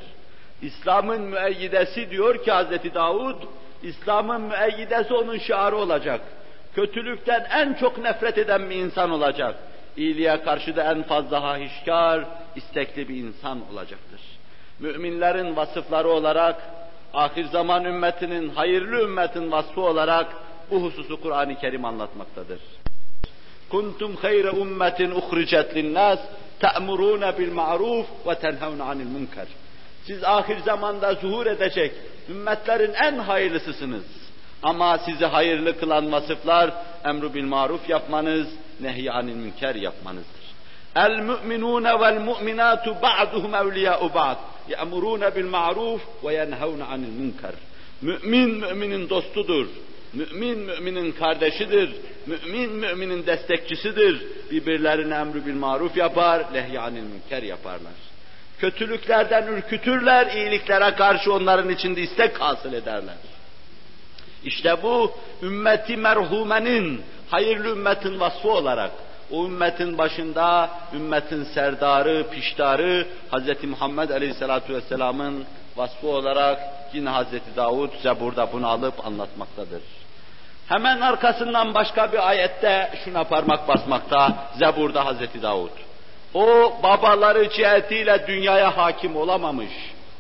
İslam'ın 0.62 1.20
müeyyidesi 1.20 2.11
diyor 2.11 2.44
ki 2.44 2.53
Hazreti 2.53 2.94
Davud, 2.94 3.42
İslam'ın 3.82 4.40
müeyyidesi 4.40 5.14
onun 5.14 5.38
şiarı 5.38 5.76
olacak. 5.76 6.20
Kötülükten 6.74 7.46
en 7.51 7.74
çok 7.74 7.99
nefret 7.99 8.38
eden 8.38 8.70
bir 8.70 8.76
insan 8.76 9.11
olacak. 9.11 9.55
İyiliğe 9.96 10.42
karşı 10.42 10.76
da 10.76 10.92
en 10.92 11.03
fazla 11.03 11.42
hahişkar, 11.42 12.24
istekli 12.57 13.09
bir 13.09 13.16
insan 13.16 13.72
olacaktır. 13.72 14.20
Müminlerin 14.78 15.57
vasıfları 15.57 16.09
olarak, 16.09 16.62
ahir 17.14 17.44
zaman 17.44 17.84
ümmetinin, 17.84 18.49
hayırlı 18.49 19.03
ümmetin 19.03 19.53
vasfı 19.53 19.80
olarak 19.80 20.26
bu 20.70 20.82
hususu 20.82 21.20
Kur'an-ı 21.20 21.59
Kerim 21.59 21.84
anlatmaktadır. 21.84 22.61
Kuntum 23.70 24.16
hayre 24.16 24.50
ummetin 24.50 25.10
uhricet 25.10 25.76
linnas 25.76 26.20
te'murûne 26.60 27.38
bil 27.38 27.52
ma'ruf 27.52 28.06
ve 28.26 28.34
tenhevne 28.34 28.82
anil 28.82 29.10
münker. 29.16 29.48
Siz 30.06 30.24
ahir 30.24 30.58
zamanda 30.58 31.14
zuhur 31.14 31.46
edecek 31.46 31.92
ümmetlerin 32.28 32.94
en 32.94 33.18
hayırlısısınız. 33.18 34.04
Ama 34.62 34.98
sizi 34.98 35.24
hayırlı 35.24 35.80
kılan 35.80 36.12
vasıflar 36.12 36.70
emru 37.04 37.34
bil 37.34 37.44
maruf 37.44 37.88
yapmanız, 37.88 38.48
nehy 38.80 39.10
anil 39.10 39.34
münker 39.34 39.74
yapmanızdır. 39.74 40.48
El 40.96 41.22
mu'minune 41.22 42.00
vel 42.00 42.20
mu'minatu 42.20 42.96
ba'duhum 43.02 43.54
evliya'u 43.54 44.14
ba'd. 44.14 44.36
Ya'murune 44.68 45.36
bil 45.36 45.46
ma'ruf 45.46 46.00
ve 46.24 46.34
yenhevne 46.34 46.84
anil 46.84 47.08
münker. 47.08 47.52
Mümin 48.02 48.50
müminin 48.50 49.08
dostudur. 49.10 49.66
Mümin 50.12 50.59
müminin 50.59 51.12
kardeşidir. 51.12 51.90
Mümin 52.26 52.70
müminin 52.70 53.26
destekçisidir. 53.26 54.22
Birbirlerine 54.50 55.14
emru 55.14 55.46
bil 55.46 55.54
maruf 55.54 55.96
yapar, 55.96 56.44
lehyanil 56.54 57.02
münker 57.02 57.42
yaparlar. 57.42 57.92
Kötülüklerden 58.59 59.46
ürkütürler, 59.46 60.26
iyiliklere 60.34 60.94
karşı 60.94 61.32
onların 61.32 61.68
içinde 61.68 62.00
istek 62.02 62.40
hasıl 62.40 62.72
ederler. 62.72 63.14
İşte 64.44 64.82
bu 64.82 65.12
ümmeti 65.42 65.96
merhumenin, 65.96 67.02
hayırlı 67.30 67.68
ümmetin 67.68 68.20
vasfı 68.20 68.50
olarak 68.50 68.90
o 69.30 69.44
ümmetin 69.44 69.98
başında 69.98 70.70
ümmetin 70.94 71.44
serdarı, 71.44 72.26
piştarı 72.30 73.06
Hz. 73.32 73.64
Muhammed 73.64 74.11
Aleyhisselatü 74.11 74.74
Vesselam'ın 74.74 75.44
vasfı 75.76 76.09
olarak 76.09 76.59
yine 76.92 77.11
Hz. 77.11 77.56
Davud 77.56 77.90
Zebur'da 78.02 78.52
bunu 78.52 78.68
alıp 78.68 79.06
anlatmaktadır. 79.06 79.82
Hemen 80.68 81.00
arkasından 81.00 81.74
başka 81.74 82.12
bir 82.12 82.28
ayette 82.28 82.90
şuna 83.04 83.24
parmak 83.24 83.68
basmakta 83.68 84.48
Zebur'da 84.58 85.04
Hz. 85.04 85.42
Davud. 85.42 85.70
O 86.34 86.72
babaları 86.82 87.50
cihetiyle 87.50 88.24
dünyaya 88.28 88.76
hakim 88.76 89.16
olamamış, 89.16 89.70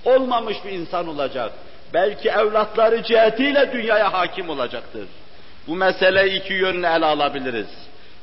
olmamış 0.04 0.56
bir 0.64 0.70
insan 0.70 1.08
olacak. 1.08 1.52
Belki 1.94 2.28
evlatları 2.28 3.02
cihetiyle 3.02 3.72
dünyaya 3.72 4.12
hakim 4.12 4.48
olacaktır. 4.48 5.08
Bu 5.66 5.76
mesele 5.76 6.34
iki 6.34 6.52
yönlü 6.52 6.86
ele 6.86 7.06
alabiliriz. 7.06 7.68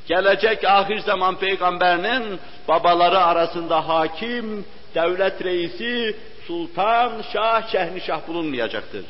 Gelecek 0.07 0.63
ahir 0.63 0.99
zaman 0.99 1.35
peygamberinin 1.35 2.39
babaları 2.67 3.19
arasında 3.19 3.87
hakim, 3.87 4.65
devlet 4.95 5.43
reisi, 5.43 6.15
sultan, 6.47 7.11
şah, 7.33 7.71
şehnişah 7.71 8.27
bulunmayacaktır. 8.27 9.05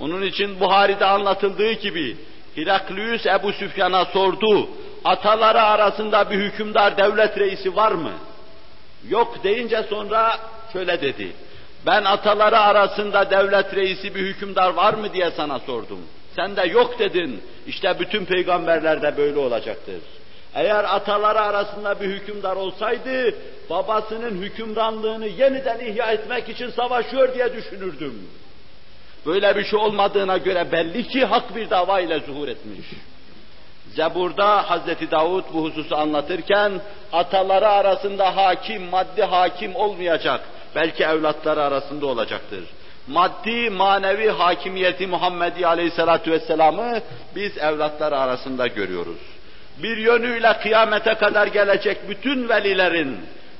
Onun 0.00 0.22
için 0.22 0.60
Buhari'de 0.60 1.06
anlatıldığı 1.06 1.72
gibi 1.72 2.16
Hiraklius 2.56 3.26
Ebu 3.26 3.52
Süfyan'a 3.52 4.04
sordu, 4.04 4.68
ataları 5.04 5.62
arasında 5.62 6.30
bir 6.30 6.36
hükümdar 6.36 6.96
devlet 6.98 7.38
reisi 7.38 7.76
var 7.76 7.92
mı? 7.92 8.12
Yok 9.08 9.44
deyince 9.44 9.82
sonra 9.82 10.38
şöyle 10.72 11.00
dedi, 11.00 11.32
ben 11.86 12.04
ataları 12.04 12.58
arasında 12.58 13.30
devlet 13.30 13.74
reisi 13.74 14.14
bir 14.14 14.20
hükümdar 14.20 14.74
var 14.74 14.94
mı 14.94 15.12
diye 15.12 15.30
sana 15.30 15.58
sordum. 15.58 16.00
Sen 16.36 16.56
de 16.56 16.66
yok 16.66 16.98
dedin, 16.98 17.42
İşte 17.66 17.96
bütün 18.00 18.24
peygamberler 18.24 19.02
de 19.02 19.16
böyle 19.16 19.38
olacaktır. 19.38 20.00
Eğer 20.54 20.84
ataları 20.84 21.40
arasında 21.40 22.00
bir 22.00 22.06
hükümdar 22.06 22.56
olsaydı, 22.56 23.34
babasının 23.70 24.42
hükümranlığını 24.42 25.26
yeniden 25.26 25.80
ihya 25.80 26.12
etmek 26.12 26.48
için 26.48 26.70
savaşıyor 26.70 27.34
diye 27.34 27.52
düşünürdüm. 27.56 28.28
Böyle 29.26 29.56
bir 29.56 29.64
şey 29.64 29.78
olmadığına 29.78 30.36
göre 30.36 30.72
belli 30.72 31.08
ki 31.08 31.24
hak 31.24 31.56
bir 31.56 31.70
dava 31.70 32.00
ile 32.00 32.20
zuhur 32.20 32.48
etmiş. 32.48 32.86
Zebur'da 33.94 34.70
Hazreti 34.70 35.10
Davud 35.10 35.44
bu 35.52 35.64
hususu 35.64 35.96
anlatırken 35.96 36.72
ataları 37.12 37.68
arasında 37.68 38.36
hakim, 38.36 38.82
maddi 38.82 39.22
hakim 39.22 39.76
olmayacak. 39.76 40.40
Belki 40.74 41.04
evlatları 41.04 41.62
arasında 41.62 42.06
olacaktır. 42.06 42.64
maddi 43.08 43.70
manevi 43.70 44.28
hakimiyeti 44.28 45.06
Muhammedi 45.06 45.66
Aleyhisselatü 45.66 46.30
Vesselam'ı 46.32 47.00
biz 47.36 47.58
evlatlar 47.58 48.12
arasında 48.12 48.66
görüyoruz. 48.66 49.18
Bir 49.82 49.96
yönüyle 49.96 50.58
kıyamete 50.62 51.14
kadar 51.14 51.46
gelecek 51.46 52.08
bütün 52.08 52.48
velilerin, 52.48 53.16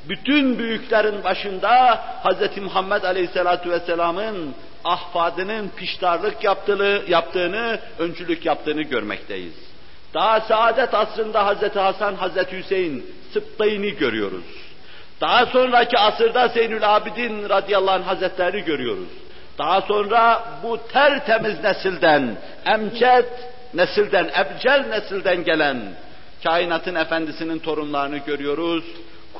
bütün 0.08 0.58
büyüklerin 0.58 1.24
başında 1.24 2.00
Hz. 2.24 2.62
Muhammed 2.62 3.02
Aleyhisselatü 3.02 3.70
Vesselam'ın 3.70 4.54
ahfadının 4.84 5.68
piştarlık 5.76 6.44
yaptığını, 6.44 7.02
yaptığını, 7.08 7.78
öncülük 7.98 8.46
yaptığını 8.46 8.82
görmekteyiz. 8.82 9.54
Daha 10.14 10.40
saadet 10.40 10.94
asrında 10.94 11.54
Hz. 11.54 11.76
Hasan, 11.76 12.14
Hz. 12.14 12.52
Hüseyin 12.52 13.06
sıptayını 13.32 13.86
görüyoruz. 13.86 14.44
Daha 15.20 15.46
sonraki 15.46 15.98
asırda 15.98 16.48
Zeynül 16.48 16.96
Abidin 16.96 17.48
radıyallahu 17.48 17.94
anh 17.94 18.06
hazretleri 18.06 18.64
görüyoruz. 18.64 19.08
Daha 19.58 19.80
sonra 19.80 20.44
bu 20.62 20.78
tertemiz 20.92 21.64
nesilden, 21.64 22.36
emced 22.66 23.24
nesilden, 23.74 24.30
ebcel 24.38 24.84
nesilden 24.88 25.44
gelen 25.44 25.80
kainatın 26.44 26.94
efendisinin 26.94 27.58
torunlarını 27.58 28.18
görüyoruz. 28.18 28.84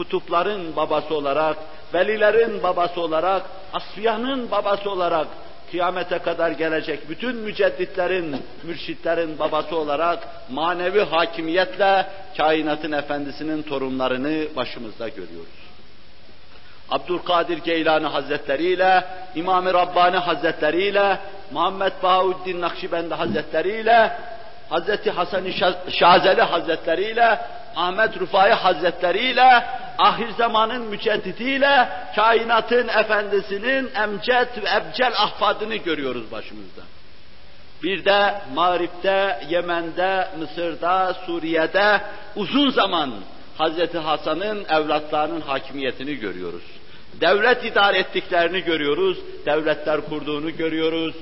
Kutupların 0.01 0.77
babası 0.77 1.15
olarak, 1.15 1.57
velilerin 1.95 2.63
babası 2.63 3.01
olarak, 3.01 3.43
asfiyanın 3.73 4.51
babası 4.51 4.91
olarak, 4.91 5.27
kıyamete 5.71 6.19
kadar 6.19 6.51
gelecek 6.51 7.11
bütün 7.11 7.37
mücedditlerin, 7.37 8.37
mürşitlerin 8.63 9.39
babası 9.39 9.77
olarak 9.77 10.29
manevi 10.51 11.01
hakimiyetle 11.01 12.07
kainatın 12.37 12.93
efendisinin 12.93 13.63
torunlarını 13.63 14.57
başımızda 14.57 15.09
görüyoruz. 15.09 15.61
Abdülkadir 16.91 17.59
Geylani 17.59 18.07
Hazretleri 18.07 18.65
ile, 18.65 19.05
İmam-ı 19.35 19.75
Rabbani 19.75 20.17
Hazretleri 20.17 20.83
ile, 20.83 21.19
Muhammed 21.53 21.93
Bahuddin 22.03 22.61
Nakşibendi 22.61 23.15
Hazretleri 23.15 23.81
ile, 23.81 24.13
Hazreti 24.71 25.11
Hasan-ı 25.11 25.53
Şazeli 25.91 26.43
Hazretleri 26.43 27.05
ile, 27.05 27.39
Ahmet 27.77 28.21
Rufai 28.21 28.53
Hazretleri 28.53 29.19
ile, 29.19 29.65
ahir 29.99 30.31
zamanın 30.31 30.83
müceddidiyle, 30.83 31.89
kainatın 32.17 32.89
efendisinin 32.89 33.91
emced 33.95 34.63
ve 34.63 34.69
ebcel 34.77 35.13
ahfadını 35.17 35.77
görüyoruz 35.77 36.33
başımızda. 36.33 36.83
Bir 37.83 38.05
de 38.05 38.35
Mağrip'te, 38.55 39.41
Yemen'de, 39.49 40.29
Mısır'da, 40.39 41.15
Suriye'de 41.27 42.01
uzun 42.37 42.71
zaman 42.71 43.15
Hazreti 43.59 43.99
Hasan'ın 43.99 44.65
evlatlarının 44.65 45.41
hakimiyetini 45.41 46.15
görüyoruz. 46.15 46.63
Devlet 47.21 47.65
idare 47.65 47.99
ettiklerini 47.99 48.61
görüyoruz, 48.65 49.19
devletler 49.47 50.01
kurduğunu 50.01 50.57
görüyoruz. 50.57 51.15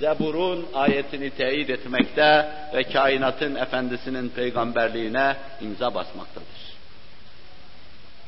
Zebur'un 0.00 0.66
ayetini 0.74 1.30
teyit 1.30 1.70
etmekte 1.70 2.48
ve 2.74 2.82
kainatın 2.82 3.54
efendisinin 3.54 4.28
peygamberliğine 4.28 5.36
imza 5.60 5.94
basmaktadır. 5.94 6.59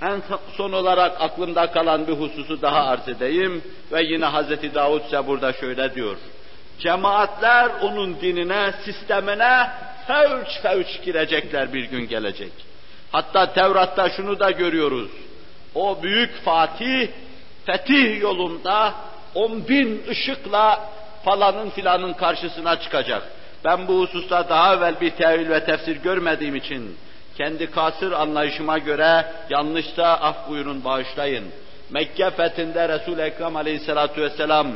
En 0.03 0.23
son 0.57 0.73
olarak 0.73 1.21
aklımda 1.21 1.67
kalan 1.67 2.07
bir 2.07 2.13
hususu 2.13 2.63
daha 2.63 2.87
arz 2.87 3.09
edeyim 3.09 3.63
ve 3.93 4.03
yine 4.03 4.27
Hz. 4.27 4.75
Davud 4.75 5.03
Zebur'da 5.11 5.53
şöyle 5.53 5.95
diyor. 5.95 6.17
Cemaatler 6.79 7.71
onun 7.83 8.21
dinine, 8.21 8.73
sistemine 8.85 9.71
fevç 10.07 10.61
fevç 10.63 11.03
girecekler 11.05 11.73
bir 11.73 11.85
gün 11.85 12.09
gelecek. 12.09 12.53
Hatta 13.13 13.53
Tevrat'ta 13.53 14.11
şunu 14.11 14.41
da 14.41 14.51
görüyoruz. 14.51 15.11
O 15.75 16.03
büyük 16.03 16.45
Fatih, 16.45 17.09
fetih 17.67 18.21
yolunda 18.21 18.95
on 19.35 19.69
bin 19.69 20.03
ışıkla 20.09 20.91
falanın 21.25 21.71
filanın 21.71 22.13
karşısına 22.13 22.81
çıkacak. 22.81 23.23
Ben 23.65 23.89
bu 23.89 24.01
hususta 24.01 24.49
daha 24.49 24.75
evvel 24.75 25.01
bir 25.01 25.11
tevil 25.11 25.51
ve 25.51 25.65
tefsir 25.65 25.97
görmediğim 25.97 26.57
için 26.57 26.97
kendi 27.37 27.71
kasır 27.71 28.13
anlayışıma 28.13 28.79
göre 28.79 29.25
yanlışsa 29.51 30.05
af 30.05 30.49
buyurun 30.49 30.85
bağışlayın. 30.85 31.45
Mekke 31.91 32.31
fethinde 32.31 32.89
Resul-i 32.89 33.21
Ekrem 33.21 33.57
aleyhissalatu 33.57 34.21
vesselam 34.21 34.67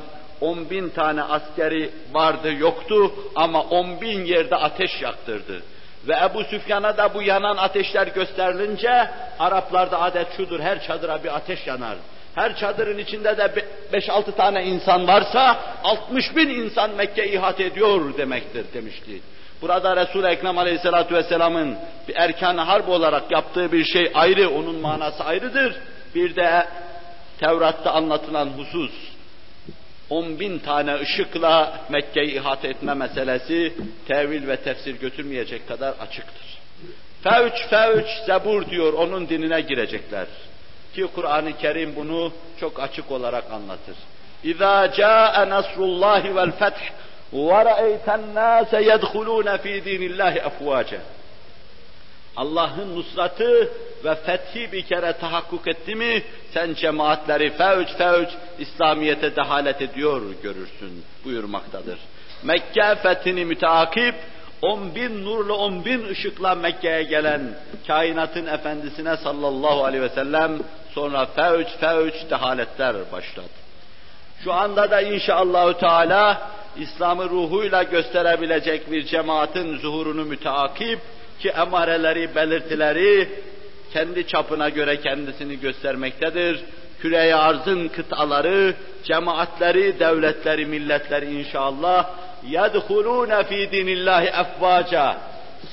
on 0.41 0.71
bin 0.71 0.89
tane 0.89 1.23
askeri 1.23 1.91
vardı 2.13 2.53
yoktu 2.53 3.13
ama 3.35 3.63
on 3.63 4.01
bin 4.01 4.25
yerde 4.25 4.57
ateş 4.57 5.03
yaktırdı. 5.03 5.63
Ve 6.09 6.17
Ebu 6.25 6.45
Süfyan'a 6.45 6.97
da 6.97 7.15
bu 7.15 7.23
yanan 7.23 7.57
ateşler 7.57 8.07
gösterilince 8.07 9.11
Araplarda 9.39 10.01
adet 10.01 10.37
şudur 10.37 10.61
her 10.61 10.83
çadıra 10.83 11.25
bir 11.25 11.37
ateş 11.37 11.67
yanar. 11.67 11.97
Her 12.35 12.57
çadırın 12.57 12.99
içinde 12.99 13.37
de 13.37 13.65
5-6 13.93 14.37
tane 14.37 14.65
insan 14.65 15.09
varsa 15.09 15.57
60 15.85 16.37
bin 16.37 16.49
insan 16.49 16.91
Mekke 16.91 17.33
ihat 17.33 17.61
ediyor 17.61 18.17
demektir 18.19 18.67
demişti. 18.75 19.21
Burada 19.63 19.97
Resul-i 19.97 20.27
Ekrem 20.27 20.59
Aleyhisselatü 20.59 21.15
Vesselam'ın 21.15 21.79
bir 22.09 22.17
erkan 22.17 22.59
harp 22.59 22.89
olarak 22.89 23.31
yaptığı 23.31 23.73
bir 23.73 23.85
şey 23.85 24.11
ayrı, 24.15 24.51
onun 24.51 24.77
manası 24.77 25.25
ayrıdır. 25.25 25.77
Bir 26.15 26.37
de 26.37 26.67
Tevrat'ta 27.41 27.93
anlatılan 27.93 28.47
husus, 28.47 28.93
on 30.11 30.41
bin 30.41 30.59
tane 30.59 30.95
ışıkla 30.95 31.81
Mekke'yi 31.89 32.35
ihate 32.35 32.69
etme 32.69 32.95
meselesi 32.95 33.75
tevil 34.09 34.49
ve 34.49 34.57
tefsir 34.57 35.01
götürmeyecek 35.01 35.69
kadar 35.69 35.95
açıktır. 36.01 36.59
Fevç 37.23 37.67
fevç 37.71 38.07
zebur 38.27 38.67
diyor 38.67 38.93
onun 38.93 39.29
dinine 39.29 39.61
girecekler. 39.61 40.27
Ki 40.95 41.07
Kur'an-ı 41.15 41.59
Kerim 41.59 41.97
bunu 41.97 42.33
çok 42.61 42.81
açık 42.81 43.11
olarak 43.11 43.53
anlatır. 43.53 43.97
İza 44.45 44.93
caa 44.93 45.49
nasrullahi 45.49 46.37
vel 46.37 46.53
feth 46.53 46.81
ve 47.33 47.65
ra'eyten 47.65 48.21
nase 48.35 48.83
yedhulun 48.83 49.57
fi 49.57 49.85
dinillahi 49.85 50.43
afwaca. 50.43 50.99
Allah'ın 52.37 52.97
nusratı 52.97 53.71
ve 54.05 54.15
fethi 54.15 54.73
bir 54.73 54.83
kere 54.83 55.13
tahakkuk 55.13 55.69
etti 55.69 55.95
mi, 55.95 56.23
sen 56.55 56.75
cemaatleri 56.75 57.51
fevç 57.51 57.89
fevç 57.89 58.29
İslamiyet'e 58.59 59.37
dehalet 59.37 59.83
ediyor 59.83 60.23
görürsün 60.43 61.05
buyurmaktadır. 61.25 61.99
Mekke 62.43 62.95
fethini 62.95 63.45
müteakip, 63.45 64.15
on 64.63 64.95
bin 64.95 65.25
nurlu 65.25 65.55
on 65.55 65.85
bin 65.85 66.09
ışıkla 66.09 66.55
Mekke'ye 66.55 67.03
gelen 67.03 67.41
kainatın 67.87 68.47
efendisine 68.47 69.17
sallallahu 69.17 69.85
aleyhi 69.85 70.05
ve 70.05 70.09
sellem 70.09 70.59
sonra 70.95 71.27
fevç 71.27 71.69
fevç 71.81 72.15
dehaletler 72.31 72.97
başladı. 73.13 73.49
Şu 74.45 74.53
anda 74.53 74.91
da 74.91 75.01
inşallahü 75.01 75.75
teala 75.75 76.51
İslam'ı 76.81 77.31
ruhuyla 77.31 77.83
gösterebilecek 77.83 78.93
bir 78.93 79.05
cemaatin 79.05 79.77
zuhurunu 79.77 80.25
müteakip 80.25 80.99
ki 81.41 81.49
emareleri, 81.49 82.35
belirtileri 82.35 83.29
kendi 83.93 84.27
çapına 84.27 84.69
göre 84.69 85.01
kendisini 85.01 85.61
göstermektedir. 85.61 86.61
Küre-i 87.01 87.35
arzın 87.35 87.89
kıtaları, 87.89 88.75
cemaatleri, 89.05 90.01
devletleri, 90.01 90.67
milletleri 90.67 91.41
inşallah 91.41 92.11
yedhulûne 92.49 93.45
fî 93.45 93.73
dinillâhi 93.73 94.27
efvâca 94.27 95.17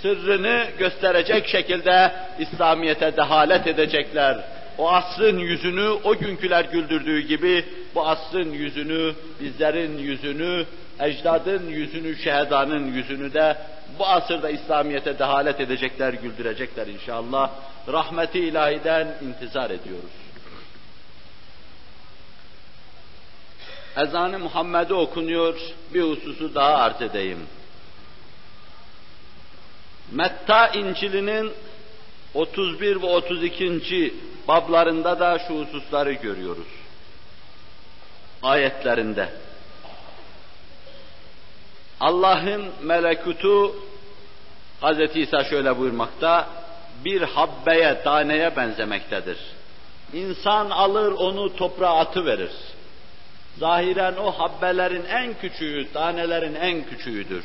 sırrını 0.02 0.66
gösterecek 0.80 1.48
şekilde 1.48 2.12
İslamiyet'e 2.40 3.18
dehalet 3.18 3.68
edecekler. 3.68 4.38
O 4.78 4.92
asrın 4.92 5.40
yüzünü 5.40 5.90
o 6.04 6.18
günküler 6.18 6.66
güldürdüğü 6.66 7.20
gibi 7.20 7.66
bu 7.96 8.08
asrın 8.08 8.52
yüzünü, 8.52 9.14
bizlerin 9.42 9.98
yüzünü 9.98 10.66
ecdadın 11.00 11.68
yüzünü, 11.68 12.16
şehedanın 12.18 12.94
yüzünü 12.94 13.34
de 13.34 13.58
bu 14.00 14.08
asırda 14.08 14.50
İslamiyet'e 14.50 15.20
dehalet 15.20 15.60
edecekler, 15.60 16.14
güldürecekler 16.14 16.88
inşallah. 16.88 17.52
Rahmeti 17.88 18.40
ilahiden 18.40 19.08
intizar 19.22 19.70
ediyoruz. 19.70 20.12
Ezan-ı 23.98 24.40
Muhammed'e 24.40 24.94
okunuyor, 24.94 25.56
bir 25.94 26.02
hususu 26.02 26.56
daha 26.56 26.76
arz 26.76 27.02
edeyim. 27.02 27.48
Metta 30.12 30.68
İncil'inin 30.68 31.52
31 32.34 33.02
ve 33.02 33.06
32. 33.06 34.14
bablarında 34.48 35.20
da 35.20 35.40
şu 35.40 35.60
hususları 35.60 36.14
görüyoruz. 36.14 36.68
Ayetlerinde. 38.44 39.30
Allah'ın 42.00 42.66
melekutu 42.82 43.76
Hz. 44.82 45.16
İsa 45.16 45.44
şöyle 45.44 45.78
buyurmakta, 45.78 46.48
bir 47.06 47.22
habbeye, 47.22 48.02
taneye 48.04 48.56
benzemektedir. 48.56 49.38
İnsan 50.14 50.70
alır 50.70 51.12
onu 51.12 51.56
toprağa 51.56 51.98
atı 51.98 52.26
verir. 52.26 52.52
Zahiren 53.58 54.16
o 54.16 54.32
habbelerin 54.32 55.06
en 55.06 55.34
küçüğü, 55.34 55.88
tanelerin 55.94 56.56
en 56.56 56.84
küçüğüdür. 56.84 57.44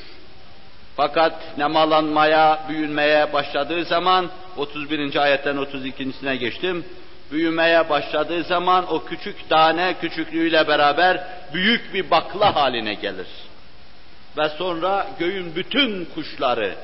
Fakat 0.96 1.58
nemalanmaya, 1.58 2.64
büyünmeye 2.68 3.32
başladığı 3.32 3.84
zaman 3.84 4.30
31. 4.56 5.16
ayetten 5.16 5.56
32.sine 5.56 6.36
geçtim. 6.36 6.84
büyümeye 7.32 7.90
başladığı 7.90 8.42
zaman 8.42 8.92
o 8.92 9.04
küçük 9.04 9.48
tane 9.48 9.94
küçüklüğüyle 10.00 10.68
beraber 10.68 11.24
büyük 11.52 11.94
bir 11.94 12.10
bakla 12.10 12.54
haline 12.54 12.94
gelir. 12.94 13.26
Ve 14.38 14.48
sonra 14.48 15.06
göğün 15.18 15.54
bütün 15.56 16.04
kuşları, 16.14 16.74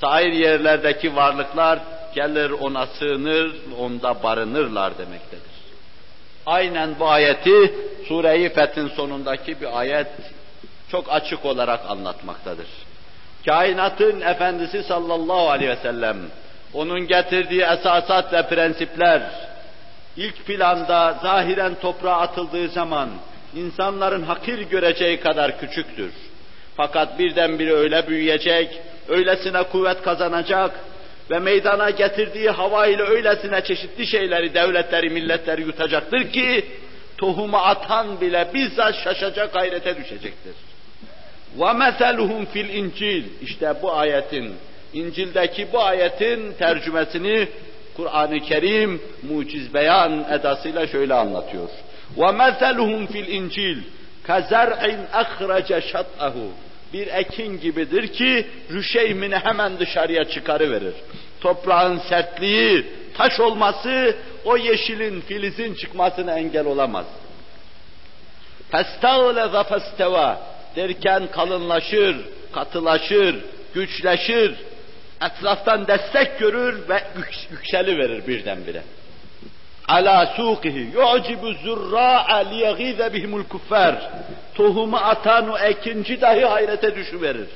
sair 0.00 0.32
yerlerdeki 0.32 1.16
varlıklar 1.16 1.78
gelir 2.14 2.50
ona 2.50 2.86
sığınır, 2.86 3.52
onda 3.78 4.22
barınırlar 4.22 4.98
demektedir. 4.98 5.50
Aynen 6.46 6.90
bu 7.00 7.08
ayeti 7.08 7.74
Sure-i 8.08 8.48
Fethin 8.48 8.88
sonundaki 8.88 9.60
bir 9.60 9.78
ayet 9.78 10.06
çok 10.90 11.12
açık 11.12 11.44
olarak 11.44 11.80
anlatmaktadır. 11.88 12.66
Kainatın 13.46 14.20
efendisi 14.20 14.82
sallallahu 14.82 15.50
aleyhi 15.50 15.70
ve 15.70 15.76
sellem, 15.76 16.16
onun 16.74 17.06
getirdiği 17.06 17.62
esasat 17.62 18.32
ve 18.32 18.48
prensipler, 18.48 19.22
ilk 20.16 20.46
planda 20.46 21.18
zahiren 21.22 21.74
toprağa 21.74 22.16
atıldığı 22.16 22.68
zaman 22.68 23.08
insanların 23.54 24.22
hakir 24.22 24.58
göreceği 24.58 25.20
kadar 25.20 25.60
küçüktür. 25.60 26.12
Fakat 26.79 27.19
birdenbire 27.19 27.73
öyle 27.73 28.07
büyüyecek, 28.07 28.69
öylesine 29.07 29.63
kuvvet 29.63 30.01
kazanacak 30.01 30.71
ve 31.31 31.39
meydana 31.39 31.89
getirdiği 31.89 32.49
hava 32.49 32.87
ile 32.87 33.03
öylesine 33.03 33.63
çeşitli 33.63 34.07
şeyleri, 34.07 34.53
devletleri, 34.53 35.09
milletleri 35.09 35.61
yutacaktır 35.61 36.31
ki, 36.31 36.65
tohumu 37.17 37.57
atan 37.57 38.21
bile 38.21 38.47
bizzat 38.53 38.95
şaşacak 39.03 39.53
gayrete 39.53 39.97
düşecektir. 39.97 40.53
وَمَثَلُهُمْ 41.59 42.45
fil 42.45 42.69
İncil 42.69 43.23
İşte 43.41 43.73
bu 43.81 43.93
ayetin, 43.93 44.53
İncil'deki 44.93 45.67
bu 45.73 45.81
ayetin 45.81 46.53
tercümesini 46.53 47.47
Kur'an-ı 47.95 48.39
Kerim 48.39 49.01
muciz 49.29 49.73
beyan 49.73 50.25
edasıyla 50.31 50.87
şöyle 50.87 51.13
anlatıyor. 51.13 51.69
وَمَثَلُهُمْ 52.17 53.07
fil 53.07 53.27
İncil 53.27 53.77
كَزَرْعٍ 54.27 54.81
اَخْرَجَ 55.13 55.81
شَطْأَهُ 55.91 56.33
Bir 56.93 57.07
ekin 57.07 57.59
gibidir 57.59 58.07
ki 58.07 58.47
rüşeymini 58.71 59.35
hemen 59.35 59.79
dışarıya 59.79 60.25
çıkarıverir. 60.25 60.93
Toprağın 61.41 61.97
sertliği, 61.97 62.85
taş 63.17 63.39
olması 63.39 64.15
o 64.45 64.57
yeşilin, 64.57 65.21
filizin 65.21 65.73
çıkmasına 65.73 66.39
engel 66.39 66.65
olamaz. 66.65 67.05
فَاسْتَغْلَظَ 68.71 69.63
فَاسْتَوَى 69.63 70.35
derken 70.75 71.31
kalınlaşır, 71.31 72.15
katılaşır, 72.53 73.35
güçleşir, 73.73 74.55
etraftan 75.21 75.87
destek 75.87 76.39
görür 76.39 76.89
ve 76.89 77.03
yükseli 77.51 77.97
verir 77.97 78.27
birdenbire. 78.27 78.81
Ala 79.96 80.16
suqihi 80.36 80.84
yu'cibu 80.98 81.50
zurra'a 81.64 82.38
liyaghize 82.50 83.06
bihimul 83.14 83.44
kuffar. 83.52 83.94
Tohumu 84.54 84.96
atan 84.96 85.48
o 85.50 85.58
ekinci 85.58 86.20
dahi 86.20 86.44
hayrete 86.44 86.96
düşüverir. 86.96 87.48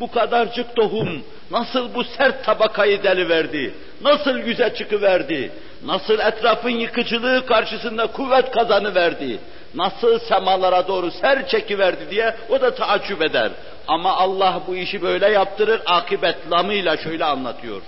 Bu 0.00 0.10
kadarcık 0.10 0.76
tohum 0.76 1.22
nasıl 1.50 1.94
bu 1.94 2.04
sert 2.04 2.44
tabakayı 2.44 3.02
deliverdi, 3.02 3.74
nasıl 4.02 4.38
yüze 4.38 4.74
çıkıverdi, 4.74 5.52
nasıl 5.84 6.18
etrafın 6.18 6.70
yıkıcılığı 6.70 7.46
karşısında 7.46 8.06
kuvvet 8.06 8.50
kazanıverdi, 8.50 9.38
nasıl 9.74 10.18
semalara 10.18 10.88
doğru 10.88 11.10
ser 11.10 11.48
çekiverdi 11.48 12.10
diye 12.10 12.36
o 12.48 12.60
da 12.60 12.74
taaccüp 12.74 13.22
eder. 13.22 13.50
Ama 13.88 14.16
Allah 14.16 14.60
bu 14.66 14.76
işi 14.76 15.02
böyle 15.02 15.28
yaptırır, 15.28 15.82
akibet 15.86 16.36
lamıyla 16.50 16.96
şöyle 16.96 17.24
anlatıyor. 17.24 17.82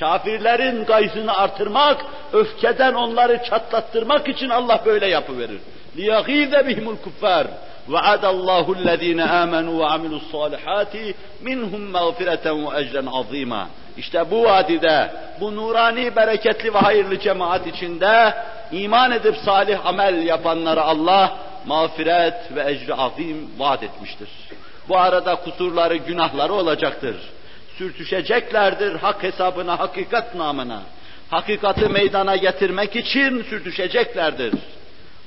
Kafirlerin 0.00 0.84
gayzını 0.84 1.36
artırmak, 1.36 2.04
öfkeden 2.32 2.94
onları 2.94 3.44
çatlattırmak 3.44 4.28
için 4.28 4.48
Allah 4.48 4.82
böyle 4.86 5.06
yapıverir. 5.06 5.60
لِيَغِيذَ 5.96 6.52
بِهِمُ 6.68 6.96
الْكُفَّارِ 6.96 7.46
وَعَدَ 7.92 8.24
اللّٰهُ 8.34 8.66
الَّذ۪ينَ 8.78 9.20
آمَنُوا 9.42 9.76
وَعَمِلُوا 9.82 10.20
الصَّالِحَاتِ 10.22 10.94
مِنْهُمْ 11.46 11.82
مَغْفِرَةً 11.96 12.46
وَاَجْرًا 12.64 13.04
عَظ۪يمًا 13.18 13.64
İşte 13.96 14.30
bu 14.30 14.44
vadide, 14.44 15.10
bu 15.40 15.56
nurani, 15.56 16.16
bereketli 16.16 16.74
ve 16.74 16.78
hayırlı 16.78 17.20
cemaat 17.20 17.66
içinde 17.66 18.34
iman 18.72 19.12
edip 19.12 19.36
salih 19.36 19.86
amel 19.86 20.26
yapanlara 20.26 20.82
Allah 20.82 21.36
mağfiret 21.66 22.54
ve 22.54 22.70
ecri 22.70 22.94
azim 22.94 23.50
vaat 23.58 23.82
etmiştir. 23.82 24.28
Bu 24.88 24.98
arada 24.98 25.34
kusurları, 25.34 25.96
günahları 25.96 26.52
olacaktır. 26.52 27.16
Sürtüşeceklerdir 27.77 28.95
hak 28.95 29.23
hesabına, 29.23 29.79
hakikat 29.79 30.35
namına. 30.35 30.81
Hakikati 31.29 31.89
meydana 31.89 32.35
getirmek 32.35 32.95
için 32.95 33.43
sürtüşeceklerdir. 33.43 34.53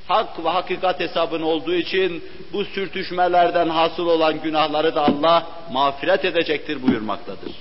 Hak 0.08 0.44
ve 0.44 0.48
hakikat 0.48 1.00
hesabın 1.00 1.42
olduğu 1.42 1.74
için 1.74 2.24
bu 2.52 2.64
sürtüşmelerden 2.64 3.68
hasıl 3.68 4.06
olan 4.06 4.42
günahları 4.42 4.94
da 4.94 5.06
Allah 5.06 5.46
mağfiret 5.72 6.24
edecektir 6.24 6.82
buyurmaktadır. 6.82 7.52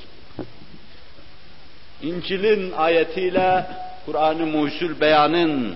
İncil'in 2.02 2.72
ayetiyle 2.72 3.66
Kur'an-ı 4.06 4.46
Muhsul 4.46 5.02
Beyan'ın 5.02 5.76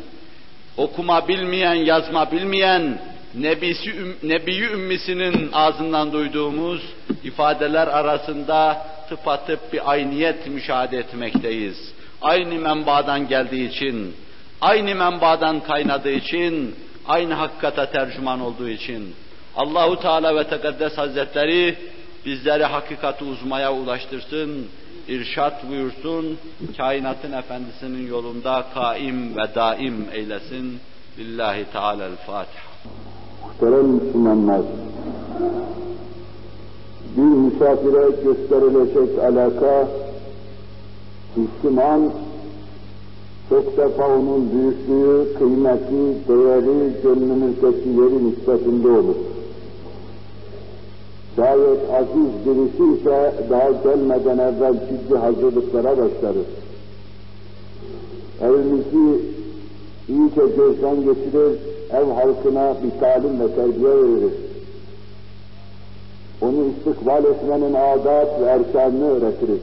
okuma 0.78 1.28
bilmeyen, 1.28 1.74
yazma 1.74 2.32
bilmeyen 2.32 3.00
Nebisi, 3.36 4.16
Nebi 4.24 4.58
ümmisinin 4.60 5.50
ağzından 5.54 6.14
duyduğumuz 6.14 6.82
ifadeler 7.24 7.88
arasında 7.88 8.86
tıpatıp 9.10 9.74
bir 9.74 9.92
ayniyet 9.92 10.48
müşahede 10.48 10.98
etmekteyiz. 10.98 11.94
Aynı 12.22 12.54
menbaadan 12.60 13.28
geldiği 13.28 13.70
için, 13.70 14.16
aynı 14.62 14.96
menbaadan 14.96 15.60
kaynadığı 15.60 16.12
için, 16.12 16.76
aynı 17.08 17.34
hakikate 17.34 17.86
tercüman 17.86 18.42
olduğu 18.42 18.70
için 18.70 19.16
Allahu 19.56 20.00
Teala 20.00 20.36
ve 20.36 20.48
Tekaddes 20.48 20.98
Hazretleri 20.98 21.78
bizleri 22.26 22.64
hakikati 22.64 23.24
uzmaya 23.24 23.74
ulaştırsın, 23.74 24.68
irşat 25.08 25.70
buyursun, 25.70 26.38
kainatın 26.78 27.32
efendisinin 27.32 28.08
yolunda 28.08 28.66
kaim 28.74 29.38
ve 29.38 29.56
daim 29.56 30.06
eylesin. 30.14 30.80
Lillahi 31.18 31.66
Teala'l-Fatiha. 31.74 32.70
Muhterem 33.44 33.86
Müslümanlar, 33.86 34.62
bir 37.18 37.22
misafire 37.22 38.10
gösterilecek 38.24 39.20
alaka, 39.24 39.88
Müslüman, 41.36 42.02
çok 43.50 43.78
defa 43.78 44.08
onun 44.08 44.52
büyüklüğü, 44.52 45.34
kıymeti, 45.38 46.28
değeri, 46.28 46.92
gönlümüzdeki 47.04 47.90
yeri 47.90 48.28
nispetinde 48.28 48.88
olur. 48.88 49.16
Şayet 51.36 51.80
aziz 51.94 52.32
birisi 52.46 53.00
ise 53.00 53.34
daha 53.50 53.72
gelmeden 53.72 54.38
evvel 54.38 54.74
ciddi 54.74 55.18
hazırlıklara 55.18 55.92
başlarız. 55.92 56.46
Evimizi 58.42 59.22
iyice 60.10 60.42
gözden 60.58 60.96
geçirir, 60.96 61.60
ev 61.92 62.12
halkına 62.12 62.76
bir 62.84 63.00
talim 63.00 63.40
ve 63.40 63.56
terbiye 63.56 63.90
veririz. 63.90 64.49
İstikbal 66.80 67.26
etmenin 67.26 67.74
adat 67.74 68.42
ve 68.42 68.46
erkanını 68.46 69.12
öğretiriz. 69.12 69.60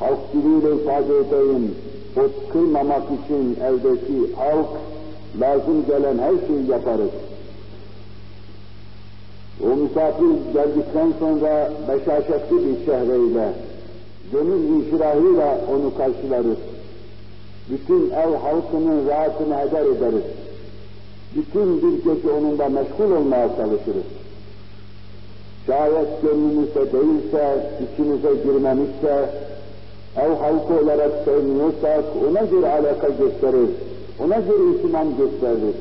Halk 0.00 0.18
diliyle 0.32 0.82
ifade 0.82 1.18
edeyim, 1.18 1.74
ot 2.16 2.52
kırmamak 2.52 3.02
için 3.02 3.56
evdeki 3.64 4.34
halk 4.36 4.68
lazım 5.40 5.86
gelen 5.86 6.18
her 6.18 6.46
şeyi 6.46 6.70
yaparız. 6.70 7.10
O 9.64 9.76
misafir 9.76 10.52
geldikten 10.52 11.12
sonra 11.18 11.72
beşaşetli 11.88 12.56
bir 12.56 12.86
şehreyle, 12.86 13.52
gönül 14.32 14.68
inşirahıyla 14.68 15.60
onu 15.70 15.96
karşılarız. 15.96 16.58
Bütün 17.70 18.10
ev 18.10 18.34
halkının 18.34 19.08
rahatını 19.08 19.54
heder 19.54 19.86
ederiz. 19.96 20.24
Bütün 21.36 21.82
bir 21.82 22.04
gece 22.04 22.30
onunla 22.30 22.68
meşgul 22.68 23.10
olmaya 23.16 23.48
çalışırız. 23.56 24.17
Şayet 25.68 26.22
gönlümüzde 26.22 26.92
değilse, 26.92 27.70
içimize 27.84 28.28
girmemişse, 28.44 29.30
ev 30.16 30.30
halkı 30.30 30.84
olarak 30.84 31.10
sevmiyorsak 31.24 32.04
ona 32.28 32.40
göre 32.40 32.68
alaka 32.68 33.08
gösterir, 33.08 33.68
ona 34.24 34.36
göre 34.36 34.76
ihtimam 34.76 35.08
gösterir. 35.16 35.74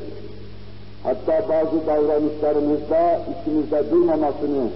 Hatta 1.04 1.50
bazı 1.50 1.88
davranışlarımızda 1.88 3.22
içimizde 3.32 3.92
durmamasını, 3.92 4.68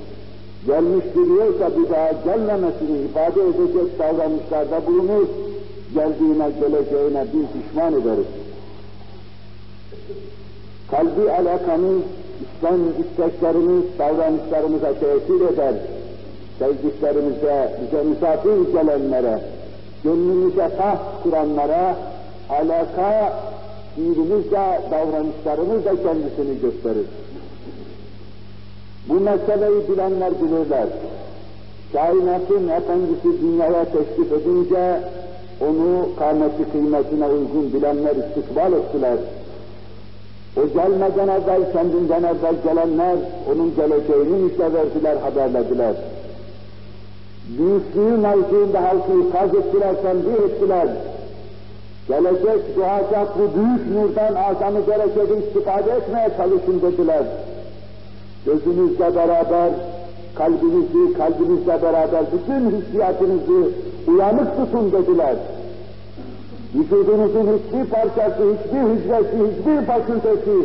gelmiş 0.67 1.05
biliyorsa 1.15 1.71
bir 1.77 1.89
daha 1.89 2.11
gelmemesini 2.11 2.97
ifade 3.09 3.41
edecek 3.41 3.99
davranışlarda 3.99 4.87
bulunur, 4.87 5.27
geldiğine 5.93 6.49
geleceğine 6.59 7.25
bir 7.33 7.61
pişman 7.61 7.93
ederiz. 7.93 8.25
Kalbi 10.91 11.31
alakamız, 11.31 12.01
İslam 12.61 12.79
isteklerimiz, 13.01 13.83
davranışlarımıza 13.99 14.93
tesir 14.93 15.53
eder. 15.53 15.73
Sevdiklerimize, 16.59 17.79
bize 17.81 18.03
misafir 18.03 18.73
gelenlere, 18.73 19.39
gönlümüze 20.03 20.69
taht 20.77 21.23
kuranlara, 21.23 21.95
alaka 22.49 23.33
fiilimizle, 23.95 24.81
davranışlarımızla 24.91 25.91
kendisini 26.03 26.61
gösterir. 26.61 27.05
Bu 29.09 29.13
meseleyi 29.13 29.89
bilenler 29.89 30.31
bilirler. 30.41 30.87
Kainatın 31.93 32.67
efendisi 32.67 33.41
dünyaya 33.41 33.85
teşrif 33.85 34.31
edince 34.31 34.99
onu 35.61 36.15
kâmeti 36.19 36.71
kıymetine 36.71 37.25
uygun 37.25 37.73
bilenler 37.73 38.15
istikbal 38.15 38.73
ettiler. 38.73 39.17
O 40.57 40.61
gelmeden 40.67 41.27
evvel, 41.27 41.73
kendinden 41.73 42.23
evvel 42.23 42.55
gelenler 42.63 43.17
onun 43.51 43.75
geleceğini 43.75 44.43
müjde 44.43 45.19
haberlediler. 45.19 45.93
Büyüklüğü 47.57 48.17
mevzuunda 48.17 48.81
halkı 48.83 49.27
ikaz 49.27 49.55
ettiler, 49.55 49.95
tembih 50.01 50.33
ettiler. 50.33 50.87
Gelecek 52.07 52.77
doğacak 52.77 53.27
bu 53.39 53.59
büyük 53.59 53.91
nurdan 53.95 54.35
azamı 54.35 54.87
derecede 54.87 55.45
istifade 55.45 55.91
etmeye 55.91 56.29
çalışın 56.37 56.81
dediler. 56.81 57.23
Gözünüzle 58.45 59.15
beraber, 59.15 59.69
kalbinizi, 60.35 61.13
kalbinizle 61.17 61.81
beraber 61.81 62.23
bütün 62.33 62.81
hissiyatınızı 62.81 63.69
uyanık 64.07 64.57
tutun 64.57 64.91
dediler. 64.91 65.35
Vücudunuzun 66.75 67.47
hiçbir 67.57 67.85
parçası, 67.89 68.43
hiçbir 68.53 68.79
hücresi, 68.79 69.37
hiçbir 69.47 69.85
fakültesi 69.85 70.55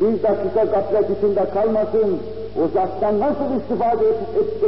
bir 0.00 0.22
dakika 0.22 0.64
gaflet 0.64 1.18
içinde 1.18 1.44
kalmasın, 1.54 2.18
uzaktan 2.64 3.20
nasıl 3.20 3.60
istifade 3.60 4.04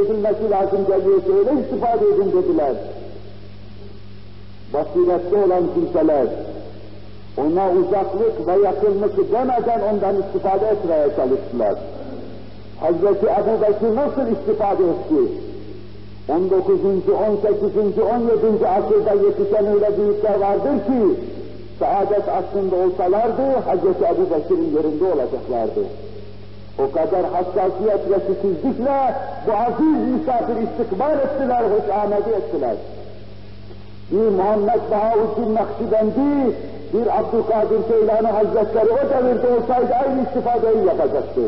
edilmesi 0.01 0.49
lazım 0.49 0.85
geliyorsa 0.87 1.31
öyle 1.39 1.61
istifade 1.61 2.05
edin 2.05 2.31
dediler. 2.31 2.73
Basiretli 4.73 5.35
olan 5.35 5.63
kimseler, 5.75 6.27
ona 7.37 7.71
uzaklık 7.71 8.47
ve 8.47 8.65
yakınlık 8.65 9.31
demeden 9.31 9.81
ondan 9.93 10.15
istifade 10.21 10.65
etmeye 10.65 11.07
çalıştılar. 11.15 11.75
Hazreti 12.79 13.25
Ebu 13.25 13.61
Bekir 13.61 13.95
nasıl 13.95 14.31
istifade 14.31 14.83
etti? 14.83 15.31
19. 16.29 17.09
18. 17.09 17.97
17. 17.97 18.67
asırda 18.67 19.13
yetişen 19.25 19.65
öyle 19.65 19.97
büyükler 19.97 20.39
vardır 20.39 20.85
ki, 20.87 21.19
saadet 21.79 22.23
aslında 22.29 22.75
olsalardı 22.75 23.41
Hz. 23.41 23.83
Ebu 23.83 24.35
Bekir'in 24.35 24.75
yerinde 24.75 25.05
olacaklardı. 25.05 25.83
O 26.79 26.91
kadar 26.91 27.25
hassasiyet 27.33 28.11
ve 28.11 28.19
titizlikle 28.19 29.15
bu 29.47 29.51
aziz 29.51 30.07
misafir 30.13 30.55
istikbal 30.55 31.19
ettiler, 31.19 31.63
hoş 31.63 31.97
amedi 32.03 32.29
ettiler. 32.29 32.75
Bir 34.11 34.29
Muhammed 34.37 34.81
Bahauddin 34.91 35.55
Nakşibendi, 35.55 36.55
bir 36.93 37.19
Abdülkadir 37.19 37.87
Keylani 37.89 38.27
Hazretleri 38.27 38.91
o 38.91 39.09
devirde 39.09 39.47
olsaydı 39.47 39.93
aynı 39.93 40.21
istifadeyi 40.21 40.85
yapacaktı. 40.85 41.41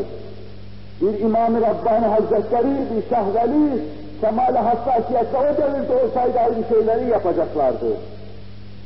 Bir 1.00 1.20
İmam-ı 1.20 1.60
Rabbani 1.60 2.06
Hazretleri, 2.06 2.66
bir 2.66 3.10
Şahveli, 3.10 3.82
kemal 4.20 4.54
hassasiyetle 4.54 5.38
o 5.38 5.56
devirde 5.62 5.94
olsaydı 6.04 6.38
aynı 6.38 6.64
şeyleri 6.68 7.10
yapacaklardı. 7.10 7.86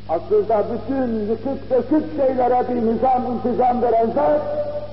Asırda 0.08 0.64
bütün 0.72 1.30
yıkık 1.30 1.70
dökük 1.70 2.04
şeylere 2.16 2.68
bir 2.68 2.76
nizam, 2.76 3.22
intizam 3.32 3.82
veren 3.82 4.06
zat, 4.06 4.40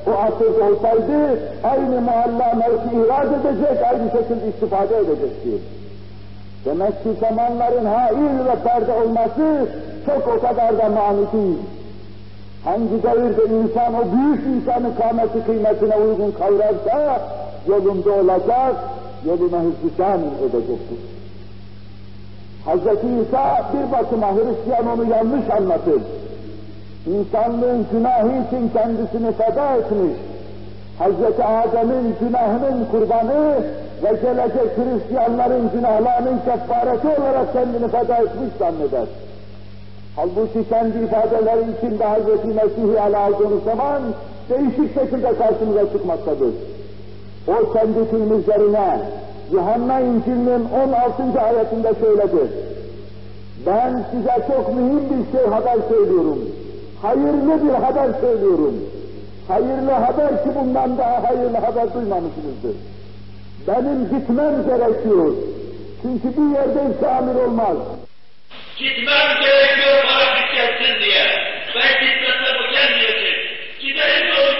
o 0.07 0.11
asırda 0.11 0.63
olsaydı 0.63 1.39
aynı 1.63 2.01
muhalla 2.01 2.53
mevki 2.55 2.95
ihraz 2.95 3.27
edecek, 3.27 3.83
aynı 3.91 4.11
şekilde 4.11 4.47
istifade 4.47 4.97
edecekti. 4.97 5.49
Demek 6.65 7.03
ki 7.03 7.09
zamanların 7.19 7.85
hail 7.85 8.45
ve 8.45 8.55
perde 8.63 8.91
olması 8.91 9.67
çok 10.05 10.27
o 10.27 10.39
kadar 10.47 10.77
da 10.77 10.89
mani 10.89 11.31
değil. 11.33 11.57
Hangi 12.63 13.03
devirde 13.03 13.43
insan 13.43 13.93
o 13.93 14.03
büyük 14.11 14.41
insanın 14.47 14.93
kâmeti 15.01 15.45
kıymetine 15.45 15.95
uygun 15.95 16.31
kavrarsa 16.31 17.21
yolunda 17.67 18.11
olacak, 18.11 18.75
yoluna 19.28 19.59
hüsnükan 19.67 20.19
edecektir. 20.41 20.99
Hz. 22.65 22.86
İsa 23.21 23.65
bir 23.73 23.91
bakıma 23.91 24.28
Hristiyan 24.32 24.88
onu 24.93 25.09
yanlış 25.09 25.49
anlatır. 25.49 26.01
İnsanlığın 27.07 27.88
günahı 27.91 28.28
için 28.28 28.69
kendisini 28.73 29.32
feda 29.32 29.75
etmiş. 29.75 30.17
Hz. 30.99 31.39
Adem'in 31.39 32.15
günahının 32.19 32.86
kurbanı 32.91 33.55
ve 34.03 34.09
gelecek 34.21 34.78
Hristiyanların 34.78 35.71
günahlarının 35.73 36.39
kefareti 36.45 37.21
olarak 37.21 37.53
kendini 37.53 37.88
feda 37.88 38.17
etmiş 38.17 38.49
zanneder. 38.59 39.07
Halbuki 40.15 40.69
kendi 40.69 40.97
ifadeleri 40.97 41.65
içinde 41.78 42.03
Hz. 42.05 42.45
Mesih'i 42.45 43.07
ele 43.07 43.17
aldığınız 43.17 43.63
zaman 43.63 44.01
değişik 44.49 44.99
şekilde 44.99 45.38
karşımıza 45.38 45.91
çıkmaktadır. 45.91 46.53
O 47.47 47.73
kendi 47.73 48.09
film 48.09 48.39
üzerine 48.39 48.99
Yuhanna 49.51 49.99
İncil'inin 49.99 50.69
16. 50.69 51.41
ayetinde 51.41 51.93
şöyledir. 52.01 52.49
Ben 53.65 54.05
size 54.11 54.47
çok 54.47 54.75
mühim 54.75 55.03
bir 55.09 55.37
şey 55.37 55.47
haber 55.47 55.77
söylüyorum. 55.89 56.39
Hayırlı 57.01 57.63
bir 57.63 57.73
haber 57.83 58.09
söylüyorum. 58.21 58.75
Hayırlı 59.47 59.91
haber 59.91 60.43
ki 60.43 60.49
bundan 60.55 60.97
daha 60.97 61.23
hayırlı 61.23 61.57
haber 61.57 61.93
duymamışsınızdır. 61.93 62.75
Benim 63.67 63.99
gitmem 64.11 64.55
gerekiyor. 64.67 65.33
Çünkü 66.01 66.27
bir 66.37 66.55
yerde 66.55 66.99
tamir 67.01 67.35
olmaz. 67.35 67.77
Gitmem 68.77 69.29
gerekiyor 69.41 70.03
para 70.03 70.39
gelsin 70.55 70.99
diye. 71.03 71.25
Ben 71.75 71.91
gitmezsem 72.05 72.55
o 72.63 72.71
gelmeyecek. 72.71 73.37
Giderim 73.81 74.27
de 74.27 74.57